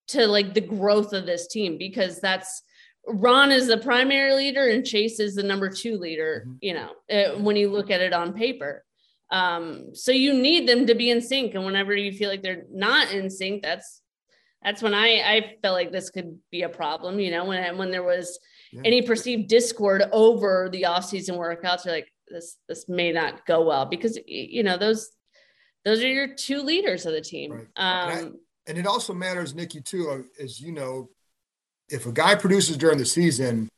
to 0.09 0.27
like 0.27 0.53
the 0.53 0.61
growth 0.61 1.13
of 1.13 1.25
this 1.25 1.47
team 1.47 1.79
because 1.79 2.19
that's 2.19 2.61
Ron 3.07 3.51
is 3.51 3.67
the 3.67 3.77
primary 3.77 4.33
leader 4.33 4.69
and 4.69 4.85
Chase 4.85 5.19
is 5.19 5.35
the 5.35 5.43
number 5.43 5.69
two 5.69 5.97
leader, 5.97 6.45
mm-hmm. 6.47 6.57
you 6.61 6.73
know, 6.73 6.91
uh, 7.11 7.39
when 7.39 7.55
you 7.55 7.69
look 7.69 7.91
at 7.91 8.01
it 8.01 8.13
on 8.13 8.33
paper. 8.33 8.85
Um, 9.31 9.95
so 9.95 10.11
you 10.11 10.33
need 10.33 10.67
them 10.67 10.85
to 10.87 10.95
be 10.95 11.09
in 11.09 11.21
sync. 11.21 11.55
And 11.55 11.65
whenever 11.65 11.95
you 11.95 12.11
feel 12.11 12.29
like 12.29 12.43
they're 12.43 12.65
not 12.71 13.11
in 13.11 13.29
sync, 13.29 13.63
that's 13.63 14.01
that's 14.63 14.81
when 14.81 14.93
I 14.93 15.21
I 15.25 15.55
felt 15.61 15.75
like 15.75 15.91
this 15.91 16.09
could 16.09 16.37
be 16.51 16.63
a 16.63 16.69
problem, 16.69 17.19
you 17.19 17.31
know, 17.31 17.45
when 17.45 17.77
when 17.77 17.91
there 17.91 18.03
was 18.03 18.39
yeah. 18.71 18.81
any 18.85 19.01
perceived 19.01 19.49
discord 19.49 20.03
over 20.11 20.69
the 20.71 20.85
off-season 20.85 21.35
workouts, 21.35 21.85
you're 21.85 21.95
like, 21.95 22.11
this 22.27 22.57
this 22.67 22.87
may 22.87 23.11
not 23.11 23.45
go 23.45 23.65
well 23.65 23.85
because 23.85 24.17
you 24.25 24.63
know 24.63 24.77
those 24.77 25.09
those 25.85 26.01
are 26.01 26.07
your 26.07 26.33
two 26.33 26.61
leaders 26.61 27.05
of 27.05 27.13
the 27.13 27.21
team. 27.21 27.51
Right. 27.51 27.67
Um, 27.75 28.09
and, 28.09 28.27
I, 28.27 28.31
and 28.67 28.77
it 28.77 28.87
also 28.87 29.13
matters, 29.13 29.53
Nicki, 29.53 29.81
too, 29.81 30.09
uh, 30.09 30.43
as 30.43 30.61
you 30.61 30.71
know, 30.71 31.09
if 31.89 32.05
a 32.05 32.11
guy 32.11 32.35
produces 32.35 32.77
during 32.77 32.97
the 32.97 33.05
season, 33.05 33.69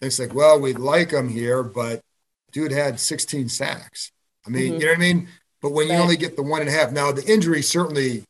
it's 0.00 0.18
like, 0.18 0.34
well, 0.34 0.60
we 0.60 0.74
like 0.74 1.10
him 1.10 1.28
here, 1.28 1.62
but 1.62 2.02
dude 2.50 2.72
had 2.72 3.00
16 3.00 3.48
sacks. 3.48 4.12
I 4.46 4.50
mean, 4.50 4.72
mm-hmm. 4.72 4.80
you 4.80 4.86
know 4.86 4.92
what 4.92 4.96
I 4.96 5.00
mean? 5.00 5.28
But 5.60 5.72
when 5.72 5.88
you 5.88 5.94
only 5.94 6.16
get 6.16 6.36
the 6.36 6.42
one 6.42 6.60
and 6.60 6.68
a 6.68 6.72
half, 6.72 6.90
now 6.90 7.12
the 7.12 7.24
injury 7.24 7.62
certainly 7.62 8.24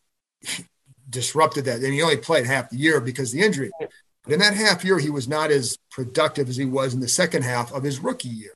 disrupted 1.09 1.65
that. 1.65 1.81
And 1.81 1.95
he 1.95 2.03
only 2.03 2.19
played 2.19 2.47
half 2.47 2.71
the 2.71 2.77
year 2.77 3.01
because 3.01 3.33
the 3.33 3.41
injury. 3.41 3.71
But 4.25 4.35
in 4.35 4.39
that 4.41 4.55
half 4.55 4.85
year, 4.85 4.99
he 4.99 5.11
was 5.11 5.29
not 5.29 5.51
as 5.51 5.79
productive 5.91 6.49
as 6.49 6.57
he 6.57 6.67
was 6.67 6.95
in 6.95 7.01
the 7.01 7.09
second 7.09 7.43
half 7.43 7.73
of 7.73 7.83
his 7.83 8.01
rookie 8.01 8.29
year. 8.29 8.53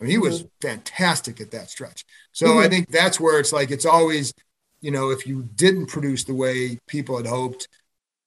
I 0.00 0.04
mean, 0.04 0.10
he 0.10 0.16
mm-hmm. 0.16 0.24
was 0.24 0.44
fantastic 0.60 1.40
at 1.40 1.52
that 1.52 1.70
stretch. 1.70 2.04
So 2.32 2.46
mm-hmm. 2.46 2.58
I 2.58 2.68
think 2.68 2.90
that's 2.90 3.20
where 3.20 3.38
it's 3.38 3.52
like 3.52 3.70
it's 3.70 3.86
always, 3.86 4.34
you 4.80 4.90
know, 4.90 5.10
if 5.10 5.26
you 5.26 5.48
didn't 5.54 5.86
produce 5.86 6.24
the 6.24 6.34
way 6.34 6.78
people 6.86 7.16
had 7.16 7.26
hoped, 7.26 7.68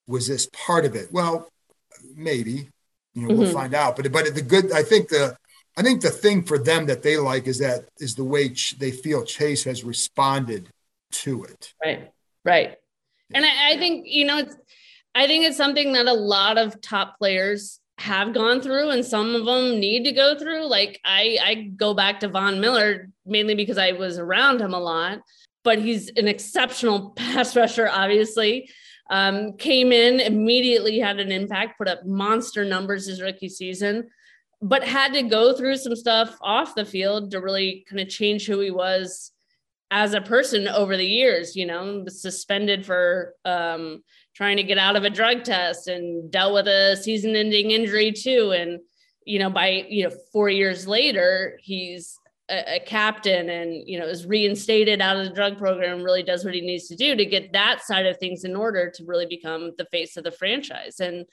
was 0.08 0.28
this 0.28 0.50
part 0.52 0.86
of 0.86 0.96
it? 0.96 1.12
Well, 1.12 1.48
maybe. 2.16 2.70
You 3.14 3.24
know, 3.24 3.30
mm-hmm. 3.30 3.40
we'll 3.40 3.54
find 3.54 3.74
out. 3.74 3.96
But 3.96 4.12
but 4.12 4.34
the 4.34 4.42
good, 4.42 4.72
I 4.72 4.84
think 4.84 5.10
the 5.10 5.36
I 5.80 5.82
think 5.82 6.02
the 6.02 6.10
thing 6.10 6.44
for 6.44 6.58
them 6.60 6.88
that 6.88 7.04
they 7.04 7.16
like 7.16 7.48
is 7.48 7.60
that 7.60 7.86
is 8.00 8.14
the 8.14 8.24
way 8.24 8.50
Ch- 8.50 8.78
they 8.78 8.92
feel 8.92 9.24
Chase 9.24 9.64
has 9.64 9.82
responded 9.82 10.68
to 11.12 11.46
it. 11.46 11.74
Right. 11.82 12.12
Right. 12.44 12.76
And 13.34 13.46
I, 13.46 13.72
I 13.72 13.78
think 13.78 14.06
you 14.06 14.26
know 14.26 14.40
it's 14.40 14.56
I 15.16 15.26
think 15.26 15.46
it's 15.46 15.56
something 15.56 15.94
that 15.94 16.08
a 16.08 16.14
lot 16.14 16.58
of 16.58 16.82
top 16.82 17.18
players 17.18 17.80
have 17.98 18.34
gone 18.34 18.60
through 18.60 18.90
and 18.90 19.06
some 19.06 19.36
of 19.36 19.46
them 19.46 19.80
need 19.80 20.04
to 20.06 20.14
go 20.14 20.38
through 20.38 20.66
like 20.66 21.02
i 21.04 21.38
i 21.44 21.54
go 21.76 21.94
back 21.94 22.22
to 22.22 22.30
von 22.30 22.62
miller 22.62 23.10
mainly 23.26 23.56
because 23.56 23.78
i 23.78 23.92
was 23.92 24.18
around 24.18 24.62
him 24.62 24.74
a 24.74 24.80
lot 24.80 25.20
but 25.66 25.80
he's 25.80 26.08
an 26.16 26.26
exceptional 26.26 27.10
pass 27.18 27.58
rusher 27.58 27.90
obviously 27.90 28.70
um, 29.10 29.54
came 29.58 29.92
in 29.92 30.20
immediately, 30.20 31.00
had 31.00 31.20
an 31.20 31.32
impact, 31.32 31.78
put 31.78 31.88
up 31.88 32.06
monster 32.06 32.64
numbers 32.64 33.08
his 33.08 33.22
rookie 33.22 33.50
season, 33.50 34.10
but 34.62 34.84
had 34.84 35.14
to 35.14 35.24
go 35.24 35.54
through 35.54 35.78
some 35.78 35.96
stuff 35.96 36.38
off 36.42 36.76
the 36.76 36.86
field 36.86 37.32
to 37.32 37.40
really 37.40 37.86
kind 37.90 38.00
of 38.00 38.10
change 38.10 38.46
who 38.46 38.60
he 38.60 38.72
was 38.72 39.32
as 39.92 40.14
a 40.14 40.22
person 40.22 40.68
over 40.68 40.98
the 40.98 41.06
years. 41.06 41.56
You 41.56 41.66
know, 41.66 42.06
suspended 42.08 42.86
for 42.86 43.36
um, 43.46 44.04
trying 44.36 44.58
to 44.58 44.64
get 44.64 44.78
out 44.78 44.96
of 44.96 45.04
a 45.04 45.10
drug 45.10 45.44
test 45.44 45.88
and 45.88 46.30
dealt 46.32 46.54
with 46.54 46.68
a 46.68 46.96
season-ending 46.96 47.72
injury 47.72 48.12
too, 48.12 48.52
and 48.52 48.80
you 49.26 49.40
know, 49.40 49.50
by 49.50 49.86
you 49.88 50.04
know, 50.04 50.16
four 50.34 50.50
years 50.50 50.88
later, 50.88 51.60
he's 51.62 52.20
a, 52.50 52.76
a, 52.76 52.80
captain 52.80 53.50
and 53.50 53.88
you 53.88 54.00
know 54.00 54.06
is 54.06 54.26
reinstated 54.26 55.02
out 55.02 55.18
of 55.18 55.26
the 55.26 55.34
drug 55.34 55.58
program 55.58 56.04
really 56.04 56.24
does 56.24 56.44
what 56.44 56.54
he 56.54 56.62
needs 56.62 56.88
to 56.88 56.96
do 56.96 57.16
to 57.16 57.26
get 57.26 57.54
that 57.54 57.82
side 57.82 58.06
of 58.06 58.18
things 58.18 58.44
in 58.44 58.56
order 58.56 58.90
to 58.90 59.06
really 59.06 59.26
become 59.26 59.72
the 59.78 59.86
face 59.86 60.18
of 60.18 60.24
the 60.24 60.32
franchise 60.32 61.00
and 61.00 61.26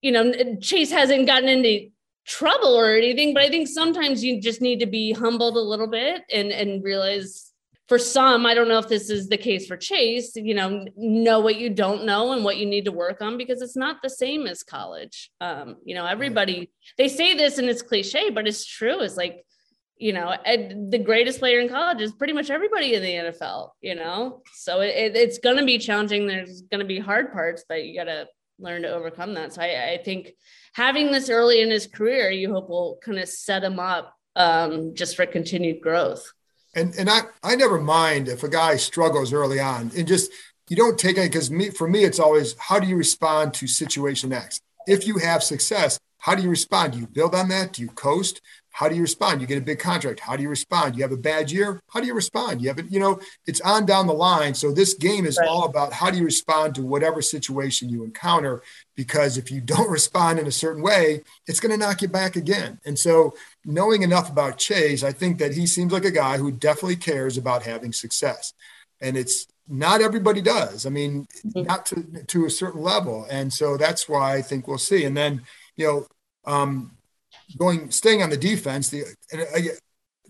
you 0.00 0.10
know 0.10 0.32
chase 0.60 0.90
hasn't 0.90 1.26
gotten 1.26 1.48
into 1.48 1.90
trouble 2.26 2.74
or 2.74 2.94
anything 2.94 3.34
but 3.34 3.42
i 3.42 3.48
think 3.48 3.66
sometimes 3.66 4.22
you 4.22 4.40
just 4.40 4.60
need 4.60 4.80
to 4.80 4.86
be 4.86 5.12
humbled 5.12 5.56
a 5.56 5.60
little 5.60 5.88
bit 5.88 6.22
and 6.32 6.50
and 6.52 6.84
realize 6.84 7.52
for 7.88 7.98
some 7.98 8.46
i 8.46 8.54
don't 8.54 8.68
know 8.68 8.78
if 8.78 8.88
this 8.88 9.10
is 9.10 9.28
the 9.28 9.36
case 9.36 9.66
for 9.66 9.76
chase 9.76 10.32
you 10.36 10.54
know 10.54 10.86
know 10.96 11.40
what 11.40 11.56
you 11.56 11.68
don't 11.68 12.04
know 12.04 12.32
and 12.32 12.44
what 12.44 12.56
you 12.56 12.66
need 12.66 12.84
to 12.84 12.92
work 12.92 13.20
on 13.20 13.36
because 13.36 13.60
it's 13.60 13.76
not 13.76 13.96
the 14.02 14.10
same 14.10 14.46
as 14.46 14.62
college 14.62 15.30
um 15.40 15.76
you 15.84 15.94
know 15.94 16.06
everybody 16.06 16.70
they 16.96 17.08
say 17.08 17.34
this 17.34 17.58
and 17.58 17.68
it's 17.68 17.82
cliche 17.82 18.30
but 18.30 18.46
it's 18.46 18.64
true 18.64 19.00
it's 19.00 19.16
like 19.16 19.44
you 20.02 20.12
know, 20.12 20.34
the 20.44 20.98
greatest 20.98 21.38
player 21.38 21.60
in 21.60 21.68
college 21.68 22.00
is 22.00 22.10
pretty 22.10 22.32
much 22.32 22.50
everybody 22.50 22.94
in 22.94 23.02
the 23.04 23.30
NFL, 23.30 23.70
you 23.80 23.94
know? 23.94 24.42
So 24.52 24.80
it, 24.80 25.14
it's 25.14 25.38
going 25.38 25.58
to 25.58 25.64
be 25.64 25.78
challenging. 25.78 26.26
There's 26.26 26.62
going 26.62 26.80
to 26.80 26.84
be 26.84 26.98
hard 26.98 27.32
parts, 27.32 27.64
but 27.68 27.84
you 27.84 27.94
got 27.94 28.10
to 28.10 28.26
learn 28.58 28.82
to 28.82 28.92
overcome 28.92 29.34
that. 29.34 29.52
So 29.52 29.62
I, 29.62 29.92
I, 29.92 30.02
think 30.04 30.32
having 30.74 31.10
this 31.10 31.28
early 31.28 31.60
in 31.62 31.70
his 31.70 31.86
career, 31.86 32.30
you 32.30 32.52
hope 32.52 32.68
will 32.68 32.98
kind 33.04 33.18
of 33.18 33.28
set 33.28 33.64
him 33.64 33.78
up 33.78 34.14
um, 34.36 34.94
just 34.94 35.16
for 35.16 35.26
continued 35.26 35.80
growth. 35.80 36.32
And, 36.74 36.94
and 36.94 37.10
I, 37.10 37.22
I 37.42 37.56
never 37.56 37.80
mind 37.80 38.28
if 38.28 38.42
a 38.42 38.48
guy 38.48 38.76
struggles 38.76 39.32
early 39.32 39.60
on 39.60 39.90
and 39.96 40.06
just, 40.06 40.30
you 40.68 40.76
don't 40.76 40.98
take 40.98 41.18
it 41.18 41.30
because 41.30 41.50
me, 41.50 41.70
for 41.70 41.88
me, 41.88 42.04
it's 42.04 42.20
always, 42.20 42.54
how 42.58 42.78
do 42.78 42.86
you 42.86 42.96
respond 42.96 43.52
to 43.54 43.66
situation 43.66 44.32
X? 44.32 44.60
If 44.86 45.06
you 45.06 45.18
have 45.18 45.42
success, 45.42 45.98
How 46.22 46.36
do 46.36 46.42
you 46.44 46.50
respond? 46.50 46.92
Do 46.92 47.00
you 47.00 47.08
build 47.08 47.34
on 47.34 47.48
that? 47.48 47.72
Do 47.72 47.82
you 47.82 47.88
coast? 47.88 48.40
How 48.70 48.88
do 48.88 48.94
you 48.94 49.02
respond? 49.02 49.40
You 49.40 49.48
get 49.48 49.58
a 49.58 49.60
big 49.60 49.80
contract. 49.80 50.20
How 50.20 50.36
do 50.36 50.42
you 50.44 50.48
respond? 50.48 50.94
You 50.94 51.02
have 51.02 51.10
a 51.10 51.16
bad 51.16 51.50
year. 51.50 51.82
How 51.92 51.98
do 51.98 52.06
you 52.06 52.14
respond? 52.14 52.62
You 52.62 52.68
have 52.68 52.78
it, 52.78 52.86
you 52.90 53.00
know, 53.00 53.18
it's 53.44 53.60
on 53.62 53.86
down 53.86 54.06
the 54.06 54.12
line. 54.12 54.54
So 54.54 54.70
this 54.70 54.94
game 54.94 55.26
is 55.26 55.36
right. 55.36 55.48
all 55.48 55.64
about 55.64 55.92
how 55.92 56.12
do 56.12 56.18
you 56.18 56.24
respond 56.24 56.76
to 56.76 56.82
whatever 56.82 57.22
situation 57.22 57.88
you 57.88 58.04
encounter? 58.04 58.62
Because 58.94 59.36
if 59.36 59.50
you 59.50 59.60
don't 59.72 59.90
respond 59.90 60.38
in 60.38 60.46
a 60.46 60.52
certain 60.52 60.80
way, 60.80 61.24
it's 61.48 61.58
going 61.58 61.72
to 61.72 61.76
knock 61.76 62.02
you 62.02 62.08
back 62.08 62.36
again. 62.36 62.78
And 62.86 62.96
so 62.96 63.34
knowing 63.64 64.02
enough 64.02 64.30
about 64.30 64.58
Chase, 64.58 65.02
I 65.02 65.10
think 65.10 65.38
that 65.38 65.54
he 65.54 65.66
seems 65.66 65.92
like 65.92 66.04
a 66.04 66.12
guy 66.12 66.38
who 66.38 66.52
definitely 66.52 66.96
cares 66.96 67.36
about 67.36 67.64
having 67.64 67.92
success. 67.92 68.54
And 69.00 69.16
it's 69.16 69.48
not 69.68 70.00
everybody 70.00 70.40
does. 70.40 70.86
I 70.86 70.90
mean, 70.90 71.26
mm-hmm. 71.44 71.64
not 71.64 71.84
to, 71.86 72.24
to 72.28 72.46
a 72.46 72.50
certain 72.50 72.80
level. 72.80 73.26
And 73.28 73.52
so 73.52 73.76
that's 73.76 74.08
why 74.08 74.36
I 74.36 74.42
think 74.42 74.68
we'll 74.68 74.78
see. 74.78 75.04
And 75.04 75.16
then, 75.16 75.42
you 75.82 75.88
know, 75.88 76.06
um, 76.50 76.92
going 77.58 77.90
staying 77.90 78.22
on 78.22 78.30
the 78.30 78.36
defense. 78.36 78.88
The 78.88 79.04
and 79.32 79.46
I, 79.54 79.68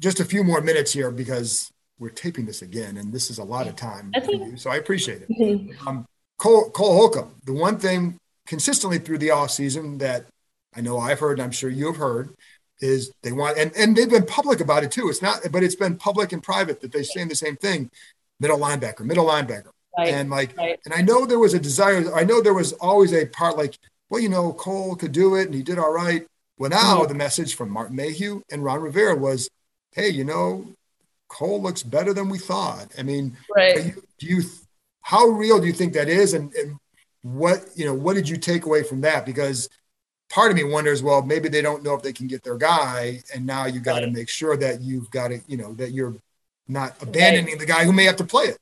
just 0.01 0.21
a 0.21 0.25
few 0.25 0.43
more 0.43 0.61
minutes 0.61 0.93
here 0.93 1.11
because 1.11 1.71
we're 1.99 2.11
taping 2.11 2.47
this 2.47 2.63
again, 2.63 2.97
and 2.97 3.13
this 3.13 3.31
is 3.31 3.39
a 3.39 3.45
lot 3.45 3.69
of 3.69 3.77
time 3.77 4.13
for 4.25 4.33
you, 4.33 4.57
so 4.57 4.71
I 4.71 4.77
appreciate 4.77 5.23
it. 5.23 5.29
Mm-hmm. 5.31 5.73
Um, 5.89 6.07
Cole, 6.39 6.71
Cole 6.71 6.97
Holcomb, 6.97 7.37
the 7.45 7.53
one 7.53 7.79
thing 7.79 8.19
consistently 8.47 8.99
through 8.99 9.19
the 9.19 9.31
off 9.31 9.53
season 9.53 9.99
that 9.99 10.27
I 10.75 10.81
know 10.81 10.99
I've 10.99 11.21
heard, 11.21 11.39
and 11.39 11.45
I'm 11.45 11.53
sure 11.53 11.71
you 11.71 11.87
have 11.87 11.97
heard, 11.97 12.35
is 12.81 13.13
they 13.23 13.31
want 13.31 13.59
and 13.59 13.71
and 13.77 13.97
they've 13.97 14.11
been 14.11 14.27
public 14.27 14.61
about 14.61 14.83
it 14.83 14.91
too. 14.91 15.09
It's 15.09 15.23
not, 15.23 15.41
but 15.53 15.63
it's 15.63 15.77
been 15.77 15.97
public 15.97 16.33
and 16.33 16.43
private 16.43 16.81
that 16.81 16.91
they're 16.91 17.05
saying 17.05 17.29
the 17.29 17.37
same 17.37 17.57
thing: 17.57 17.91
middle 18.41 18.59
linebacker, 18.59 19.03
middle 19.03 19.27
linebacker. 19.27 19.71
Right, 19.97 20.09
and 20.09 20.31
like, 20.31 20.57
right. 20.57 20.81
and 20.85 20.95
I 20.95 21.03
know 21.03 21.27
there 21.27 21.39
was 21.39 21.55
a 21.55 21.61
desire. 21.61 22.13
I 22.15 22.25
know 22.25 22.41
there 22.41 22.55
was 22.55 22.73
always 22.75 23.13
a 23.13 23.27
part 23.27 23.57
like, 23.57 23.79
well, 24.13 24.21
you 24.21 24.29
know, 24.29 24.53
Cole 24.53 24.95
could 24.95 25.13
do 25.13 25.37
it, 25.37 25.47
and 25.47 25.55
he 25.55 25.63
did 25.63 25.79
all 25.79 25.91
right. 25.91 26.27
Well, 26.59 26.69
now 26.69 26.99
mm-hmm. 26.99 27.09
the 27.09 27.15
message 27.15 27.55
from 27.55 27.71
Martin 27.71 27.97
Mayhew 27.97 28.43
and 28.51 28.63
Ron 28.63 28.83
Rivera 28.83 29.17
was, 29.17 29.49
hey, 29.93 30.11
you 30.11 30.23
know, 30.23 30.67
Cole 31.29 31.63
looks 31.63 31.83
better 31.83 32.13
than 32.13 32.29
we 32.29 32.37
thought. 32.37 32.93
I 32.99 33.05
mean, 33.05 33.39
right. 33.57 33.87
you, 33.87 34.03
do 34.19 34.27
you, 34.27 34.43
how 35.01 35.25
real 35.25 35.59
do 35.59 35.67
you 35.67 35.73
think 35.73 35.95
that 35.95 36.11
is? 36.11 36.35
And, 36.35 36.53
and 36.53 36.77
what, 37.23 37.65
you 37.75 37.87
know, 37.87 37.95
what 37.95 38.13
did 38.13 38.29
you 38.29 38.37
take 38.37 38.67
away 38.67 38.83
from 38.83 39.01
that? 39.01 39.25
Because 39.25 39.71
part 40.29 40.51
of 40.51 40.59
me 40.59 40.65
wonders, 40.65 41.03
well, 41.03 41.23
maybe 41.23 41.49
they 41.49 41.63
don't 41.63 41.83
know 41.83 41.95
if 41.95 42.03
they 42.03 42.13
can 42.13 42.27
get 42.27 42.43
their 42.43 42.59
guy. 42.59 43.23
And 43.35 43.47
now 43.47 43.65
you 43.65 43.81
got 43.81 44.01
to 44.01 44.05
right. 44.05 44.13
make 44.13 44.29
sure 44.29 44.59
that 44.59 44.83
you've 44.83 45.11
got 45.11 45.29
to, 45.29 45.41
you 45.47 45.57
know, 45.57 45.73
that 45.75 45.93
you're 45.93 46.15
not 46.69 47.03
abandoning 47.03 47.47
right. 47.47 47.59
the 47.59 47.65
guy 47.65 47.87
who 47.87 47.95
may 47.95 48.05
have 48.05 48.17
to 48.17 48.25
play 48.25 48.45
it. 48.45 48.59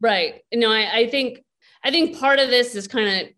Right. 0.00 0.42
No, 0.54 0.72
I, 0.72 1.00
I 1.00 1.10
think, 1.10 1.44
I 1.84 1.90
think 1.90 2.18
part 2.18 2.38
of 2.38 2.48
this 2.48 2.74
is 2.74 2.88
kind 2.88 3.08
of 3.10 3.35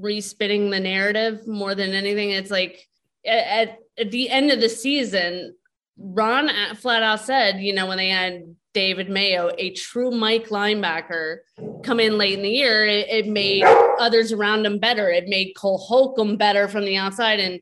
respitting 0.00 0.70
the 0.70 0.80
narrative 0.80 1.46
more 1.46 1.74
than 1.74 1.92
anything. 1.92 2.30
It's 2.30 2.50
like, 2.50 2.86
at, 3.26 3.78
at 3.98 4.10
the 4.10 4.30
end 4.30 4.50
of 4.50 4.60
the 4.60 4.68
season, 4.68 5.54
Ron 5.96 6.50
flat 6.76 7.02
out 7.02 7.20
said, 7.20 7.60
you 7.60 7.72
know, 7.72 7.86
when 7.86 7.98
they 7.98 8.08
had 8.08 8.54
David 8.72 9.08
Mayo, 9.08 9.50
a 9.56 9.70
true 9.70 10.10
Mike 10.10 10.48
linebacker, 10.48 11.38
come 11.82 12.00
in 12.00 12.18
late 12.18 12.34
in 12.34 12.42
the 12.42 12.50
year, 12.50 12.84
it, 12.84 13.08
it, 13.08 13.26
made 13.28 13.64
others 14.00 14.32
around 14.32 14.66
him 14.66 14.78
better. 14.78 15.08
It 15.08 15.28
made 15.28 15.54
Cole 15.56 15.78
Holcomb 15.78 16.36
better 16.36 16.66
from 16.66 16.84
the 16.84 16.96
outside. 16.96 17.38
And 17.38 17.60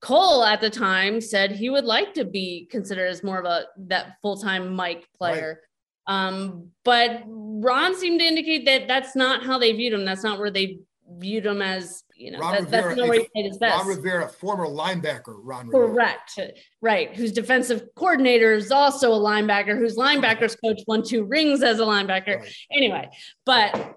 Cole 0.00 0.44
at 0.44 0.60
the 0.60 0.70
time 0.70 1.20
said 1.20 1.52
he 1.52 1.70
would 1.70 1.84
like 1.84 2.14
to 2.14 2.24
be 2.24 2.66
considered 2.70 3.06
as 3.06 3.22
more 3.22 3.38
of 3.38 3.44
a 3.44 3.66
that 3.86 4.16
full-time 4.20 4.74
Mike 4.74 5.06
player. 5.16 5.60
Right. 6.08 6.26
Um, 6.26 6.70
but 6.84 7.22
Ron 7.26 7.94
seemed 7.94 8.20
to 8.20 8.26
indicate 8.26 8.64
that 8.64 8.88
that's 8.88 9.14
not 9.14 9.44
how 9.44 9.58
they 9.58 9.72
viewed 9.72 9.92
him. 9.92 10.04
That's 10.04 10.24
not 10.24 10.40
where 10.40 10.50
they 10.50 10.80
viewed 11.16 11.46
him 11.46 11.62
as 11.62 12.04
you 12.14 12.32
know, 12.32 12.40
that, 12.40 12.62
Rivera, 12.62 12.70
that's 12.70 12.96
not 12.96 13.08
where 13.08 13.20
he 13.20 13.28
played 13.32 13.46
his 13.46 13.58
best. 13.58 13.78
Ron 13.78 13.96
Rivera, 13.96 14.28
former 14.28 14.66
linebacker, 14.66 15.36
Ron 15.42 15.68
Rivera. 15.68 15.88
Correct. 15.88 16.40
Right. 16.82 17.14
Whose 17.14 17.32
defensive 17.32 17.88
coordinator 17.94 18.54
is 18.54 18.72
also 18.72 19.12
a 19.12 19.18
linebacker, 19.18 19.78
whose 19.78 19.96
linebackers 19.96 20.56
coach 20.60 20.80
won 20.86 21.02
two 21.02 21.24
rings 21.24 21.62
as 21.62 21.78
a 21.78 21.84
linebacker. 21.84 22.40
Right. 22.40 22.54
Anyway, 22.72 23.08
but 23.46 23.94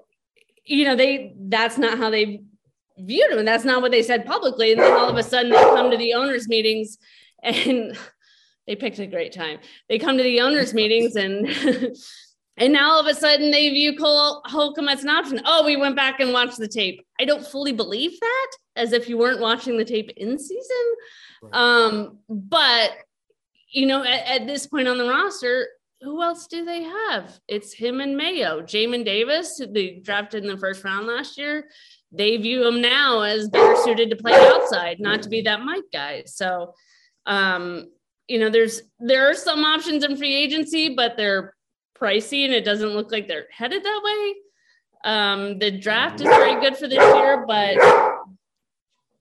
you 0.66 0.86
know, 0.86 0.96
they 0.96 1.34
that's 1.38 1.78
not 1.78 1.98
how 1.98 2.10
they 2.10 2.44
viewed 2.98 3.32
him. 3.32 3.40
And 3.40 3.48
that's 3.48 3.66
not 3.66 3.82
what 3.82 3.92
they 3.92 4.04
said 4.04 4.26
publicly. 4.26 4.72
And 4.72 4.82
then 4.82 4.94
all 4.94 5.10
of 5.10 5.18
a 5.18 5.24
sudden 5.24 5.52
they 5.52 5.58
come 5.58 5.92
to 5.92 5.98
the 5.98 6.14
owners' 6.14 6.48
meetings 6.48 6.98
and 7.44 7.98
they 8.68 8.76
picked 8.76 9.00
a 9.00 9.08
great 9.08 9.34
time. 9.34 9.60
They 9.90 10.00
come 10.00 10.18
to 10.18 10.24
the 10.24 10.42
owners' 10.42 10.74
meetings 10.74 11.16
and 11.16 11.48
And 12.58 12.74
now 12.74 12.92
all 12.92 13.00
of 13.00 13.08
a 13.08 13.16
sudden 13.16 13.50
they 13.50 13.70
view 13.70 13.98
Cole 13.98 14.42
Holcomb 14.46 14.90
as 14.90 15.04
an 15.04 15.10
option. 15.10 15.42
Oh, 15.46 15.66
we 15.66 15.78
went 15.78 15.96
back 15.96 16.20
and 16.20 16.34
watched 16.34 16.58
the 16.58 16.68
tape. 16.68 17.06
I 17.20 17.26
don't 17.26 17.46
fully 17.46 17.72
believe 17.72 18.20
that, 18.20 18.52
as 18.76 18.94
if 18.94 19.08
you 19.08 19.18
weren't 19.18 19.40
watching 19.40 19.78
the 19.78 19.86
tape 19.86 20.12
in 20.18 20.38
season. 20.38 20.96
Right. 21.42 21.54
Um, 21.54 22.20
but 22.30 22.92
you 23.72 23.86
know, 23.86 24.04
at, 24.04 24.42
at, 24.42 24.48
this 24.48 24.68
point 24.68 24.88
on 24.88 24.98
the 24.98 25.10
roster, 25.10 25.66
who 26.02 26.22
else 26.22 26.48
do 26.48 26.66
they 26.66 26.84
have? 26.84 27.40
It's 27.48 27.74
him 27.74 28.02
and 28.02 28.18
Mayo, 28.18 28.62
Jamin 28.62 29.06
Davis, 29.06 29.58
who 29.58 29.68
they 29.68 30.02
drafted 30.04 30.44
in 30.44 30.50
the 30.50 30.58
first 30.58 30.84
round 30.84 31.08
last 31.08 31.38
year. 31.38 31.70
They 32.12 32.36
view 32.38 32.68
him 32.68 32.82
now 32.82 33.22
as 33.22 33.48
better 33.48 33.76
suited 33.84 34.10
to 34.10 34.18
play 34.18 34.34
outside, 34.34 35.00
not 35.00 35.22
to 35.24 35.30
be 35.30 35.42
that 35.44 35.62
Mike 35.62 35.86
guy. 35.94 36.24
So, 36.26 36.74
um, 37.26 37.86
you 38.28 38.40
know, 38.40 38.50
there's 38.50 38.82
there 39.00 39.30
are 39.30 39.34
some 39.34 39.64
options 39.64 40.04
in 40.04 40.18
free 40.18 40.36
agency, 40.36 40.94
but 40.94 41.16
they're 41.16 41.54
pricey 42.02 42.46
and 42.46 42.54
it 42.54 42.66
doesn't 42.66 42.90
look 42.90 43.12
like 43.12 43.28
they're 43.28 43.48
headed 43.52 43.84
that 43.84 44.02
way. 44.04 44.36
Um, 45.04 45.60
the 45.60 45.72
draft 45.72 46.22
is 46.22 46.28
very 46.28 46.60
good 46.62 46.78
for 46.78 46.88
this 46.88 46.98
year, 46.98 47.46
but 47.48 47.78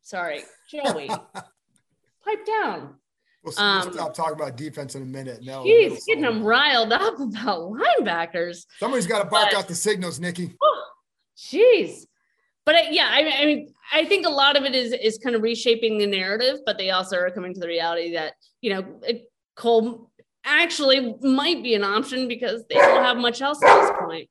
sorry, 0.02 0.42
Joey, 0.70 1.08
pipe 2.24 2.46
down. 2.46 2.96
We'll, 3.42 3.58
um, 3.58 3.84
we'll, 3.84 3.94
stop 3.94 4.14
talking 4.14 4.34
about 4.34 4.56
defense 4.56 4.94
in 4.94 5.02
a 5.02 5.06
minute. 5.06 5.42
No, 5.42 5.62
he's 5.62 6.04
getting 6.04 6.22
them 6.22 6.44
riled 6.44 6.92
up 6.92 7.18
about 7.18 7.72
linebackers. 7.72 8.66
Somebody's 8.78 9.06
got 9.06 9.22
to 9.22 9.28
bark 9.30 9.50
but, 9.52 9.58
out 9.58 9.68
the 9.68 9.74
signals, 9.74 10.20
Nicki. 10.20 10.54
Jeez, 11.38 12.04
but 12.66 12.74
I, 12.74 12.90
yeah, 12.90 13.08
I, 13.10 13.42
I 13.42 13.46
mean, 13.46 13.72
I 13.92 14.04
think 14.04 14.26
a 14.26 14.30
lot 14.30 14.56
of 14.56 14.64
it 14.64 14.74
is 14.74 14.92
is 14.92 15.18
kind 15.18 15.34
of 15.34 15.40
reshaping 15.40 15.96
the 15.96 16.06
narrative, 16.06 16.58
but 16.66 16.76
they 16.76 16.90
also 16.90 17.16
are 17.16 17.30
coming 17.30 17.54
to 17.54 17.60
the 17.60 17.66
reality 17.66 18.12
that 18.12 18.34
you 18.60 18.74
know 18.74 19.00
Cole 19.56 20.09
actually 20.44 21.16
might 21.20 21.62
be 21.62 21.74
an 21.74 21.84
option 21.84 22.28
because 22.28 22.64
they 22.68 22.76
don't 22.76 23.04
have 23.04 23.16
much 23.16 23.40
else 23.42 23.62
at 23.62 23.80
this 23.80 23.90
point. 24.00 24.28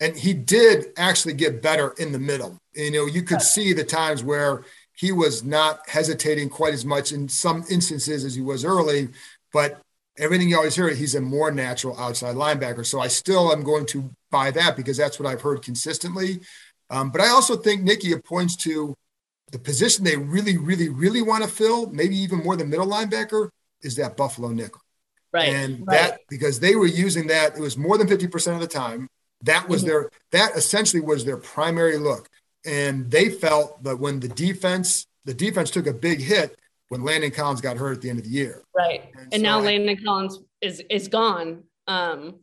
And 0.00 0.16
he 0.16 0.34
did 0.34 0.86
actually 0.96 1.34
get 1.34 1.62
better 1.62 1.94
in 1.98 2.10
the 2.10 2.18
middle. 2.18 2.58
You 2.74 2.90
know, 2.90 3.06
you 3.06 3.22
could 3.22 3.40
see 3.40 3.72
the 3.72 3.84
times 3.84 4.24
where 4.24 4.64
he 4.96 5.12
was 5.12 5.44
not 5.44 5.88
hesitating 5.88 6.48
quite 6.48 6.74
as 6.74 6.84
much 6.84 7.12
in 7.12 7.28
some 7.28 7.64
instances 7.70 8.24
as 8.24 8.34
he 8.34 8.42
was 8.42 8.64
early, 8.64 9.08
but 9.52 9.80
everything 10.18 10.48
you 10.48 10.56
always 10.56 10.74
hear, 10.74 10.88
he's 10.90 11.14
a 11.14 11.20
more 11.20 11.50
natural 11.50 11.98
outside 11.98 12.36
linebacker. 12.36 12.84
So 12.84 13.00
I 13.00 13.08
still 13.08 13.52
am 13.52 13.62
going 13.62 13.86
to 13.86 14.10
buy 14.30 14.50
that 14.50 14.76
because 14.76 14.96
that's 14.96 15.18
what 15.18 15.28
I've 15.28 15.40
heard 15.40 15.62
consistently. 15.62 16.40
Um, 16.90 17.10
but 17.10 17.20
I 17.20 17.28
also 17.28 17.56
think 17.56 17.82
Nicki 17.82 18.14
points 18.16 18.56
to 18.56 18.94
the 19.50 19.58
position 19.58 20.04
they 20.04 20.16
really, 20.16 20.58
really, 20.58 20.88
really 20.88 21.22
want 21.22 21.44
to 21.44 21.48
fill, 21.48 21.90
maybe 21.90 22.16
even 22.16 22.42
more 22.42 22.56
than 22.56 22.68
middle 22.68 22.86
linebacker, 22.86 23.48
is 23.82 23.96
that 23.96 24.16
Buffalo 24.16 24.48
nickel. 24.48 24.81
Right. 25.32 25.48
And 25.48 25.86
right. 25.86 25.98
that 25.98 26.20
because 26.28 26.60
they 26.60 26.76
were 26.76 26.86
using 26.86 27.26
that, 27.28 27.56
it 27.56 27.60
was 27.60 27.76
more 27.76 27.96
than 27.96 28.06
50% 28.06 28.54
of 28.54 28.60
the 28.60 28.66
time. 28.66 29.08
That 29.42 29.68
was 29.68 29.80
mm-hmm. 29.80 29.88
their 29.88 30.10
that 30.30 30.56
essentially 30.56 31.00
was 31.00 31.24
their 31.24 31.36
primary 31.36 31.96
look. 31.96 32.28
And 32.64 33.10
they 33.10 33.28
felt 33.28 33.82
that 33.82 33.98
when 33.98 34.20
the 34.20 34.28
defense, 34.28 35.06
the 35.24 35.34
defense 35.34 35.70
took 35.70 35.86
a 35.86 35.92
big 35.92 36.20
hit 36.20 36.56
when 36.88 37.02
Landon 37.02 37.30
Collins 37.32 37.60
got 37.60 37.76
hurt 37.76 37.96
at 37.96 38.02
the 38.02 38.10
end 38.10 38.18
of 38.18 38.24
the 38.24 38.30
year. 38.30 38.62
Right. 38.76 39.10
And, 39.16 39.32
and 39.32 39.34
so 39.34 39.38
now 39.40 39.58
I, 39.58 39.62
Landon 39.62 39.98
Collins 40.04 40.38
is 40.60 40.82
is 40.90 41.08
gone. 41.08 41.64
Um 41.88 42.36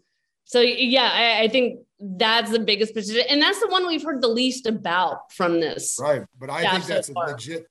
so 0.49 0.61
yeah, 0.61 1.11
I, 1.13 1.43
I 1.43 1.47
think 1.47 1.81
that's 1.99 2.49
the 2.49 2.59
biggest 2.59 2.95
position, 2.95 3.23
and 3.29 3.39
that's 3.39 3.59
the 3.59 3.67
one 3.67 3.87
we've 3.87 4.03
heard 4.03 4.19
the 4.19 4.29
least 4.29 4.65
about 4.65 5.31
from 5.31 5.59
this. 5.59 5.99
Right, 6.01 6.23
but 6.39 6.49
I 6.49 6.71
think 6.71 6.85
that's 6.85 7.07
so 7.07 7.13
a 7.15 7.29
legit. 7.29 7.67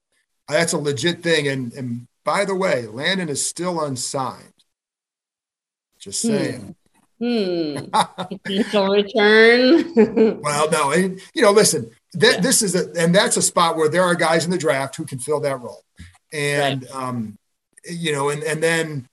That's 0.49 0.75
a 0.75 0.79
legit 0.79 1.23
thing. 1.23 1.49
And 1.49 1.73
and 1.73 2.07
by 2.25 2.45
the 2.45 2.55
way, 2.55 2.87
Landon 2.87 3.29
is 3.29 3.45
still 3.45 3.81
unsigned. 3.81 4.53
Just 5.99 6.23
saying. 6.23 6.75
Hmm. 7.21 7.77
Potential 8.45 8.89
return. 8.89 10.41
well, 10.41 10.71
no, 10.71 10.93
and, 10.93 11.21
you 11.35 11.43
know, 11.43 11.51
listen, 11.51 11.91
that 12.15 12.37
yeah. 12.37 12.41
this 12.41 12.63
is 12.63 12.75
a, 12.75 12.91
and 13.01 13.15
that's 13.15 13.37
a 13.37 13.43
spot 13.43 13.77
where 13.77 13.89
there 13.89 14.05
are 14.05 14.15
guys 14.15 14.45
in 14.45 14.51
the 14.51 14.59
draft 14.59 14.97
who 14.97 15.05
can 15.05 15.19
fill 15.19 15.41
that 15.41 15.61
role. 15.61 15.83
And, 16.33 16.83
right. 16.83 16.95
um, 16.95 17.39
you 17.85 18.13
know, 18.13 18.29
and, 18.29 18.43
and 18.45 18.63
then, 18.63 19.09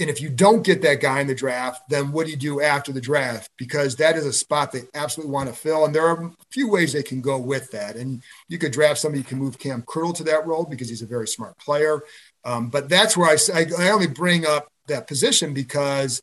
and 0.00 0.08
if 0.08 0.20
you 0.20 0.28
don't 0.28 0.64
get 0.64 0.82
that 0.82 1.00
guy 1.00 1.20
in 1.20 1.26
the 1.26 1.34
draft, 1.34 1.88
then 1.88 2.12
what 2.12 2.26
do 2.26 2.30
you 2.30 2.36
do 2.36 2.60
after 2.60 2.92
the 2.92 3.00
draft? 3.00 3.50
Because 3.56 3.96
that 3.96 4.16
is 4.16 4.26
a 4.26 4.32
spot 4.32 4.70
they 4.70 4.82
absolutely 4.94 5.32
want 5.32 5.48
to 5.48 5.54
fill. 5.54 5.86
And 5.86 5.94
there 5.94 6.06
are 6.06 6.22
a 6.22 6.30
few 6.52 6.70
ways 6.70 6.92
they 6.92 7.02
can 7.02 7.20
go 7.20 7.36
with 7.38 7.70
that. 7.72 7.96
And 7.96 8.22
you 8.48 8.58
could 8.58 8.70
draft 8.70 9.00
somebody 9.00 9.22
who 9.22 9.28
can 9.28 9.38
move 9.38 9.58
Cam 9.58 9.82
Curl 9.88 10.12
to 10.12 10.24
that 10.24 10.46
role 10.46 10.64
because 10.64 10.88
he's 10.88 11.02
a 11.02 11.06
very 11.06 11.26
smart 11.26 11.58
player. 11.58 12.02
Um, 12.44 12.68
but 12.68 12.88
that's 12.88 13.16
where 13.16 13.28
I, 13.28 13.66
I 13.76 13.90
only 13.90 14.06
bring 14.06 14.46
up 14.46 14.68
that 14.88 15.06
position 15.06 15.54
because 15.54 16.22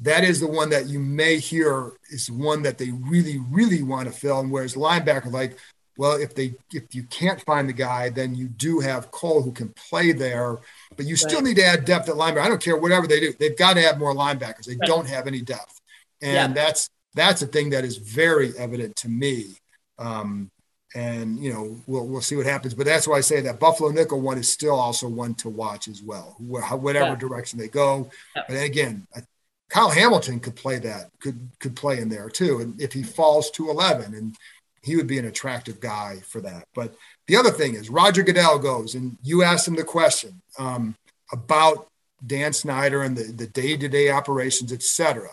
that 0.00 0.24
is 0.24 0.40
the 0.40 0.46
one 0.46 0.70
that 0.70 0.88
you 0.88 0.98
may 0.98 1.38
hear 1.38 1.92
is 2.10 2.30
one 2.30 2.62
that 2.62 2.78
they 2.78 2.90
really, 2.90 3.38
really 3.50 3.82
want 3.82 4.08
to 4.08 4.14
fill. 4.14 4.40
And 4.40 4.50
whereas 4.50 4.74
linebacker, 4.74 5.32
like, 5.32 5.56
well, 5.96 6.20
if 6.20 6.34
they 6.34 6.54
if 6.72 6.94
you 6.94 7.04
can't 7.04 7.40
find 7.42 7.68
the 7.68 7.72
guy, 7.72 8.10
then 8.10 8.34
you 8.34 8.48
do 8.48 8.80
have 8.80 9.10
Cole 9.10 9.40
who 9.40 9.52
can 9.52 9.70
play 9.70 10.12
there, 10.12 10.58
but 10.94 11.06
you 11.06 11.16
still 11.16 11.40
need 11.40 11.56
to 11.56 11.64
add 11.64 11.86
depth 11.86 12.08
at 12.10 12.16
linebacker. 12.16 12.42
I 12.42 12.48
don't 12.48 12.62
care 12.62 12.76
whatever 12.76 13.06
they 13.06 13.18
do; 13.18 13.32
they've 13.38 13.56
got 13.56 13.74
to 13.74 13.80
have 13.80 13.98
more 13.98 14.14
linebackers. 14.14 14.66
They 14.66 14.76
right. 14.76 14.86
don't 14.86 15.08
have 15.08 15.26
any 15.26 15.40
depth, 15.40 15.80
and 16.20 16.34
yeah. 16.34 16.46
that's 16.48 16.90
that's 17.14 17.40
a 17.40 17.46
thing 17.46 17.70
that 17.70 17.84
is 17.84 17.96
very 17.96 18.52
evident 18.58 18.96
to 18.96 19.08
me. 19.08 19.56
Um, 19.98 20.50
and 20.96 21.38
you 21.38 21.52
know 21.52 21.76
we'll 21.86 22.06
we'll 22.06 22.22
see 22.22 22.36
what 22.36 22.46
happens. 22.46 22.74
But 22.74 22.86
that's 22.86 23.06
why 23.06 23.18
I 23.18 23.20
say 23.20 23.42
that 23.42 23.60
Buffalo 23.60 23.90
nickel 23.90 24.20
one 24.20 24.38
is 24.38 24.50
still 24.50 24.74
also 24.74 25.08
one 25.08 25.34
to 25.36 25.50
watch 25.50 25.88
as 25.88 26.02
well, 26.02 26.34
whatever 26.38 27.10
yeah. 27.10 27.16
direction 27.16 27.58
they 27.58 27.68
go. 27.68 28.10
Yeah. 28.34 28.42
But 28.48 28.54
again, 28.54 29.06
Kyle 29.68 29.90
Hamilton 29.90 30.40
could 30.40 30.56
play 30.56 30.78
that, 30.78 31.10
could 31.20 31.50
could 31.60 31.76
play 31.76 32.00
in 32.00 32.08
there 32.08 32.30
too, 32.30 32.60
and 32.60 32.80
if 32.80 32.94
he 32.94 33.02
falls 33.02 33.50
to 33.52 33.68
eleven, 33.68 34.14
and 34.14 34.34
he 34.82 34.96
would 34.96 35.06
be 35.06 35.18
an 35.18 35.26
attractive 35.26 35.80
guy 35.80 36.20
for 36.24 36.40
that. 36.40 36.66
But 36.74 36.94
the 37.26 37.36
other 37.36 37.50
thing 37.50 37.74
is 37.74 37.90
Roger 37.90 38.22
Goodell 38.22 38.58
goes, 38.58 38.94
and 38.94 39.18
you 39.22 39.42
asked 39.42 39.68
him 39.68 39.76
the 39.76 39.84
question 39.84 40.40
um, 40.58 40.96
about 41.30 41.88
Dan 42.26 42.54
Snyder 42.54 43.02
and 43.02 43.14
the 43.14 43.24
the 43.24 43.48
day 43.48 43.76
to 43.76 43.88
day 43.88 44.10
operations, 44.10 44.72
et 44.72 44.82
cetera 44.82 45.30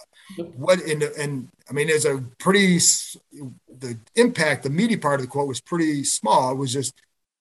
what 0.56 0.80
and 0.82 1.04
and 1.04 1.50
I 1.70 1.74
mean, 1.74 1.88
there's 1.88 2.06
a 2.06 2.24
pretty 2.40 2.78
the 2.78 3.98
impact. 4.16 4.64
The 4.64 4.70
meaty 4.70 4.98
part 4.98 5.20
of 5.20 5.26
the 5.26 5.32
quote 5.32 5.48
was 5.48 5.62
pretty 5.62 6.04
small. 6.04 6.52
It 6.52 6.58
was 6.58 6.74
just 6.74 6.94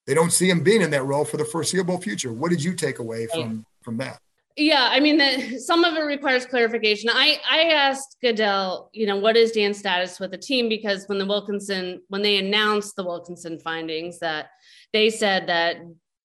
they 0.06 0.14
don't 0.14 0.32
see 0.32 0.50
him 0.50 0.62
being 0.62 0.82
in 0.82 0.90
that 0.90 1.04
role 1.04 1.24
for 1.24 1.36
the 1.36 1.44
foreseeable 1.44 2.00
future. 2.00 2.32
What 2.32 2.50
did 2.50 2.62
you 2.62 2.74
take 2.74 2.98
away 2.98 3.26
from 3.32 3.64
from 3.82 3.96
that? 3.98 4.18
Yeah, 4.56 4.88
I 4.90 5.00
mean, 5.00 5.16
the, 5.16 5.58
some 5.58 5.82
of 5.82 5.94
it 5.94 6.02
requires 6.02 6.44
clarification. 6.44 7.10
I 7.12 7.38
I 7.48 7.62
asked 7.70 8.18
Goodell, 8.20 8.90
you 8.92 9.06
know, 9.06 9.16
what 9.16 9.36
is 9.36 9.52
Dan's 9.52 9.78
status 9.78 10.20
with 10.20 10.30
the 10.30 10.38
team 10.38 10.68
because 10.68 11.06
when 11.06 11.18
the 11.18 11.26
Wilkinson 11.26 12.02
when 12.08 12.22
they 12.22 12.36
announced 12.38 12.96
the 12.96 13.04
Wilkinson 13.04 13.58
findings 13.58 14.18
that 14.18 14.50
they 14.92 15.08
said 15.08 15.46
that 15.46 15.76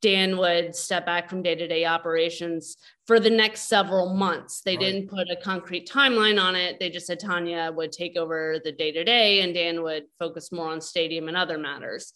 Dan 0.01 0.37
would 0.37 0.75
step 0.75 1.05
back 1.05 1.29
from 1.29 1.41
day 1.41 1.55
to 1.55 1.67
day 1.67 1.85
operations 1.85 2.77
for 3.07 3.19
the 3.21 3.29
next 3.29 3.69
several 3.69 4.13
months. 4.13 4.61
They 4.61 4.75
right. 4.75 4.81
didn't 4.81 5.07
put 5.07 5.31
a 5.31 5.35
concrete 5.37 5.89
timeline 5.89 6.41
on 6.41 6.55
it. 6.55 6.77
They 6.77 6.89
just 6.89 7.07
said 7.07 7.19
Tanya 7.19 7.71
would 7.73 7.93
take 7.93 8.17
over 8.17 8.59
the 8.63 8.71
day 8.73 8.91
to 8.91 9.03
day 9.03 9.41
and 9.41 9.53
Dan 9.53 9.81
would 9.81 10.03
focus 10.19 10.51
more 10.51 10.69
on 10.69 10.81
stadium 10.81 11.29
and 11.29 11.37
other 11.37 11.57
matters. 11.57 12.13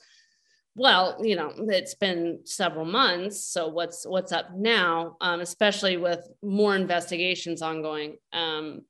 Well, 0.76 1.18
you 1.22 1.36
know, 1.36 1.54
it's 1.58 1.96
been 1.96 2.42
several 2.44 2.86
months. 2.86 3.44
So 3.44 3.68
what's 3.70 4.06
what's 4.06 4.32
up 4.32 4.54
now, 4.54 5.18
um, 5.22 5.42
especially 5.42 5.98
with 5.98 6.28
more 6.42 6.76
investigations 6.76 7.62
ongoing? 7.62 8.18
Um, 8.32 8.82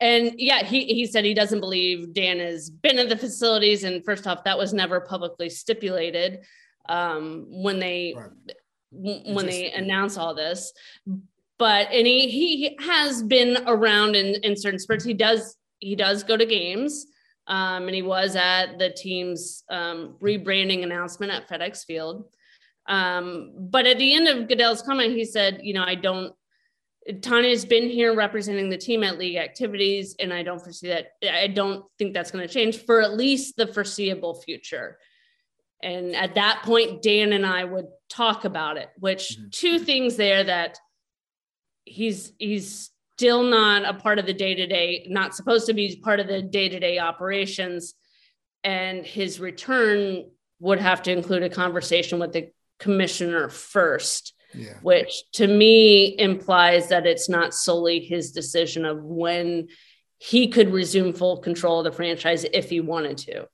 and 0.00 0.34
yeah, 0.36 0.62
he, 0.62 0.84
he 0.84 1.06
said 1.06 1.24
he 1.24 1.34
doesn't 1.34 1.60
believe 1.60 2.14
Dan 2.14 2.38
has 2.38 2.70
been 2.70 2.98
in 2.98 3.08
the 3.08 3.16
facilities. 3.16 3.84
And 3.84 4.04
first 4.04 4.26
off, 4.26 4.44
that 4.44 4.56
was 4.56 4.72
never 4.72 5.00
publicly 5.00 5.50
stipulated 5.50 6.44
um, 6.88 7.46
when 7.48 7.78
they 7.78 8.14
right. 8.16 8.30
when 8.90 9.46
they 9.46 9.72
announce 9.72 10.16
all 10.16 10.34
this. 10.34 10.72
But 11.58 11.88
and 11.90 12.06
he 12.06 12.28
he 12.28 12.76
has 12.80 13.22
been 13.22 13.58
around 13.66 14.16
in 14.16 14.36
in 14.42 14.56
certain 14.56 14.78
sports. 14.78 15.04
He 15.04 15.14
does 15.14 15.56
he 15.78 15.96
does 15.96 16.22
go 16.22 16.36
to 16.36 16.46
games. 16.46 17.06
Um, 17.48 17.84
and 17.84 17.94
he 17.94 18.02
was 18.02 18.36
at 18.36 18.78
the 18.78 18.90
team's 18.90 19.64
um, 19.70 20.16
rebranding 20.22 20.82
announcement 20.82 21.32
at 21.32 21.48
FedEx 21.48 21.84
Field. 21.86 22.26
Um, 22.86 23.52
but 23.56 23.86
at 23.86 23.98
the 23.98 24.14
end 24.14 24.28
of 24.28 24.48
Goodell's 24.48 24.82
comment, 24.82 25.14
he 25.14 25.24
said, 25.24 25.60
"You 25.62 25.74
know, 25.74 25.84
I 25.84 25.94
don't. 25.94 26.34
Tanya's 27.22 27.64
been 27.64 27.88
here 27.88 28.14
representing 28.14 28.68
the 28.68 28.76
team 28.76 29.02
at 29.02 29.18
league 29.18 29.36
activities, 29.36 30.14
and 30.18 30.32
I 30.32 30.42
don't 30.42 30.60
foresee 30.60 30.88
that. 30.88 31.12
I 31.22 31.46
don't 31.46 31.84
think 31.98 32.12
that's 32.12 32.30
going 32.30 32.46
to 32.46 32.52
change 32.52 32.84
for 32.84 33.00
at 33.00 33.16
least 33.16 33.56
the 33.56 33.66
foreseeable 33.66 34.34
future." 34.42 34.98
And 35.82 36.14
at 36.16 36.34
that 36.34 36.62
point, 36.64 37.02
Dan 37.02 37.32
and 37.32 37.46
I 37.46 37.64
would 37.64 37.86
talk 38.10 38.44
about 38.44 38.76
it, 38.76 38.90
which 38.98 39.36
mm-hmm. 39.36 39.48
two 39.52 39.78
things 39.78 40.16
there 40.16 40.44
that 40.44 40.78
he's 41.88 42.32
he's 42.38 42.90
still 43.16 43.42
not 43.42 43.84
a 43.84 43.94
part 43.94 44.18
of 44.18 44.26
the 44.26 44.32
day-to-day, 44.32 45.06
not 45.08 45.34
supposed 45.34 45.66
to 45.66 45.74
be 45.74 45.96
part 45.96 46.20
of 46.20 46.28
the 46.28 46.40
day-to-day 46.40 46.98
operations. 47.00 47.94
And 48.62 49.04
his 49.04 49.40
return 49.40 50.30
would 50.60 50.78
have 50.78 51.02
to 51.02 51.12
include 51.12 51.42
a 51.42 51.48
conversation 51.48 52.18
with 52.18 52.32
the 52.32 52.50
commissioner 52.78 53.48
first. 53.48 54.34
Yeah. 54.54 54.74
Which 54.82 55.24
to 55.32 55.46
me 55.46 56.18
implies 56.18 56.88
that 56.88 57.06
it's 57.06 57.28
not 57.28 57.52
solely 57.52 58.00
his 58.00 58.32
decision 58.32 58.84
of 58.84 59.02
when 59.02 59.68
he 60.16 60.48
could 60.48 60.72
resume 60.72 61.12
full 61.12 61.38
control 61.38 61.80
of 61.80 61.84
the 61.84 61.92
franchise 61.92 62.46
if 62.52 62.70
he 62.70 62.80
wanted 62.80 63.18
to. 63.18 63.46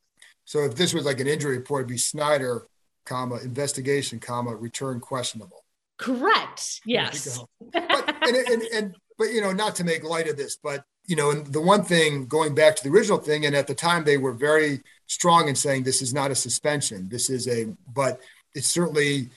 So 0.45 0.61
if 0.61 0.77
this 0.77 0.95
was 0.95 1.05
like 1.05 1.21
an 1.21 1.27
injury 1.27 1.57
report, 1.57 1.81
it'd 1.81 1.89
be 1.89 1.99
Snyder, 1.99 2.69
comma 3.05 3.41
investigation, 3.43 4.21
comma 4.21 4.55
return 4.55 5.01
questionable. 5.01 5.64
Correct. 5.99 6.81
Yes. 6.85 7.39
but, 7.73 8.17
and, 8.23 8.37
and, 8.37 8.63
and, 8.75 8.97
but 9.19 9.33
you 9.33 9.41
know, 9.41 9.53
not 9.53 9.77
to 9.77 9.85
make 9.85 10.03
light 10.05 10.29
of 10.29 10.37
this, 10.37 10.57
but 10.57 10.85
you 11.07 11.17
know, 11.17 11.31
and 11.31 11.47
the 11.47 11.61
one 11.61 11.85
thing 11.85 12.27
going 12.27 12.55
back 12.55 12.77
to 12.77 12.83
the 12.83 12.91
original 12.91 13.19
thing, 13.19 13.47
and 13.47 13.55
at 13.55 13.67
the 13.67 13.75
time 13.75 14.05
they 14.05 14.17
were 14.17 14.33
very 14.33 14.81
strong 15.07 15.49
in 15.49 15.55
saying 15.55 15.83
this 15.83 16.03
is 16.03 16.15
not 16.15 16.31
a 16.31 16.35
suspension. 16.35 17.09
This 17.09 17.29
is 17.29 17.47
a, 17.47 17.67
but 17.93 18.21
it's 18.55 18.69
certainly, 18.69 19.29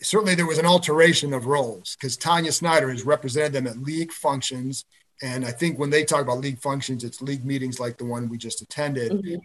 certainly 0.00 0.34
there 0.34 0.46
was 0.46 0.58
an 0.58 0.66
alteration 0.66 1.32
of 1.32 1.46
roles 1.46 1.96
because 1.96 2.16
Tanya 2.16 2.50
Snyder 2.50 2.90
has 2.90 3.04
represented 3.04 3.52
them 3.52 3.66
at 3.66 3.78
league 3.78 4.12
functions. 4.12 4.84
And 5.22 5.44
I 5.44 5.52
think 5.52 5.78
when 5.78 5.90
they 5.90 6.04
talk 6.04 6.22
about 6.22 6.40
league 6.40 6.58
functions, 6.58 7.04
it's 7.04 7.22
league 7.22 7.44
meetings 7.44 7.78
like 7.78 7.96
the 7.96 8.04
one 8.04 8.28
we 8.28 8.36
just 8.36 8.60
attended. 8.60 9.12
Mm-hmm 9.12 9.36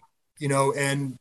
you 0.42 0.48
know, 0.48 0.74
and 0.74 1.18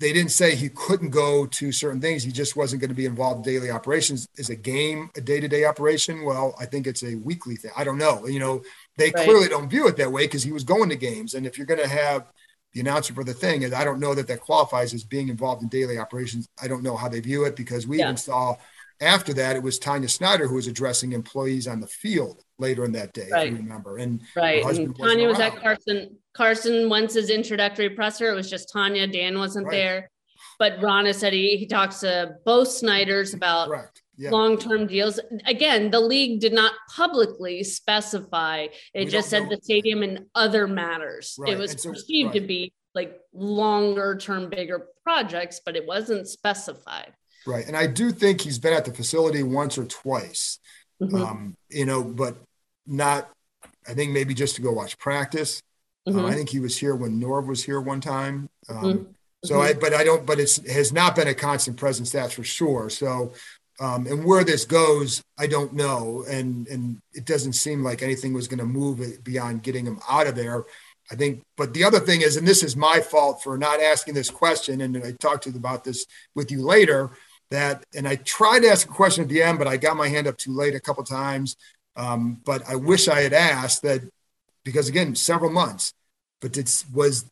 they 0.00 0.12
didn't 0.12 0.30
say 0.30 0.54
he 0.54 0.68
couldn't 0.68 1.10
go 1.10 1.46
to 1.46 1.72
certain 1.72 2.00
things. 2.00 2.22
He 2.22 2.30
just 2.30 2.56
wasn't 2.56 2.80
going 2.80 2.90
to 2.90 2.94
be 2.94 3.06
involved 3.06 3.46
in 3.46 3.52
daily 3.52 3.70
operations. 3.70 4.28
Is 4.36 4.48
a 4.48 4.56
game 4.56 5.10
a 5.16 5.20
day 5.20 5.40
to 5.40 5.48
day 5.48 5.64
operation? 5.64 6.24
Well, 6.24 6.54
I 6.58 6.66
think 6.66 6.86
it's 6.86 7.02
a 7.02 7.16
weekly 7.16 7.56
thing. 7.56 7.72
I 7.76 7.82
don't 7.82 7.98
know. 7.98 8.26
You 8.26 8.38
know, 8.38 8.62
they 8.96 9.10
right. 9.10 9.24
clearly 9.24 9.48
don't 9.48 9.68
view 9.68 9.88
it 9.88 9.96
that 9.96 10.12
way 10.12 10.24
because 10.24 10.44
he 10.44 10.52
was 10.52 10.62
going 10.62 10.88
to 10.90 10.96
games. 10.96 11.34
And 11.34 11.46
if 11.46 11.58
you're 11.58 11.66
going 11.66 11.80
to 11.80 11.88
have 11.88 12.26
the 12.74 12.80
announcer 12.80 13.12
for 13.12 13.24
the 13.24 13.34
thing, 13.34 13.64
and 13.64 13.74
I 13.74 13.84
don't 13.84 13.98
know 13.98 14.14
that 14.14 14.28
that 14.28 14.40
qualifies 14.40 14.94
as 14.94 15.02
being 15.02 15.28
involved 15.28 15.62
in 15.62 15.68
daily 15.68 15.98
operations. 15.98 16.48
I 16.62 16.68
don't 16.68 16.82
know 16.82 16.96
how 16.96 17.08
they 17.08 17.20
view 17.20 17.44
it 17.44 17.56
because 17.56 17.86
we 17.86 17.98
yeah. 17.98 18.04
even 18.04 18.16
saw 18.16 18.56
after 19.00 19.32
that 19.34 19.56
it 19.56 19.62
was 19.62 19.78
Tanya 19.78 20.08
Snyder 20.08 20.46
who 20.46 20.56
was 20.56 20.66
addressing 20.66 21.12
employees 21.12 21.66
on 21.68 21.80
the 21.80 21.86
field 21.86 22.42
later 22.58 22.84
in 22.84 22.92
that 22.92 23.12
day, 23.12 23.28
right. 23.30 23.46
if 23.46 23.52
you 23.52 23.58
remember. 23.58 23.98
And 23.98 24.22
right. 24.34 24.64
And 24.64 24.96
Tanya 24.96 25.28
was 25.28 25.40
at 25.40 25.56
Carson 25.56 26.16
Carson 26.34 26.88
Wentz's 26.88 27.30
introductory 27.30 27.90
presser. 27.90 28.30
It 28.30 28.34
was 28.34 28.50
just 28.50 28.72
Tanya. 28.72 29.06
Dan 29.06 29.38
wasn't 29.38 29.66
right. 29.66 29.72
there. 29.72 30.10
But 30.58 30.82
Rana 30.82 31.14
said 31.14 31.32
he, 31.32 31.56
he 31.56 31.66
talks 31.66 32.00
to 32.00 32.34
both 32.44 32.68
Snyders 32.68 33.34
about 33.34 33.70
yeah. 34.16 34.30
long-term 34.30 34.88
deals. 34.88 35.20
Again, 35.46 35.90
the 35.90 36.00
league 36.00 36.40
did 36.40 36.52
not 36.52 36.72
publicly 36.94 37.62
specify. 37.62 38.66
It 38.94 39.04
we 39.04 39.06
just 39.06 39.30
said 39.30 39.44
know. 39.44 39.50
the 39.50 39.60
stadium 39.62 40.02
and 40.02 40.26
other 40.34 40.66
matters. 40.66 41.36
Right. 41.38 41.52
It 41.52 41.58
was 41.58 41.80
so, 41.80 41.90
perceived 41.90 42.32
to 42.34 42.40
be 42.40 42.72
like 42.94 43.16
longer 43.32 44.16
term, 44.16 44.50
bigger 44.50 44.86
projects, 45.04 45.60
but 45.64 45.76
it 45.76 45.86
wasn't 45.86 46.26
specified. 46.26 47.12
Right. 47.46 47.66
And 47.66 47.76
I 47.76 47.86
do 47.86 48.10
think 48.12 48.40
he's 48.40 48.58
been 48.58 48.72
at 48.72 48.84
the 48.84 48.92
facility 48.92 49.42
once 49.42 49.78
or 49.78 49.84
twice. 49.84 50.58
Mm-hmm. 51.00 51.16
Um, 51.16 51.56
you 51.70 51.86
know, 51.86 52.02
but 52.02 52.36
not, 52.86 53.30
I 53.88 53.94
think 53.94 54.12
maybe 54.12 54.34
just 54.34 54.56
to 54.56 54.62
go 54.62 54.72
watch 54.72 54.98
practice. 54.98 55.62
Mm-hmm. 56.08 56.26
I 56.26 56.34
think 56.34 56.48
he 56.48 56.60
was 56.60 56.76
here 56.76 56.94
when 56.96 57.20
Norv 57.20 57.46
was 57.46 57.62
here 57.62 57.80
one 57.80 58.00
time. 58.00 58.48
Um, 58.68 58.76
mm-hmm. 58.76 59.12
So 59.44 59.60
I, 59.60 59.74
but 59.74 59.94
I 59.94 60.02
don't, 60.02 60.26
but 60.26 60.40
it's 60.40 60.56
has 60.68 60.92
not 60.92 61.14
been 61.14 61.28
a 61.28 61.34
constant 61.34 61.76
presence, 61.76 62.10
that's 62.10 62.34
for 62.34 62.42
sure. 62.42 62.90
So, 62.90 63.32
um, 63.78 64.08
and 64.08 64.24
where 64.24 64.42
this 64.42 64.64
goes, 64.64 65.22
I 65.38 65.46
don't 65.46 65.72
know. 65.74 66.24
And, 66.28 66.66
and 66.66 66.98
it 67.12 67.24
doesn't 67.24 67.52
seem 67.52 67.84
like 67.84 68.02
anything 68.02 68.32
was 68.32 68.48
going 68.48 68.58
to 68.58 68.66
move 68.66 69.00
it 69.00 69.22
beyond 69.22 69.62
getting 69.62 69.86
him 69.86 70.00
out 70.10 70.26
of 70.26 70.34
there. 70.34 70.64
I 71.12 71.14
think, 71.14 71.42
but 71.56 71.72
the 71.72 71.84
other 71.84 72.00
thing 72.00 72.22
is, 72.22 72.36
and 72.36 72.46
this 72.46 72.64
is 72.64 72.76
my 72.76 73.00
fault 73.00 73.42
for 73.42 73.56
not 73.56 73.80
asking 73.80 74.14
this 74.14 74.28
question. 74.28 74.80
And 74.80 74.96
I 74.98 75.12
talked 75.12 75.44
to 75.44 75.50
about 75.50 75.84
this 75.84 76.04
with 76.34 76.50
you 76.50 76.62
later 76.62 77.10
that, 77.50 77.84
and 77.94 78.06
I 78.06 78.16
tried 78.16 78.60
to 78.60 78.68
ask 78.68 78.88
a 78.88 78.92
question 78.92 79.24
at 79.24 79.30
the 79.30 79.42
end, 79.42 79.58
but 79.58 79.66
I 79.66 79.76
got 79.76 79.96
my 79.96 80.08
hand 80.08 80.26
up 80.26 80.36
too 80.36 80.52
late 80.52 80.74
a 80.74 80.80
couple 80.80 81.04
times. 81.04 81.56
Um, 81.96 82.40
but 82.44 82.62
I 82.68 82.76
wish 82.76 83.08
I 83.08 83.20
had 83.20 83.32
asked 83.32 83.82
that 83.82 84.02
because 84.64 84.88
again, 84.88 85.14
several 85.14 85.50
months. 85.50 85.94
But 86.40 86.56
it 86.56 86.84
was 86.92 87.24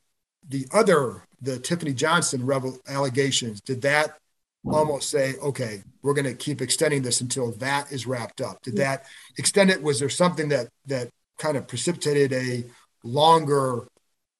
the 0.49 0.67
other, 0.73 1.23
the 1.41 1.59
Tiffani 1.59 1.95
Johnston 1.95 2.45
rebel 2.45 2.79
allegations. 2.89 3.61
Did 3.61 3.83
that 3.83 4.19
almost 4.64 5.11
say, 5.11 5.35
okay, 5.43 5.83
we're 6.03 6.14
going 6.14 6.25
to 6.25 6.35
keep 6.35 6.61
extending 6.61 7.03
this 7.03 7.21
until 7.21 7.53
that 7.53 7.93
is 7.93 8.07
wrapped 8.07 8.41
up? 8.41 8.62
Did 8.62 8.77
that 8.77 9.05
extend 9.39 9.71
it? 9.71 9.81
Was 9.81 10.01
there 10.01 10.09
something 10.09 10.49
that 10.49 10.69
that 10.87 11.11
kind 11.39 11.57
of 11.57 11.69
precipitated 11.69 12.33
a 12.33 12.64
longer 13.05 13.87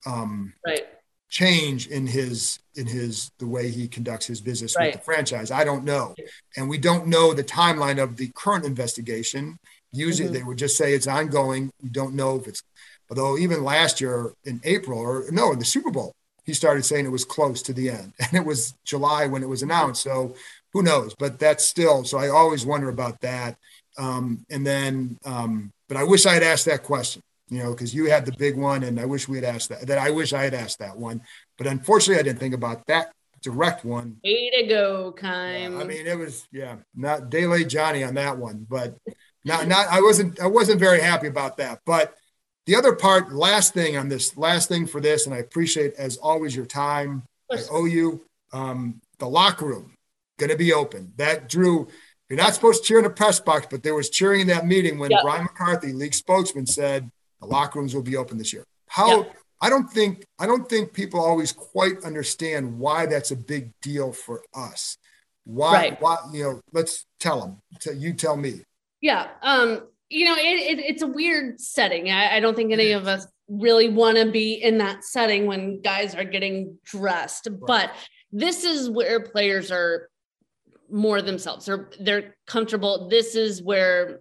um, 0.07 0.53
right. 0.67 0.87
Change 1.29 1.89
in 1.89 2.07
his 2.07 2.59
in 2.75 2.87
his 2.87 3.31
the 3.39 3.47
way 3.47 3.71
he 3.71 3.89
conducts 3.89 4.27
his 4.27 4.41
business 4.41 4.77
right. 4.77 4.95
with 4.95 5.01
the 5.01 5.05
franchise? 5.05 5.51
I 5.51 5.65
don't 5.65 5.85
know, 5.85 6.15
and 6.57 6.69
we 6.69 6.79
don't 6.79 7.07
know 7.07 7.33
the 7.33 7.45
timeline 7.45 8.03
of 8.03 8.17
the 8.17 8.31
current 8.35 8.65
investigation. 8.65 9.59
Usually, 9.93 10.29
mm-hmm. 10.29 10.35
they 10.35 10.43
would 10.43 10.59
just 10.59 10.77
say 10.77 10.93
it's 10.93 11.07
ongoing. 11.07 11.71
We 11.83 11.91
don't 11.91 12.15
know 12.15 12.37
if 12.37 12.47
it's. 12.47 12.63
Although 13.09 13.39
even 13.39 13.63
last 13.63 14.01
year 14.01 14.33
in 14.45 14.61
April, 14.65 14.99
or 14.99 15.25
no, 15.31 15.53
in 15.53 15.61
the 15.61 15.65
Super 15.65 15.93
Bowl, 15.93 16.13
he 16.45 16.53
started 16.53 16.85
saying 16.85 17.07
it 17.07 17.11
was 17.11 17.25
close 17.25 17.63
to 17.63 17.73
the 17.73 17.91
end, 17.91 18.13
and 18.21 18.35
it 18.35 18.45
was 18.45 18.75
July 18.85 19.27
when 19.27 19.43
it 19.43 19.49
was 19.49 19.63
announced. 19.63 20.03
So 20.03 20.35
who 20.73 20.83
knows? 20.83 21.15
But 21.19 21.39
that's 21.39 21.65
still. 21.65 22.05
So 22.05 22.19
I 22.19 22.29
always 22.29 22.67
wonder 22.67 22.89
about 22.89 23.21
that. 23.21 23.57
Um, 23.99 24.45
and 24.51 24.67
then, 24.67 25.17
um, 25.25 25.73
but 25.89 25.97
I 25.97 26.05
wish 26.05 26.27
I 26.27 26.35
had 26.35 26.43
asked 26.43 26.67
that 26.67 26.83
question, 26.83 27.23
you 27.49 27.63
know, 27.63 27.71
because 27.71 27.95
you 27.95 28.07
had 28.07 28.27
the 28.27 28.33
big 28.33 28.57
one, 28.57 28.83
and 28.83 28.99
I 28.99 29.05
wish 29.05 29.29
we 29.29 29.37
had 29.37 29.45
asked 29.45 29.69
that. 29.69 29.87
That 29.87 29.99
I 29.99 30.11
wish 30.11 30.33
I 30.33 30.43
had 30.43 30.55
asked 30.55 30.79
that 30.81 30.97
one, 30.97 31.23
but 31.59 31.67
unfortunately, 31.67 32.21
I 32.21 32.23
didn't 32.23 32.41
think 32.41 32.55
about 32.55 32.87
that 32.87 33.13
direct 33.43 33.85
one. 33.85 34.17
Way 34.25 34.51
to 34.57 34.67
go, 34.67 35.13
Keim. 35.13 35.75
Yeah, 35.75 35.79
I 35.79 35.85
mean, 35.85 36.07
it 36.07 36.19
was 36.19 36.47
yeah, 36.53 36.77
not 36.95 37.31
Dele 37.31 37.65
Johnny 37.65 38.03
on 38.03 38.15
that 38.15 38.37
one, 38.37 38.67
but 38.69 38.97
not 39.45 39.69
not. 39.69 39.87
I 39.89 40.01
wasn't 40.01 40.41
I 40.41 40.47
wasn't 40.47 40.81
very 40.81 41.01
happy 41.01 41.29
about 41.29 41.57
that, 41.59 41.81
but. 41.87 42.15
The 42.67 42.75
other 42.75 42.97
part, 42.97 43.33
last 43.33 43.75
thing 43.75 43.97
on 43.97 44.09
this, 44.09 44.37
last 44.37 44.69
thing 44.69 44.89
for 44.89 45.01
this, 45.01 45.27
and 45.27 45.33
I 45.33 45.39
appreciate 45.39 45.95
as 45.95 46.17
always 46.17 46.57
your 46.57 46.67
time. 46.67 47.23
I 47.49 47.61
owe 47.71 47.85
you. 47.85 48.27
Um, 48.53 49.01
the 49.21 49.29
locker 49.29 49.67
room 49.67 49.95
going 50.39 50.51
to 50.51 50.57
be 50.57 50.73
open. 50.73 51.13
That 51.17 51.49
drew. 51.49 51.89
You're 52.29 52.39
not 52.39 52.55
supposed 52.55 52.83
to 52.83 52.89
cheer 52.89 52.99
in 52.99 53.05
the 53.05 53.11
press 53.11 53.39
box, 53.39 53.69
but 53.71 53.85
there 53.85 53.95
was 53.95 54.11
cheering 54.11 54.41
in 54.41 54.47
that 54.49 54.67
meeting 54.67 54.99
when 54.99 55.13
yep. 55.13 55.21
Brian 55.23 55.45
McCarthy, 55.45 55.93
league 55.93 56.15
spokesman, 56.15 56.67
said 56.67 57.09
the 57.41 57.47
locker 57.47 57.79
rooms 57.79 57.95
will 57.95 58.03
be 58.03 58.17
open 58.17 58.39
this 58.39 58.53
year. 58.53 58.65
How 58.89 59.19
yep. 59.19 59.37
I 59.61 59.71
don't 59.71 59.91
think 59.91 60.25
I 60.39 60.47
don't 60.47 60.69
think 60.69 60.93
people 60.93 61.21
always 61.21 61.53
quite 61.53 62.05
understand 62.05 62.79
why 62.79 63.07
that's 63.07 63.31
a 63.31 63.37
big 63.37 63.73
deal 63.83 64.13
for 64.13 64.43
us. 64.55 64.99
Why? 65.45 65.73
Right. 65.73 66.03
Why? 66.03 66.17
You 66.33 66.43
know, 66.43 66.61
let's 66.73 67.07
tell 67.21 67.41
them. 67.41 67.99
You 67.99 68.13
tell 68.13 68.37
me. 68.37 68.63
Yeah. 69.01 69.29
Um. 69.43 69.83
You 70.09 70.25
know, 70.27 70.37
it, 70.37 70.79
it 70.79 70.79
it's 70.79 71.03
a 71.03 71.07
weird 71.07 71.61
setting. 71.61 72.11
I, 72.11 72.37
I 72.37 72.41
don't 72.41 72.55
think 72.55 72.73
any 72.73 72.93
of 72.93 73.09
us 73.09 73.27
really 73.49 73.89
want 73.89 74.19
to 74.19 74.31
be 74.31 74.55
in 74.55 74.79
that 74.79 75.05
setting 75.05 75.47
when 75.47 75.81
guys 75.81 76.15
are 76.15 76.25
getting 76.25 76.79
dressed. 76.85 77.49
Right. 77.51 77.61
But 77.67 77.93
this 78.33 78.65
is 78.65 78.91
where 78.91 79.21
players 79.21 79.71
are 79.71 80.09
more 80.91 81.23
themselves. 81.23 81.67
They're 81.67 81.91
they're 81.99 82.37
comfortable. 82.47 83.09
This 83.09 83.35
is 83.35 83.63
where 83.63 84.21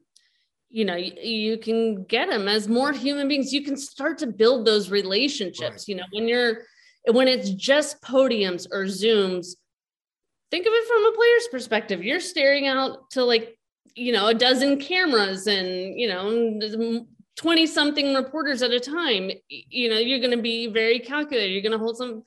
you 0.69 0.85
know 0.85 0.95
you, 0.95 1.13
you, 1.21 1.57
can 1.57 2.03
get 2.05 2.29
them 2.29 2.47
as 2.47 2.67
more 2.67 2.91
human 2.91 3.27
beings 3.27 3.53
you 3.53 3.63
can 3.63 3.77
start 3.77 4.17
to 4.17 4.27
build 4.27 4.65
those 4.65 4.89
relationships 4.89 5.69
right. 5.69 5.87
you 5.87 5.95
know 5.95 6.03
when 6.11 6.27
you're 6.27 6.63
when 7.11 7.27
it's 7.27 7.51
just 7.51 8.01
podiums 8.01 8.67
or 8.71 8.85
zooms 8.85 9.55
think 10.51 10.65
of 10.65 10.73
it 10.73 10.87
from 10.87 11.05
a 11.05 11.11
player's 11.15 11.47
perspective. 11.51 12.03
You're 12.03 12.19
staring 12.19 12.67
out 12.67 13.09
to 13.11 13.23
like 13.23 13.57
you 13.95 14.11
know 14.11 14.27
a 14.27 14.33
dozen 14.33 14.79
cameras 14.79 15.47
and 15.47 15.99
you 15.99 16.07
know 16.07 17.05
20 17.37 17.65
something 17.65 18.13
reporters 18.13 18.61
at 18.61 18.71
a 18.71 18.79
time. 18.79 19.31
You 19.49 19.89
know 19.89 19.97
you're 19.97 20.19
going 20.19 20.35
to 20.35 20.41
be 20.41 20.67
very 20.67 20.99
calculated. 20.99 21.51
You're 21.51 21.61
going 21.61 21.71
to 21.71 21.77
hold 21.77 21.97
some 21.97 22.23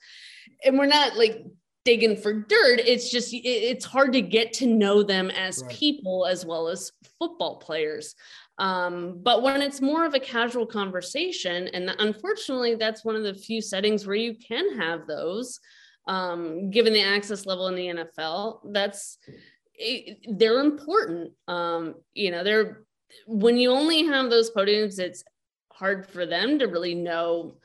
and 0.63 0.77
we're 0.77 0.85
not 0.85 1.15
like 1.15 1.43
digging 1.85 2.15
for 2.15 2.33
dirt 2.33 2.79
it's 2.85 3.09
just 3.09 3.29
it's 3.33 3.85
hard 3.85 4.11
to 4.11 4.21
get 4.21 4.51
to 4.53 4.67
know 4.67 5.01
them 5.01 5.29
as 5.31 5.63
right. 5.63 5.71
people 5.71 6.25
as 6.25 6.45
well 6.45 6.67
as 6.67 6.91
football 7.17 7.57
players 7.57 8.15
um, 8.57 9.21
but 9.23 9.41
when 9.41 9.61
it's 9.61 9.79
more 9.79 10.05
of 10.05 10.13
a 10.13 10.19
casual 10.19 10.65
conversation 10.65 11.67
and 11.69 11.89
unfortunately 11.99 12.75
that's 12.75 13.05
one 13.05 13.15
of 13.15 13.23
the 13.23 13.33
few 13.33 13.61
settings 13.61 14.05
where 14.05 14.15
you 14.15 14.35
can 14.35 14.77
have 14.77 15.07
those 15.07 15.59
um, 16.07 16.69
given 16.69 16.91
the 16.91 17.01
access 17.01 17.45
level 17.45 17.67
in 17.67 17.75
the 17.75 18.03
nfl 18.19 18.59
that's 18.73 19.17
it, 19.75 20.17
they're 20.37 20.59
important 20.59 21.31
um, 21.47 21.95
you 22.13 22.29
know 22.29 22.43
they're 22.43 22.83
when 23.25 23.57
you 23.57 23.71
only 23.71 24.05
have 24.05 24.29
those 24.29 24.51
podiums 24.51 24.99
it's 24.99 25.23
hard 25.71 26.05
for 26.05 26.25
them 26.25 26.59
to 26.59 26.65
really 26.65 26.93
know 26.93 27.55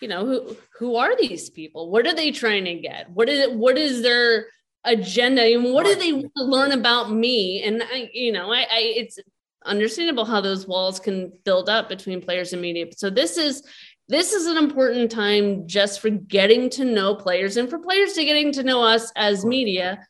you 0.00 0.08
know 0.08 0.26
who 0.26 0.56
who 0.78 0.96
are 0.96 1.16
these 1.16 1.50
people? 1.50 1.90
What 1.90 2.06
are 2.06 2.14
they 2.14 2.30
trying 2.30 2.64
to 2.64 2.74
get? 2.74 3.10
What 3.10 3.28
is 3.28 3.40
it 3.40 3.54
what 3.54 3.78
is 3.78 4.02
their 4.02 4.46
agenda? 4.84 5.42
And 5.42 5.72
what 5.72 5.86
do 5.86 5.94
they 5.94 6.12
want 6.12 6.32
to 6.36 6.44
learn 6.44 6.72
about 6.72 7.10
me? 7.10 7.62
And 7.62 7.82
i 7.82 8.10
you 8.12 8.32
know 8.32 8.52
I, 8.52 8.60
I 8.60 8.92
it's 8.96 9.18
understandable 9.64 10.24
how 10.24 10.40
those 10.40 10.66
walls 10.66 11.00
can 11.00 11.32
build 11.44 11.68
up 11.68 11.88
between 11.88 12.20
players 12.20 12.52
and 12.52 12.60
media. 12.60 12.86
So 12.96 13.10
this 13.10 13.36
is 13.36 13.62
this 14.08 14.32
is 14.32 14.46
an 14.46 14.58
important 14.58 15.10
time 15.10 15.66
just 15.66 16.00
for 16.00 16.10
getting 16.10 16.68
to 16.70 16.84
know 16.84 17.14
players 17.14 17.56
and 17.56 17.70
for 17.70 17.78
players 17.78 18.12
to 18.14 18.24
getting 18.24 18.52
to 18.52 18.62
know 18.62 18.82
us 18.82 19.10
as 19.16 19.46
media 19.46 20.06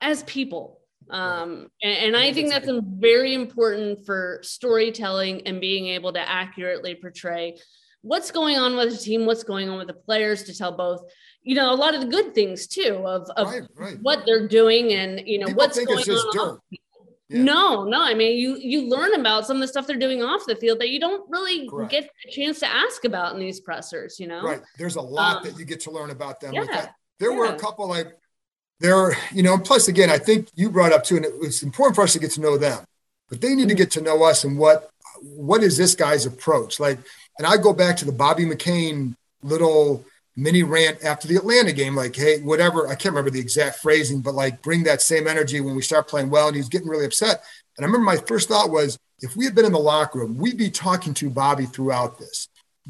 as 0.00 0.24
people. 0.24 0.80
Um, 1.10 1.68
and, 1.82 1.98
and 1.98 2.16
i 2.16 2.32
think 2.32 2.48
that's 2.48 2.70
very 2.96 3.34
important 3.34 4.06
for 4.06 4.38
storytelling 4.42 5.46
and 5.46 5.60
being 5.60 5.88
able 5.88 6.12
to 6.12 6.20
accurately 6.26 6.94
portray 6.94 7.58
what's 8.02 8.30
going 8.30 8.58
on 8.58 8.76
with 8.76 8.90
the 8.90 8.98
team, 8.98 9.26
what's 9.26 9.44
going 9.44 9.68
on 9.68 9.78
with 9.78 9.86
the 9.86 9.94
players 9.94 10.42
to 10.44 10.56
tell 10.56 10.76
both, 10.76 11.02
you 11.42 11.54
know, 11.54 11.72
a 11.72 11.74
lot 11.74 11.94
of 11.94 12.02
the 12.02 12.08
good 12.08 12.34
things 12.34 12.66
too 12.66 13.02
of, 13.06 13.28
of 13.36 13.48
right, 13.48 13.62
right. 13.76 13.98
what 14.02 14.24
they're 14.26 14.46
doing 14.46 14.92
and 14.92 15.22
you 15.26 15.38
know 15.38 15.46
People 15.46 15.62
what's 15.62 15.84
going 15.84 16.08
on. 16.08 16.58
Yeah. 17.28 17.44
No, 17.44 17.84
no. 17.84 18.02
I 18.02 18.12
mean, 18.12 18.38
you 18.38 18.56
you 18.56 18.90
learn 18.90 19.14
about 19.14 19.46
some 19.46 19.56
of 19.56 19.62
the 19.62 19.68
stuff 19.68 19.86
they're 19.86 19.96
doing 19.96 20.22
off 20.22 20.44
the 20.46 20.56
field 20.56 20.80
that 20.80 20.90
you 20.90 21.00
don't 21.00 21.28
really 21.30 21.66
Correct. 21.66 21.90
get 21.90 22.10
a 22.28 22.30
chance 22.30 22.60
to 22.60 22.66
ask 22.66 23.04
about 23.06 23.32
in 23.32 23.40
these 23.40 23.58
pressers. 23.58 24.20
You 24.20 24.26
know, 24.26 24.42
right? 24.42 24.60
There's 24.76 24.96
a 24.96 25.00
lot 25.00 25.38
um, 25.38 25.44
that 25.44 25.58
you 25.58 25.64
get 25.64 25.80
to 25.80 25.90
learn 25.90 26.10
about 26.10 26.40
them. 26.40 26.52
Yeah, 26.52 26.88
there 27.18 27.30
yeah. 27.30 27.38
were 27.38 27.46
a 27.46 27.58
couple 27.58 27.88
like 27.88 28.08
there, 28.80 29.16
you 29.32 29.42
know. 29.42 29.56
Plus, 29.56 29.88
again, 29.88 30.10
I 30.10 30.18
think 30.18 30.48
you 30.54 30.68
brought 30.68 30.92
up 30.92 31.04
too, 31.04 31.16
and 31.16 31.24
it 31.24 31.38
was 31.38 31.62
important 31.62 31.96
for 31.96 32.02
us 32.02 32.12
to 32.12 32.18
get 32.18 32.32
to 32.32 32.42
know 32.42 32.58
them, 32.58 32.84
but 33.30 33.40
they 33.40 33.54
need 33.54 33.70
to 33.70 33.74
get 33.74 33.90
to 33.92 34.02
know 34.02 34.22
us 34.24 34.44
and 34.44 34.58
what 34.58 34.90
what 35.22 35.62
is 35.62 35.76
this 35.76 35.94
guy's 35.94 36.26
approach 36.26 36.80
like 36.80 36.98
and 37.38 37.46
I 37.46 37.56
go 37.56 37.72
back 37.72 37.96
to 37.98 38.04
the 38.04 38.12
Bobby 38.12 38.44
McCain 38.44 39.14
little 39.42 40.04
mini 40.36 40.62
rant 40.62 41.04
after 41.04 41.28
the 41.28 41.36
Atlanta 41.36 41.72
game, 41.72 41.94
like, 41.94 42.16
hey, 42.16 42.40
whatever. 42.40 42.88
I 42.88 42.94
can't 42.94 43.14
remember 43.14 43.30
the 43.30 43.40
exact 43.40 43.78
phrasing, 43.78 44.20
but 44.20 44.34
like, 44.34 44.62
bring 44.62 44.84
that 44.84 45.02
same 45.02 45.26
energy 45.26 45.60
when 45.60 45.74
we 45.76 45.82
start 45.82 46.08
playing 46.08 46.30
well. 46.30 46.48
And 46.48 46.56
he's 46.56 46.68
getting 46.68 46.88
really 46.88 47.04
upset. 47.04 47.42
And 47.76 47.84
I 47.84 47.86
remember 47.86 48.04
my 48.04 48.16
first 48.16 48.48
thought 48.48 48.70
was, 48.70 48.98
if 49.20 49.36
we 49.36 49.44
had 49.44 49.54
been 49.54 49.64
in 49.64 49.72
the 49.72 49.78
locker 49.78 50.18
room, 50.18 50.36
we'd 50.36 50.56
be 50.58 50.70
talking 50.70 51.14
to 51.14 51.30
Bobby 51.30 51.66
throughout 51.66 52.18
this. 52.18 52.48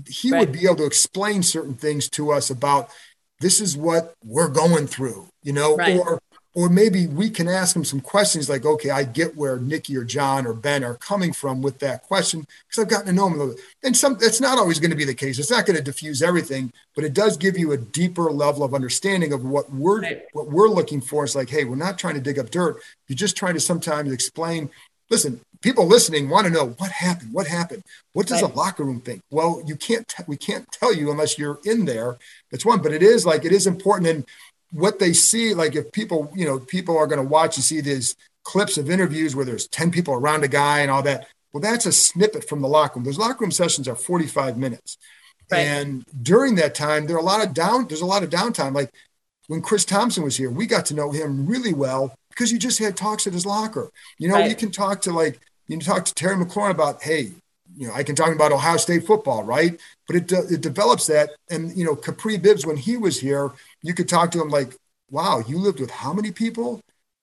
He 0.09 0.31
right. 0.31 0.41
would 0.41 0.53
be 0.53 0.65
able 0.65 0.77
to 0.77 0.87
explain 0.87 1.43
certain 1.43 1.75
things 1.75 2.09
to 2.11 2.33
us 2.33 2.49
about 2.49 2.89
this 3.41 3.61
is 3.61 3.77
what 3.77 4.15
we're 4.25 4.49
going 4.49 4.87
through, 4.87 5.29
you 5.43 5.53
know, 5.53 5.77
right. 5.77 5.99
or 5.99 6.22
or 6.55 6.69
maybe 6.69 7.07
we 7.07 7.31
can 7.31 7.49
ask 7.49 7.73
them 7.73 7.85
some 7.85 8.01
questions 8.01 8.51
like, 8.51 8.67
okay, 8.67 8.91
I 8.91 9.05
get 9.05 9.37
where 9.37 9.59
Nicki 9.59 9.97
or 9.97 10.05
John 10.05 10.47
or 10.47 10.53
Ben 10.53 10.85
are 10.85 10.97
coming 10.97 11.33
from 11.33 11.63
with 11.63 11.79
that 11.79 12.03
question 12.03 12.47
because 12.69 12.83
I've 12.83 12.91
gotten 12.91 13.07
to 13.07 13.13
know 13.13 13.25
them 13.25 13.35
a 13.35 13.37
little 13.39 13.55
bit. 13.55 13.65
And 13.83 13.97
some 13.97 14.19
that's 14.19 14.41
not 14.41 14.59
always 14.59 14.79
going 14.79 14.91
to 14.91 14.97
be 14.97 15.05
the 15.05 15.15
case. 15.15 15.39
It's 15.39 15.51
not 15.51 15.65
going 15.65 15.77
to 15.77 15.83
diffuse 15.83 16.21
everything, 16.21 16.73
but 16.95 17.05
it 17.05 17.15
does 17.15 17.39
give 17.39 17.57
you 17.57 17.73
a 17.73 17.79
deeper 17.79 18.31
level 18.31 18.65
of 18.65 18.75
understanding 18.75 19.33
of 19.33 19.45
what 19.45 19.73
we're 19.73 20.03
right. 20.03 20.23
what 20.33 20.49
we're 20.51 20.69
looking 20.69 21.01
for. 21.01 21.25
It's 21.25 21.35
like, 21.35 21.49
hey, 21.49 21.65
we're 21.65 21.77
not 21.77 21.99
trying 21.99 22.15
to 22.15 22.21
dig 22.21 22.39
up 22.39 22.51
dirt. 22.51 22.77
You're 23.09 23.17
just 23.17 23.37
trying 23.37 23.55
to 23.55 23.61
sometimes 23.61 24.13
explain. 24.13 24.69
Listen, 25.09 25.41
people 25.63 25.87
listening 25.87 26.29
want 26.29 26.47
to 26.47 26.53
know 26.53 26.71
what 26.79 26.91
happened. 26.91 27.33
What 27.33 27.47
happened? 27.47 27.83
What 28.13 28.27
does 28.27 28.43
right. 28.43 28.51
a 28.51 28.55
locker 28.55 28.85
room 28.85 29.01
think? 29.01 29.23
Well, 29.31 29.63
you 29.67 29.77
can't. 29.77 30.07
T- 30.07 30.25
we 30.27 30.37
can't 30.37 30.71
tell 30.71 30.95
you 30.95 31.11
unless 31.11 31.39
you're 31.39 31.61
in 31.65 31.87
there. 31.87 32.19
That's 32.51 32.67
one. 32.67 32.83
But 32.83 32.93
it 32.93 33.03
is 33.03 33.25
like 33.25 33.47
it 33.47 33.53
is 33.53 33.67
important. 33.67 34.09
And 34.09 34.27
what 34.73 34.99
they 34.99 35.13
see, 35.13 35.55
like 35.55 35.77
if 35.77 35.93
people, 35.93 36.33
you 36.35 36.45
know, 36.45 36.59
people 36.59 36.97
are 36.97 37.07
going 37.07 37.23
to 37.23 37.29
watch 37.29 37.57
and 37.57 37.65
see 37.65 37.81
these 37.81 38.17
clips 38.43 38.79
of 38.79 38.91
interviews 38.91 39.37
where 39.37 39.45
there's 39.45 39.69
10 39.69 39.91
people 39.91 40.15
around 40.15 40.45
a 40.45 40.49
guy 40.49 40.81
and 40.81 40.91
all 40.91 41.03
that. 41.03 41.29
Well, 41.53 41.61
that's 41.61 41.87
a 41.87 41.93
snippet 41.93 42.49
from 42.49 42.63
the 42.63 42.69
locker 42.69 42.99
room. 42.99 43.05
Those 43.05 43.19
locker 43.19 43.45
room 43.45 43.51
sessions 43.51 43.87
are 43.87 43.95
45 43.95 44.57
minutes. 44.57 44.97
Right. 45.51 45.61
And 45.61 46.05
during 46.23 46.55
that 46.57 46.75
time, 46.75 47.07
there 47.07 47.17
are 47.17 47.21
a 47.21 47.25
lot 47.25 47.47
of 47.47 47.53
down, 47.53 47.87
there's 47.87 48.01
a 48.01 48.07
lot 48.07 48.23
of 48.23 48.31
downtime. 48.31 48.75
Like 48.75 48.91
when 49.49 49.61
Chris 49.61 49.85
Thompson 49.85 50.25
was 50.25 50.37
here, 50.37 50.51
we 50.51 50.67
got 50.67 50.87
to 50.87 50.95
know 50.95 51.11
him 51.11 51.47
really 51.47 51.75
well 51.75 52.15
because 52.31 52.51
you 52.51 52.59
just 52.59 52.79
had 52.79 52.97
talks 52.97 53.27
at 53.27 53.35
his 53.35 53.45
locker. 53.45 53.91
You 54.19 54.29
know, 54.29 54.35
right. 54.35 54.49
you 54.49 54.57
can 54.57 54.71
talk 54.71 55.03
to 55.03 55.13
like, 55.13 55.39
you 55.69 55.77
can 55.77 55.85
talk 55.85 56.07
to 56.07 56.15
Terry 56.15 56.37
McLaurin 56.37 56.71
about, 56.71 57.03
hey, 57.03 57.33
you 57.77 57.89
know, 57.89 57.95
I 57.95 58.03
can 58.03 58.15
talk 58.15 58.35
about 58.35 58.53
Ohio 58.53 58.77
State 58.77 59.07
football, 59.07 59.43
right? 59.43 59.79
But 60.07 60.17
it, 60.17 60.33
it 60.33 60.61
develops 60.61 61.07
that. 61.07 61.31
And, 61.51 61.77
you 61.77 61.85
know, 61.85 61.97
Kapri 61.97 62.41
Bibbs, 62.41 62.67
when 62.67 62.77
he 62.77 62.97
was 62.97 63.21
here, 63.21 63.53
you 63.83 63.95
could 63.95 64.09
talk 64.09 64.31
to 64.33 64.43
him 64.43 64.49
like, 64.49 64.75
wow, 65.11 65.43
you 65.47 65.59
lived 65.59 65.81
with 65.81 65.91
how 65.91 66.13
many 66.13 66.33
people? 66.33 66.81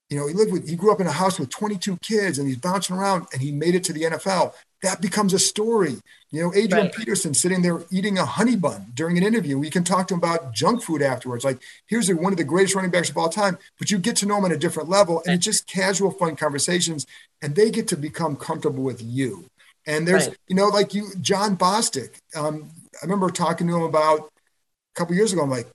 You 0.09 0.17
know, 0.17 0.27
he 0.27 0.33
lived 0.33 0.51
with, 0.51 0.67
he 0.67 0.75
grew 0.75 0.91
up 0.91 1.01
in 1.01 1.07
a 1.07 1.11
house 1.11 1.39
with 1.39 1.49
22 1.49 1.97
kids 1.97 2.39
and 2.39 2.47
he's 2.47 2.57
bouncing 2.57 2.95
around 2.95 3.27
and 3.31 3.41
he 3.41 3.51
made 3.51 3.75
it 3.75 3.83
to 3.85 3.93
the 3.93 4.03
NFL. 4.03 4.53
That 4.81 5.01
becomes 5.01 5.33
a 5.33 5.39
story. 5.39 5.97
You 6.31 6.41
know, 6.41 6.53
Adrian 6.53 6.85
right. 6.85 6.95
Peterson 6.95 7.33
sitting 7.33 7.61
there 7.61 7.83
eating 7.91 8.17
a 8.17 8.25
honey 8.25 8.55
bun 8.55 8.87
during 8.93 9.17
an 9.17 9.23
interview. 9.23 9.59
We 9.59 9.69
can 9.69 9.83
talk 9.83 10.07
to 10.07 10.13
him 10.13 10.19
about 10.19 10.53
junk 10.53 10.81
food 10.81 11.01
afterwards. 11.01 11.43
Like, 11.43 11.59
here's 11.87 12.09
a, 12.09 12.15
one 12.15 12.33
of 12.33 12.37
the 12.37 12.43
greatest 12.43 12.75
running 12.75 12.91
backs 12.91 13.09
of 13.09 13.17
all 13.17 13.29
time, 13.29 13.57
but 13.77 13.91
you 13.91 13.97
get 13.97 14.15
to 14.17 14.25
know 14.25 14.37
him 14.37 14.45
on 14.45 14.51
a 14.51 14.57
different 14.57 14.89
level 14.89 15.21
and 15.25 15.35
it's 15.35 15.45
just 15.45 15.67
casual, 15.67 16.11
fun 16.11 16.35
conversations 16.35 17.05
and 17.41 17.55
they 17.55 17.69
get 17.69 17.87
to 17.89 17.97
become 17.97 18.35
comfortable 18.35 18.83
with 18.83 19.01
you. 19.01 19.45
And 19.85 20.07
there's, 20.07 20.27
right. 20.27 20.37
you 20.47 20.55
know, 20.55 20.67
like 20.67 20.93
you, 20.93 21.07
Jon 21.21 21.57
Bostic. 21.57 22.19
Um, 22.35 22.71
I 23.01 23.05
remember 23.05 23.29
talking 23.29 23.67
to 23.67 23.75
him 23.75 23.83
about 23.83 24.19
a 24.19 24.95
couple 24.95 25.15
years 25.15 25.33
ago. 25.33 25.41
I'm 25.41 25.49
like, 25.49 25.67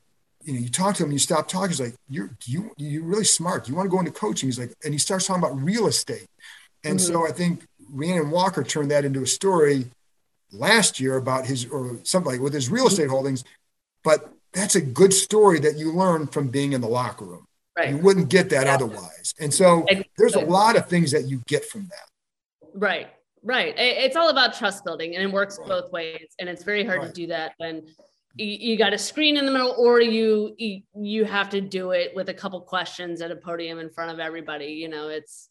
you 0.45 0.53
know, 0.53 0.61
you 0.61 0.69
talk 0.69 0.95
to 0.97 1.05
him, 1.05 1.13
you 1.13 1.19
stop 1.19 1.49
talking. 1.49 1.71
He's 1.71 1.81
like, 1.81 1.95
"You're 2.09 2.31
you 2.45 2.73
you're 2.77 3.03
really 3.03 3.25
smart. 3.25 3.67
You 3.69 3.75
want 3.75 3.87
to 3.87 3.91
go 3.91 3.99
into 3.99 4.13
coaching?" 4.13 4.47
He's 4.49 4.59
like, 4.59 4.75
and 4.85 4.93
he 4.93 4.99
starts 4.99 5.27
talking 5.27 5.43
about 5.43 5.57
real 5.57 5.87
estate. 5.87 6.27
And 6.85 6.99
mm-hmm. 6.99 7.13
so 7.13 7.27
I 7.27 7.33
think 7.33 7.65
Rhiannon 7.91 8.31
Walker 8.31 8.63
turned 8.63 8.91
that 8.91 9.05
into 9.07 9.23
a 9.23 9.27
story 9.27 9.87
last 10.53 11.01
year 11.01 11.17
about 11.17 11.47
his 11.47 11.67
or 11.67 11.99
something 12.05 12.33
like 12.33 12.41
with 12.41 12.53
his 12.53 12.69
real 12.69 12.87
estate 12.87 13.09
holdings. 13.09 13.43
But 14.03 14.31
that's 14.53 14.77
a 14.77 14.81
good 14.81 15.13
story 15.13 15.61
that 15.61 15.77
you 15.77 15.93
learn 15.93 16.27
from 16.27 16.49
being 16.49 16.73
in 16.73 16.81
the 16.81 16.89
locker 16.89 17.25
room. 17.25 17.47
Right. 17.77 17.91
You 17.91 17.99
wouldn't 17.99 18.29
get 18.29 18.51
that 18.51 18.67
Yeah. 18.67 18.75
otherwise. 18.75 19.35
And 19.41 19.53
so 19.53 19.85
Exactly. 19.89 20.11
there's 20.17 20.35
a 20.37 20.41
lot 20.41 20.77
of 20.77 20.89
things 20.89 21.11
that 21.11 21.25
you 21.25 21.43
get 21.47 21.65
from 21.65 21.89
that. 21.89 22.69
Right. 22.73 23.09
Right. 23.45 23.75
It's 23.77 24.17
all 24.17 24.31
about 24.31 24.55
trust 24.55 24.85
building 24.85 25.15
and 25.15 25.23
it 25.23 25.31
works 25.33 25.59
both 25.67 25.93
ways. 25.93 26.35
And 26.41 26.49
it's 26.49 26.65
very 26.65 26.85
hard 26.85 27.01
Right. 27.01 27.09
to 27.09 27.13
do 27.13 27.27
that 27.29 27.53
when 27.59 27.87
you, 28.37 28.77
got 28.77 28.93
a 28.95 28.99
screen 28.99 29.37
in 29.37 29.45
the 29.45 29.53
middle 29.53 29.75
or 29.79 30.01
you, 30.01 30.57
you 30.59 31.25
have 31.25 31.51
to 31.51 31.61
do 31.61 31.91
it 31.93 32.13
with 32.17 32.31
a 32.31 32.35
couple 32.35 32.61
questions 32.63 33.21
at 33.21 33.31
a 33.31 33.37
podium 33.37 33.79
in 33.79 33.91
front 33.91 34.11
of 34.11 34.19
everybody. 34.19 34.67
You 34.67 34.89
know, 34.89 35.09
it's 35.09 35.51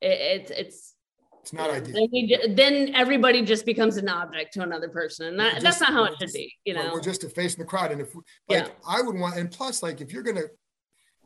it's 0.00 0.50
it's 0.50 0.94
It's 1.42 1.52
not 1.52 1.70
ideal. 1.70 1.94
then, 1.94 2.08
we 2.12 2.54
then 2.54 2.94
everybody 2.94 3.42
just 3.42 3.66
becomes 3.66 3.96
an 3.96 4.08
object 4.08 4.52
to 4.54 4.62
another 4.62 4.88
person. 4.88 5.26
And 5.26 5.38
that, 5.40 5.52
just- 5.54 5.64
that's 5.64 5.80
not 5.80 5.92
how 5.92 6.04
it 6.04 6.14
should 6.20 6.32
be, 6.32 6.54
you 6.64 6.74
know. 6.74 6.90
We're 6.92 7.00
just 7.00 7.24
a 7.24 7.28
face 7.28 7.54
in 7.54 7.60
the 7.60 7.66
crowd. 7.66 7.90
And 7.92 8.00
if 8.00 8.14
like 8.14 8.24
Yeah. 8.48 8.68
I 8.88 9.02
would 9.02 9.18
want, 9.18 9.36
and 9.36 9.50
plus, 9.50 9.82
like 9.82 10.00
if 10.00 10.12
you're 10.12 10.22
gonna 10.22 10.46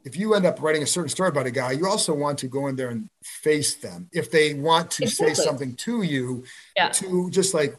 if 0.06 0.16
you 0.16 0.34
end 0.34 0.46
up 0.46 0.62
writing 0.62 0.84
a 0.84 0.86
certain 0.86 1.08
story 1.08 1.28
about 1.28 1.46
a 1.46 1.50
guy, 1.50 1.72
you 1.72 1.86
also 1.86 2.14
want 2.14 2.38
to 2.38 2.46
go 2.46 2.68
in 2.68 2.76
there 2.76 2.90
and 2.90 3.10
face 3.24 3.74
them. 3.74 4.08
If 4.12 4.30
they 4.30 4.54
want 4.54 4.88
to 4.92 5.08
say 5.08 5.34
something 5.34 5.74
to 5.76 6.02
you, 6.02 6.44
Yeah. 6.76 6.90
to 6.90 7.28
just 7.30 7.52
like, 7.52 7.76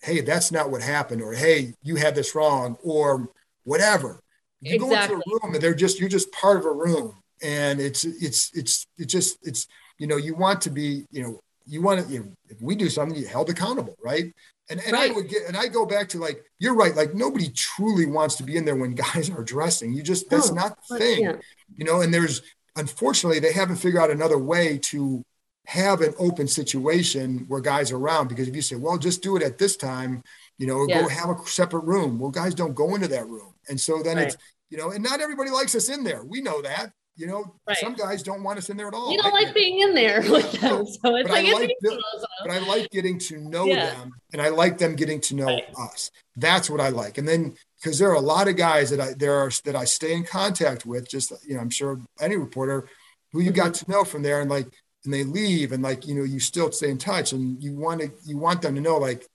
hey, 0.00 0.20
that's 0.20 0.52
not 0.52 0.70
what 0.70 0.80
happened, 0.80 1.20
or 1.22 1.32
hey, 1.32 1.74
you 1.82 1.96
had 1.96 2.14
this 2.14 2.36
wrong, 2.36 2.78
or 2.84 3.28
whatever. 3.64 4.20
You 4.60 4.78
go 4.78 4.92
into 4.92 5.14
a 5.14 5.16
room 5.16 5.54
and 5.54 5.62
they're 5.62 5.74
just 5.74 5.98
you're 5.98 6.08
just 6.08 6.30
part 6.32 6.56
of 6.56 6.66
a 6.66 6.72
room. 6.72 7.16
And 7.42 7.80
it's 7.80 8.04
it's 8.04 8.50
it's 8.54 8.86
it's 8.96 9.12
just 9.12 9.38
it's 9.42 9.66
you 9.98 10.06
know, 10.06 10.16
you 10.16 10.34
want 10.36 10.60
to 10.62 10.70
be, 10.70 11.06
you 11.10 11.22
know, 11.22 11.40
you 11.66 11.82
want 11.82 12.06
to, 12.06 12.12
you 12.12 12.20
know, 12.20 12.32
if 12.48 12.62
we 12.62 12.74
do 12.76 12.88
something, 12.88 13.18
you 13.18 13.26
held 13.26 13.50
accountable, 13.50 13.96
right? 14.02 14.32
And, 14.70 14.80
and 14.86 14.94
I 14.96 15.10
would 15.10 15.28
get, 15.28 15.46
and 15.48 15.56
I 15.56 15.66
go 15.66 15.84
back 15.84 16.08
to 16.10 16.18
like, 16.18 16.44
you're 16.60 16.76
right. 16.76 16.94
Like 16.94 17.14
nobody 17.14 17.50
truly 17.50 18.06
wants 18.06 18.36
to 18.36 18.44
be 18.44 18.56
in 18.56 18.64
there 18.64 18.76
when 18.76 18.94
guys 19.14 19.28
are 19.28 19.42
dressing. 19.42 19.92
You 19.92 20.02
just, 20.02 20.30
that's 20.30 20.50
No, 20.50 20.62
not 20.62 20.78
the 20.88 20.98
thing, 20.98 21.24
yeah. 21.24 21.36
you 21.76 21.84
know, 21.84 22.00
and 22.00 22.14
there's, 22.14 22.40
unfortunately, 22.76 23.40
they 23.40 23.52
haven't 23.52 23.76
figured 23.76 24.00
out 24.00 24.10
another 24.10 24.38
way 24.38 24.78
to 24.78 25.24
have 25.66 26.00
an 26.00 26.14
open 26.18 26.48
situation 26.48 27.44
where 27.48 27.60
guys 27.60 27.92
are 27.92 27.96
around. 27.96 28.28
Because 28.28 28.48
if 28.48 28.56
you 28.56 28.62
say, 28.62 28.76
well, 28.76 28.96
just 28.96 29.22
do 29.22 29.36
it 29.36 29.42
at 29.42 29.58
this 29.58 29.76
time, 29.76 30.22
you 30.58 30.66
know, 30.66 30.74
or 30.74 30.86
go 30.86 31.08
have 31.08 31.30
a 31.30 31.46
separate 31.46 31.84
room. 31.84 32.18
Well, 32.18 32.30
guys 32.30 32.54
don't 32.54 32.74
go 32.74 32.94
into 32.94 33.08
that 33.08 33.26
room. 33.28 33.54
And 33.68 33.80
so 33.80 34.02
then 34.02 34.18
it's, 34.18 34.36
you 34.68 34.78
know, 34.78 34.90
and 34.90 35.02
not 35.02 35.20
everybody 35.20 35.50
likes 35.50 35.74
us 35.74 35.88
in 35.88 36.04
there. 36.04 36.22
We 36.24 36.40
know 36.42 36.62
that, 36.62 36.92
you 37.20 37.26
know, 37.26 37.54
Right. 37.68 37.76
some 37.76 37.94
guys 37.94 38.22
don't 38.22 38.42
want 38.42 38.58
us 38.58 38.70
in 38.70 38.76
there 38.78 38.88
at 38.88 38.94
all. 38.94 39.10
We 39.10 39.16
don't 39.18 39.26
I- 39.34 39.40
like 39.42 39.54
being 39.54 39.80
in 39.80 39.94
there 39.94 40.20
with 40.22 40.50
them. 40.60 40.86
So 40.86 41.16
it's 41.16 41.28
But 41.28 41.38
I 41.38 41.42
like, 41.42 41.52
like 41.54 41.76
the- 41.82 42.02
but 42.42 42.50
I 42.50 42.58
like 42.66 42.90
getting 42.90 43.18
to 43.18 43.38
know 43.38 43.66
Yeah. 43.66 43.90
them 43.90 44.12
and 44.32 44.40
I 44.40 44.48
like 44.48 44.78
them 44.78 44.96
getting 44.96 45.20
to 45.22 45.34
know 45.36 45.46
Right. 45.46 45.64
us. 45.78 46.10
That's 46.36 46.70
what 46.70 46.80
I 46.80 46.88
like. 46.88 47.18
And 47.18 47.28
then 47.28 47.54
because 47.82 47.98
there 47.98 48.10
are 48.10 48.14
a 48.14 48.20
lot 48.20 48.48
of 48.48 48.56
guys 48.56 48.88
that 48.90 49.00
I 49.00 49.12
there 49.12 49.34
are 49.38 49.50
that 49.66 49.76
I 49.76 49.84
stay 49.84 50.14
in 50.14 50.24
contact 50.24 50.86
with, 50.86 51.08
just 51.08 51.32
you 51.46 51.54
know, 51.54 51.60
I'm 51.60 51.70
sure 51.70 52.00
any 52.20 52.36
reporter 52.36 52.88
who 53.32 53.40
you 53.40 53.50
got 53.52 53.72
Mm-hmm. 53.72 53.84
to 53.84 53.90
know 53.90 54.04
from 54.04 54.22
there 54.22 54.40
and 54.40 54.50
like 54.50 54.68
and 55.04 55.12
they 55.14 55.24
leave 55.24 55.72
and 55.72 55.82
like 55.82 56.06
you 56.06 56.14
know 56.14 56.24
you 56.24 56.40
still 56.40 56.72
stay 56.72 56.90
in 56.90 56.98
touch 56.98 57.32
and 57.32 57.62
you 57.62 57.74
want 57.76 58.00
to 58.00 58.10
you 58.24 58.36
want 58.38 58.62
them 58.62 58.74
to 58.74 58.80
know 58.80 58.96
like 58.98 59.26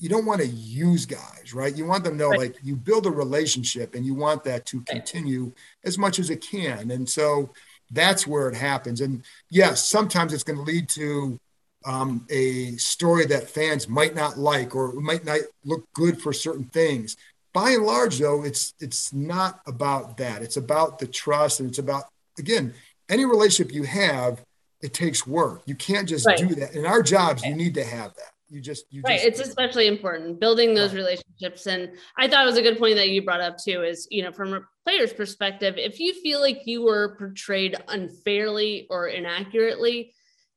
you 0.00 0.08
don't 0.08 0.26
want 0.26 0.40
to 0.40 0.46
use 0.46 1.06
guys 1.06 1.54
right? 1.54 1.76
You 1.76 1.84
want 1.84 2.04
them 2.04 2.14
to 2.14 2.18
know 2.18 2.30
Right. 2.30 2.38
like 2.38 2.56
you 2.62 2.76
build 2.76 3.06
a 3.06 3.10
relationship 3.10 3.94
and 3.94 4.06
you 4.06 4.14
want 4.14 4.42
that 4.44 4.64
to 4.66 4.80
continue 4.82 5.52
as 5.84 5.98
much 5.98 6.18
as 6.18 6.30
it 6.30 6.40
can. 6.40 6.90
And 6.90 7.08
so 7.08 7.52
that's 7.90 8.26
where 8.26 8.48
it 8.48 8.54
happens. 8.54 9.00
And 9.00 9.22
yes 9.50 9.86
sometimes 9.86 10.32
it's 10.32 10.44
going 10.44 10.58
to 10.58 10.62
lead 10.64 10.88
to 10.90 11.38
um, 11.84 12.26
a 12.30 12.76
story 12.76 13.26
that 13.26 13.50
fans 13.50 13.88
might 13.88 14.14
not 14.14 14.38
like 14.38 14.74
or 14.74 14.92
might 14.94 15.24
not 15.24 15.40
look 15.64 15.84
good 15.94 16.20
for 16.22 16.32
certain 16.32 16.64
things. 16.66 17.16
By 17.52 17.72
and 17.72 17.84
large 17.84 18.18
though 18.18 18.44
it's 18.44 18.74
it's 18.80 19.12
not 19.12 19.60
about 19.66 20.16
that. 20.18 20.42
It's 20.42 20.56
about 20.56 20.98
the 20.98 21.06
trust 21.06 21.60
and 21.60 21.68
it's 21.68 21.78
about 21.78 22.04
again 22.38 22.72
any 23.08 23.24
relationship 23.24 23.74
you 23.74 23.82
have 23.82 24.42
it 24.80 24.94
takes 24.94 25.26
work. 25.26 25.62
You 25.66 25.74
can't 25.74 26.08
just 26.08 26.26
Right. 26.26 26.38
do 26.38 26.54
that. 26.56 26.74
In 26.74 26.86
our 26.86 27.02
jobs 27.02 27.44
you 27.44 27.54
need 27.54 27.74
to 27.74 27.84
have 27.84 28.14
that 28.14 28.31
you 28.52 28.60
just 28.60 28.84
you 28.90 29.02
right 29.02 29.14
just 29.22 29.40
it's 29.40 29.48
especially 29.48 29.86
important 29.86 30.38
building 30.38 30.74
those 30.74 30.90
Right. 30.92 30.98
relationships 30.98 31.66
and 31.66 31.90
i 32.18 32.28
thought 32.28 32.42
it 32.42 32.46
was 32.46 32.58
a 32.58 32.62
good 32.62 32.78
point 32.78 32.96
that 32.96 33.08
you 33.08 33.22
brought 33.22 33.40
up 33.40 33.56
too 33.56 33.82
is 33.82 34.06
you 34.10 34.22
know 34.22 34.30
from 34.32 34.52
a 34.52 34.60
player's 34.84 35.12
perspective 35.12 35.74
if 35.78 35.98
you 35.98 36.12
feel 36.20 36.40
like 36.40 36.60
you 36.66 36.82
were 36.82 37.16
portrayed 37.18 37.76
unfairly 37.88 38.86
or 38.90 39.08
inaccurately 39.08 40.12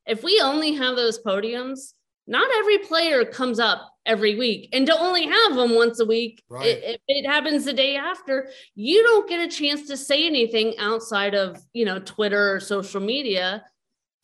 if 0.05 0.23
we 0.23 0.39
only 0.43 0.73
have 0.73 0.95
those 0.95 1.19
podiums 1.23 1.93
not 2.27 2.49
every 2.57 2.79
player 2.79 3.23
comes 3.23 3.59
up 3.59 3.91
every 4.05 4.35
week 4.35 4.69
and 4.73 4.85
to 4.87 4.99
only 4.99 5.25
have 5.27 5.55
them 5.55 5.73
once 5.73 5.99
a 5.99 6.05
week 6.05 6.43
Right. 6.49 6.67
if 6.83 7.01
it 7.07 7.25
happens 7.25 7.65
the 7.65 7.73
day 7.73 7.95
after 7.95 8.49
you 8.75 9.01
don't 9.03 9.29
get 9.29 9.39
a 9.39 9.47
chance 9.47 9.87
to 9.87 9.95
say 9.95 10.25
anything 10.27 10.73
outside 10.79 11.33
of 11.33 11.57
you 11.73 11.85
know 11.85 11.99
twitter 11.99 12.55
or 12.55 12.59
social 12.59 12.99
media 13.01 13.63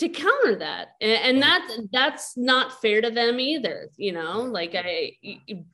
to 0.01 0.09
counter 0.09 0.55
that 0.55 0.89
and, 0.99 1.11
and 1.11 1.41
that 1.41 1.65
that's 1.91 2.35
not 2.35 2.81
fair 2.81 3.01
to 3.01 3.09
them 3.09 3.39
either 3.39 3.89
you 3.97 4.11
know 4.11 4.41
like 4.41 4.75
i 4.75 5.11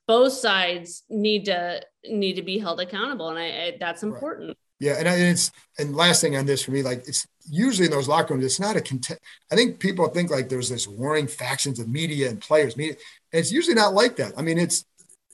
both 0.08 0.34
sides 0.34 1.04
need 1.10 1.46
to 1.46 1.82
need 2.10 2.36
to 2.36 2.44
be 2.44 2.60
held 2.60 2.80
accountable 2.80 3.30
and 3.30 3.40
i, 3.40 3.48
I 3.48 3.78
that's 3.80 4.04
Right. 4.04 4.14
important 4.14 4.58
Yeah, 4.80 4.96
and, 5.00 5.08
I, 5.08 5.14
and 5.16 5.24
it's 5.24 5.52
and 5.80 5.96
last 5.96 6.22
thing 6.22 6.36
on 6.36 6.46
this 6.46 6.62
for 6.62 6.72
me, 6.72 6.84
like 6.84 7.08
it's 7.08 7.26
usually 7.50 7.88
in 7.88 7.92
those 7.92 8.08
locker 8.08 8.34
rooms, 8.34 8.46
it's 8.46 8.60
not 8.60 8.76
a 8.76 8.82
content. 8.82 9.20
I 9.52 9.56
think 9.56 9.80
people 9.80 10.08
think 10.10 10.30
like 10.30 10.50
there's 10.50 10.70
this 10.70 10.88
warring 10.88 11.28
factions 11.28 11.80
of 11.80 11.88
media 11.88 12.30
and 12.30 12.40
players. 12.40 12.78
Media, 12.78 12.96
and 13.34 13.40
it's 13.40 13.52
usually 13.52 13.74
not 13.74 13.94
like 13.96 14.18
that. 14.18 14.34
I 14.38 14.44
mean, 14.44 14.60
it's 14.60 14.86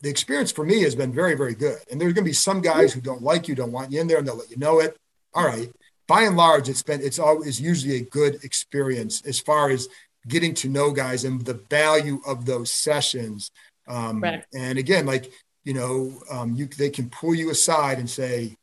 the 0.01 0.09
experience 0.09 0.51
for 0.51 0.63
me 0.65 0.81
has 0.83 0.95
been 0.95 1.11
very, 1.11 1.35
very 1.35 1.55
good. 1.55 1.79
And 1.91 1.99
there's 1.99 2.13
going 2.13 2.23
to 2.25 2.29
be 2.29 2.33
some 2.33 2.61
guys 2.61 2.93
who 2.93 3.01
don't 3.01 3.21
like 3.21 3.47
you, 3.49 3.55
don't 3.55 3.71
want 3.71 3.91
you 3.91 3.99
in 3.99 4.07
there, 4.07 4.19
and 4.19 4.27
they'll 4.27 4.37
let 4.37 4.49
you 4.49 4.57
know 4.57 4.79
it. 4.79 4.97
All 5.33 5.45
right. 5.45 5.69
By 6.07 6.23
and 6.23 6.35
large, 6.37 6.69
it's 6.69 6.83
been 6.83 7.01
it's 7.01 7.19
always 7.19 7.59
usually 7.61 7.95
a 7.97 8.01
good 8.01 8.43
experience 8.43 9.21
as 9.25 9.39
far 9.39 9.69
as 9.69 9.87
getting 10.27 10.53
to 10.55 10.69
know 10.69 10.91
guys 10.91 11.23
and 11.23 11.43
the 11.43 11.55
value 11.69 12.21
of 12.25 12.45
those 12.45 12.71
sessions. 12.71 13.51
Um, 13.87 14.21
Right. 14.21 14.45
And 14.53 14.77
again, 14.77 15.05
like 15.05 15.31
you 15.63 15.73
know, 15.73 16.19
um, 16.29 16.55
you 16.55 16.65
they 16.67 16.89
can 16.89 17.09
pull 17.09 17.33
you 17.33 17.49
aside 17.51 17.99
and 17.99 18.09
say 18.09 18.55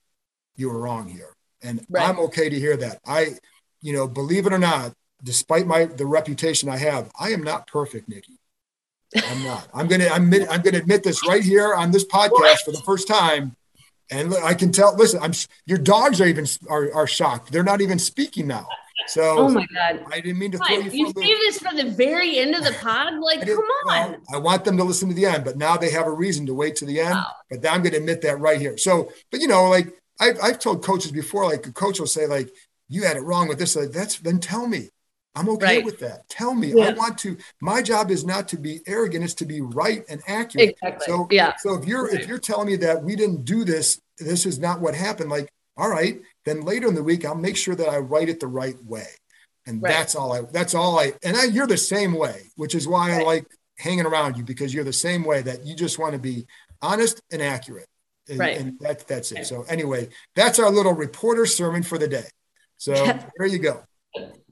you 0.57 0.69
were 0.71 0.79
wrong 0.79 1.09
here, 1.09 1.35
and 1.63 1.85
Right. 1.89 2.09
I'm 2.09 2.19
okay 2.21 2.49
to 2.49 2.59
hear 2.59 2.77
that. 2.77 3.01
I, 3.07 3.37
you 3.81 3.93
know, 3.95 4.07
believe 4.07 4.47
it 4.47 4.53
or 4.53 4.59
not, 4.59 4.93
despite 5.23 5.67
my 5.67 5.87
the 5.87 6.07
reputation 6.07 6.69
I 6.69 6.77
have, 6.77 7.11
I 7.19 7.31
am 7.31 7.43
not 7.43 7.67
perfect, 7.67 8.09
Nicki. 8.09 8.39
I'm 9.17 9.43
not. 9.45 9.69
I'm 9.75 9.89
gonna 9.89 10.07
I'm, 10.09 10.25
admit- 10.25 10.49
I'm 10.51 10.61
gonna 10.63 10.79
admit 10.79 11.03
this 11.03 11.27
right 11.27 11.43
here 11.43 11.75
on 11.75 11.91
this 11.91 12.05
podcast 12.05 12.59
for 12.65 12.73
the 12.73 12.83
first 12.85 13.09
time. 13.09 13.57
And 14.11 14.31
look, 14.31 14.43
I 14.43 14.55
can 14.55 14.73
tell. 14.73 14.97
Listen, 14.97 15.21
I'm 15.23 15.33
your 15.67 15.79
dogs 15.79 16.21
are 16.21 16.27
even 16.27 16.47
are, 16.69 16.93
are 16.95 17.07
shocked. 17.07 17.53
They're 17.53 17.63
not 17.63 17.81
even 17.81 17.99
speaking 17.99 18.47
now. 18.47 18.67
So 19.07 19.39
oh 19.39 19.49
my 19.49 19.67
god 19.75 20.05
I 20.13 20.21
didn't 20.21 20.39
mean 20.39 20.53
to 20.53 20.59
throw 20.59 20.77
What, 20.77 20.85
you 20.85 20.91
you 20.93 21.07
a 21.07 21.09
loop. 21.09 21.25
save 21.25 21.37
this 21.39 21.59
for 21.59 21.75
the 21.75 21.91
very 21.91 22.39
end 22.39 22.55
of 22.55 22.63
the 22.63 22.73
pod 22.73 23.15
like 23.21 23.41
come 23.41 23.57
on 23.59 23.87
well, 23.87 24.17
I 24.35 24.37
want 24.37 24.65
them 24.65 24.77
to 24.77 24.85
listen 24.85 25.09
to 25.09 25.15
the 25.15 25.25
end, 25.25 25.45
but 25.45 25.57
now 25.57 25.77
they 25.77 25.91
have 25.91 26.07
a 26.07 26.13
reason 26.13 26.45
to 26.47 26.55
wait 26.55 26.77
to 26.77 26.85
the 26.85 27.01
end. 27.01 27.15
Wow. 27.15 27.27
But 27.49 27.67
I'm 27.67 27.81
going 27.83 27.93
to 27.93 27.99
admit 27.99 28.21
that 28.23 28.39
right 28.39 28.61
here. 28.61 28.77
So, 28.77 29.11
but 29.31 29.41
you 29.41 29.49
know, 29.49 29.71
like 29.71 29.95
I've, 30.21 30.39
I've 30.43 30.59
told 30.59 30.85
coaches 30.85 31.13
before, 31.13 31.47
like 31.47 31.67
a 31.67 31.73
coach 31.73 31.99
will 31.99 32.07
say, 32.07 32.27
like, 32.27 32.51
you 32.89 33.05
had 33.05 33.17
it 33.17 33.23
wrong 33.23 33.49
with 33.49 33.59
this. 33.59 33.75
Like, 33.75 33.91
that's 33.91 34.19
then 34.19 34.39
tell 34.39 34.67
me. 34.67 34.91
I'm 35.35 35.49
okay 35.51 35.77
Right. 35.77 35.85
with 35.85 36.01
that. 36.01 36.29
Tell 36.29 36.55
me. 36.55 36.73
Yeah. 36.75 36.87
I 36.87 36.91
want 36.93 37.17
to. 37.19 37.37
My 37.61 37.83
job 37.83 38.11
is 38.11 38.25
not 38.25 38.49
to 38.49 38.57
be 38.59 38.81
arrogant; 38.87 39.25
it's 39.25 39.35
to 39.35 39.45
be 39.47 39.61
right 39.61 40.05
and 40.09 40.21
accurate. 40.27 40.71
exactly 40.71 41.07
So, 41.07 41.29
yeah 41.31 41.55
so 41.59 41.75
if 41.75 41.87
you're 41.87 42.09
if 42.13 42.27
you're 42.27 42.39
telling 42.39 42.67
me 42.67 42.77
that 42.77 43.03
we 43.03 43.15
didn't 43.17 43.45
do 43.45 43.65
this, 43.65 44.01
this 44.19 44.45
is 44.45 44.59
not 44.59 44.81
what 44.81 44.95
happened. 44.95 45.31
Like, 45.31 45.49
all 45.77 45.89
right, 45.89 46.21
then 46.45 46.63
later 46.63 46.89
in 46.89 46.95
the 46.95 47.03
week, 47.03 47.25
I'll 47.25 47.35
make 47.37 47.57
sure 47.57 47.75
that 47.77 47.89
I 47.89 47.99
write 47.99 48.29
it 48.29 48.41
the 48.41 48.49
right 48.49 48.77
way. 48.85 49.07
And 49.67 49.81
Right. 49.81 49.93
that's 49.93 50.15
all 50.17 50.33
I. 50.33 50.41
That's 50.53 50.75
all 50.75 50.99
I. 50.99 51.13
And 51.23 51.37
I, 51.37 51.45
you're 51.45 51.67
the 51.69 51.77
same 51.77 52.13
way, 52.15 52.51
which 52.57 52.75
is 52.75 52.89
why 52.89 53.13
I 53.13 53.23
like 53.23 53.47
hanging 53.79 54.07
around 54.07 54.37
you 54.37 54.43
because 54.45 54.75
you're 54.75 54.85
the 54.85 54.93
same 54.93 55.23
way 55.25 55.43
that 55.43 55.65
you 55.65 55.75
just 55.77 55.99
want 55.99 56.13
to 56.15 56.19
be 56.19 56.47
honest 56.83 57.21
and 57.31 57.41
accurate. 57.41 57.87
And, 58.29 58.39
Right. 58.39 58.59
and 58.59 58.79
that, 58.81 59.07
that's 59.07 59.33
it. 59.33 59.47
So 59.47 59.63
anyway, 59.69 60.09
that's 60.35 60.59
our 60.59 60.71
little 60.71 60.93
reporter 60.93 61.47
sermon 61.47 61.83
for 61.83 61.99
the 61.99 62.09
day. 62.09 62.27
So 62.79 62.93
there 63.39 63.47
you 63.47 63.59
go, 63.59 63.83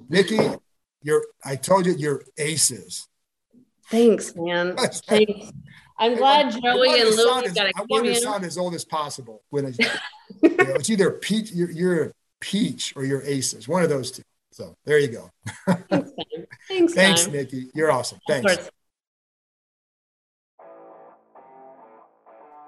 Nicki. 0.08 0.38
You're. 1.02 1.24
I 1.44 1.56
told 1.56 1.86
you 1.86 1.94
you're 1.94 2.22
aces. 2.38 3.06
thanks 3.90 4.34
man 4.36 4.76
thanks 5.06 5.50
i'm 5.98 6.16
glad 6.16 6.46
I 6.46 6.48
want- 6.48 6.56
I 6.56 6.60
joey 6.60 7.00
and 7.00 7.08
louie 7.10 7.54
got 7.54 7.66
a 7.66 7.72
I 7.76 7.82
want 7.88 8.04
to 8.06 8.14
sound 8.16 8.44
as 8.44 8.58
old 8.58 8.74
as 8.74 8.84
possible 8.84 9.42
when 9.50 9.64
it's, 9.66 9.78
you 10.42 10.50
know, 10.56 10.74
it's 10.74 10.90
either 10.90 11.10
peach, 11.12 11.52
you're, 11.52 11.70
you're 11.70 12.12
peach 12.40 12.92
or 12.96 13.04
you're 13.04 13.22
aces, 13.22 13.66
one 13.66 13.82
of 13.82 13.88
those 13.88 14.10
two. 14.12 14.22
So 14.52 14.76
there 14.84 14.98
you 14.98 15.08
go. 15.08 15.30
thanks 15.88 16.10
thanks, 16.68 16.94
Thanks, 16.94 17.26
man. 17.26 17.36
Nicki. 17.36 17.68
You're 17.74 17.90
awesome. 17.92 18.18
Thanks. 18.28 18.70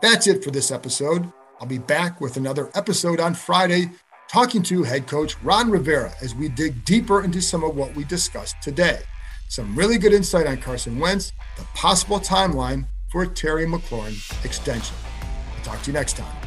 That's 0.00 0.26
it 0.26 0.42
for 0.42 0.50
this 0.50 0.70
episode. 0.70 1.30
I'll 1.60 1.66
be 1.66 1.78
back 1.78 2.20
with 2.20 2.36
another 2.36 2.70
episode 2.74 3.20
on 3.20 3.34
Friday, 3.34 3.90
talking 4.30 4.62
to 4.62 4.84
head 4.84 5.08
coach 5.08 5.36
Ron 5.42 5.70
Rivera 5.70 6.12
as 6.22 6.36
we 6.36 6.48
dig 6.48 6.84
deeper 6.84 7.24
into 7.24 7.42
some 7.42 7.64
of 7.64 7.74
what 7.74 7.96
we 7.96 8.04
discussed 8.04 8.54
today. 8.62 9.00
Some 9.48 9.74
really 9.74 9.98
good 9.98 10.12
insight 10.12 10.46
on 10.46 10.58
Carson 10.58 11.00
Wentz, 11.00 11.32
the 11.56 11.64
possible 11.74 12.20
timeline 12.20 12.86
for 13.10 13.22
a 13.22 13.26
Terry 13.26 13.66
McLaurin 13.66 14.44
extension. 14.44 14.94
I'll 15.56 15.64
talk 15.64 15.82
to 15.82 15.90
you 15.90 15.94
next 15.94 16.16
time. 16.16 16.39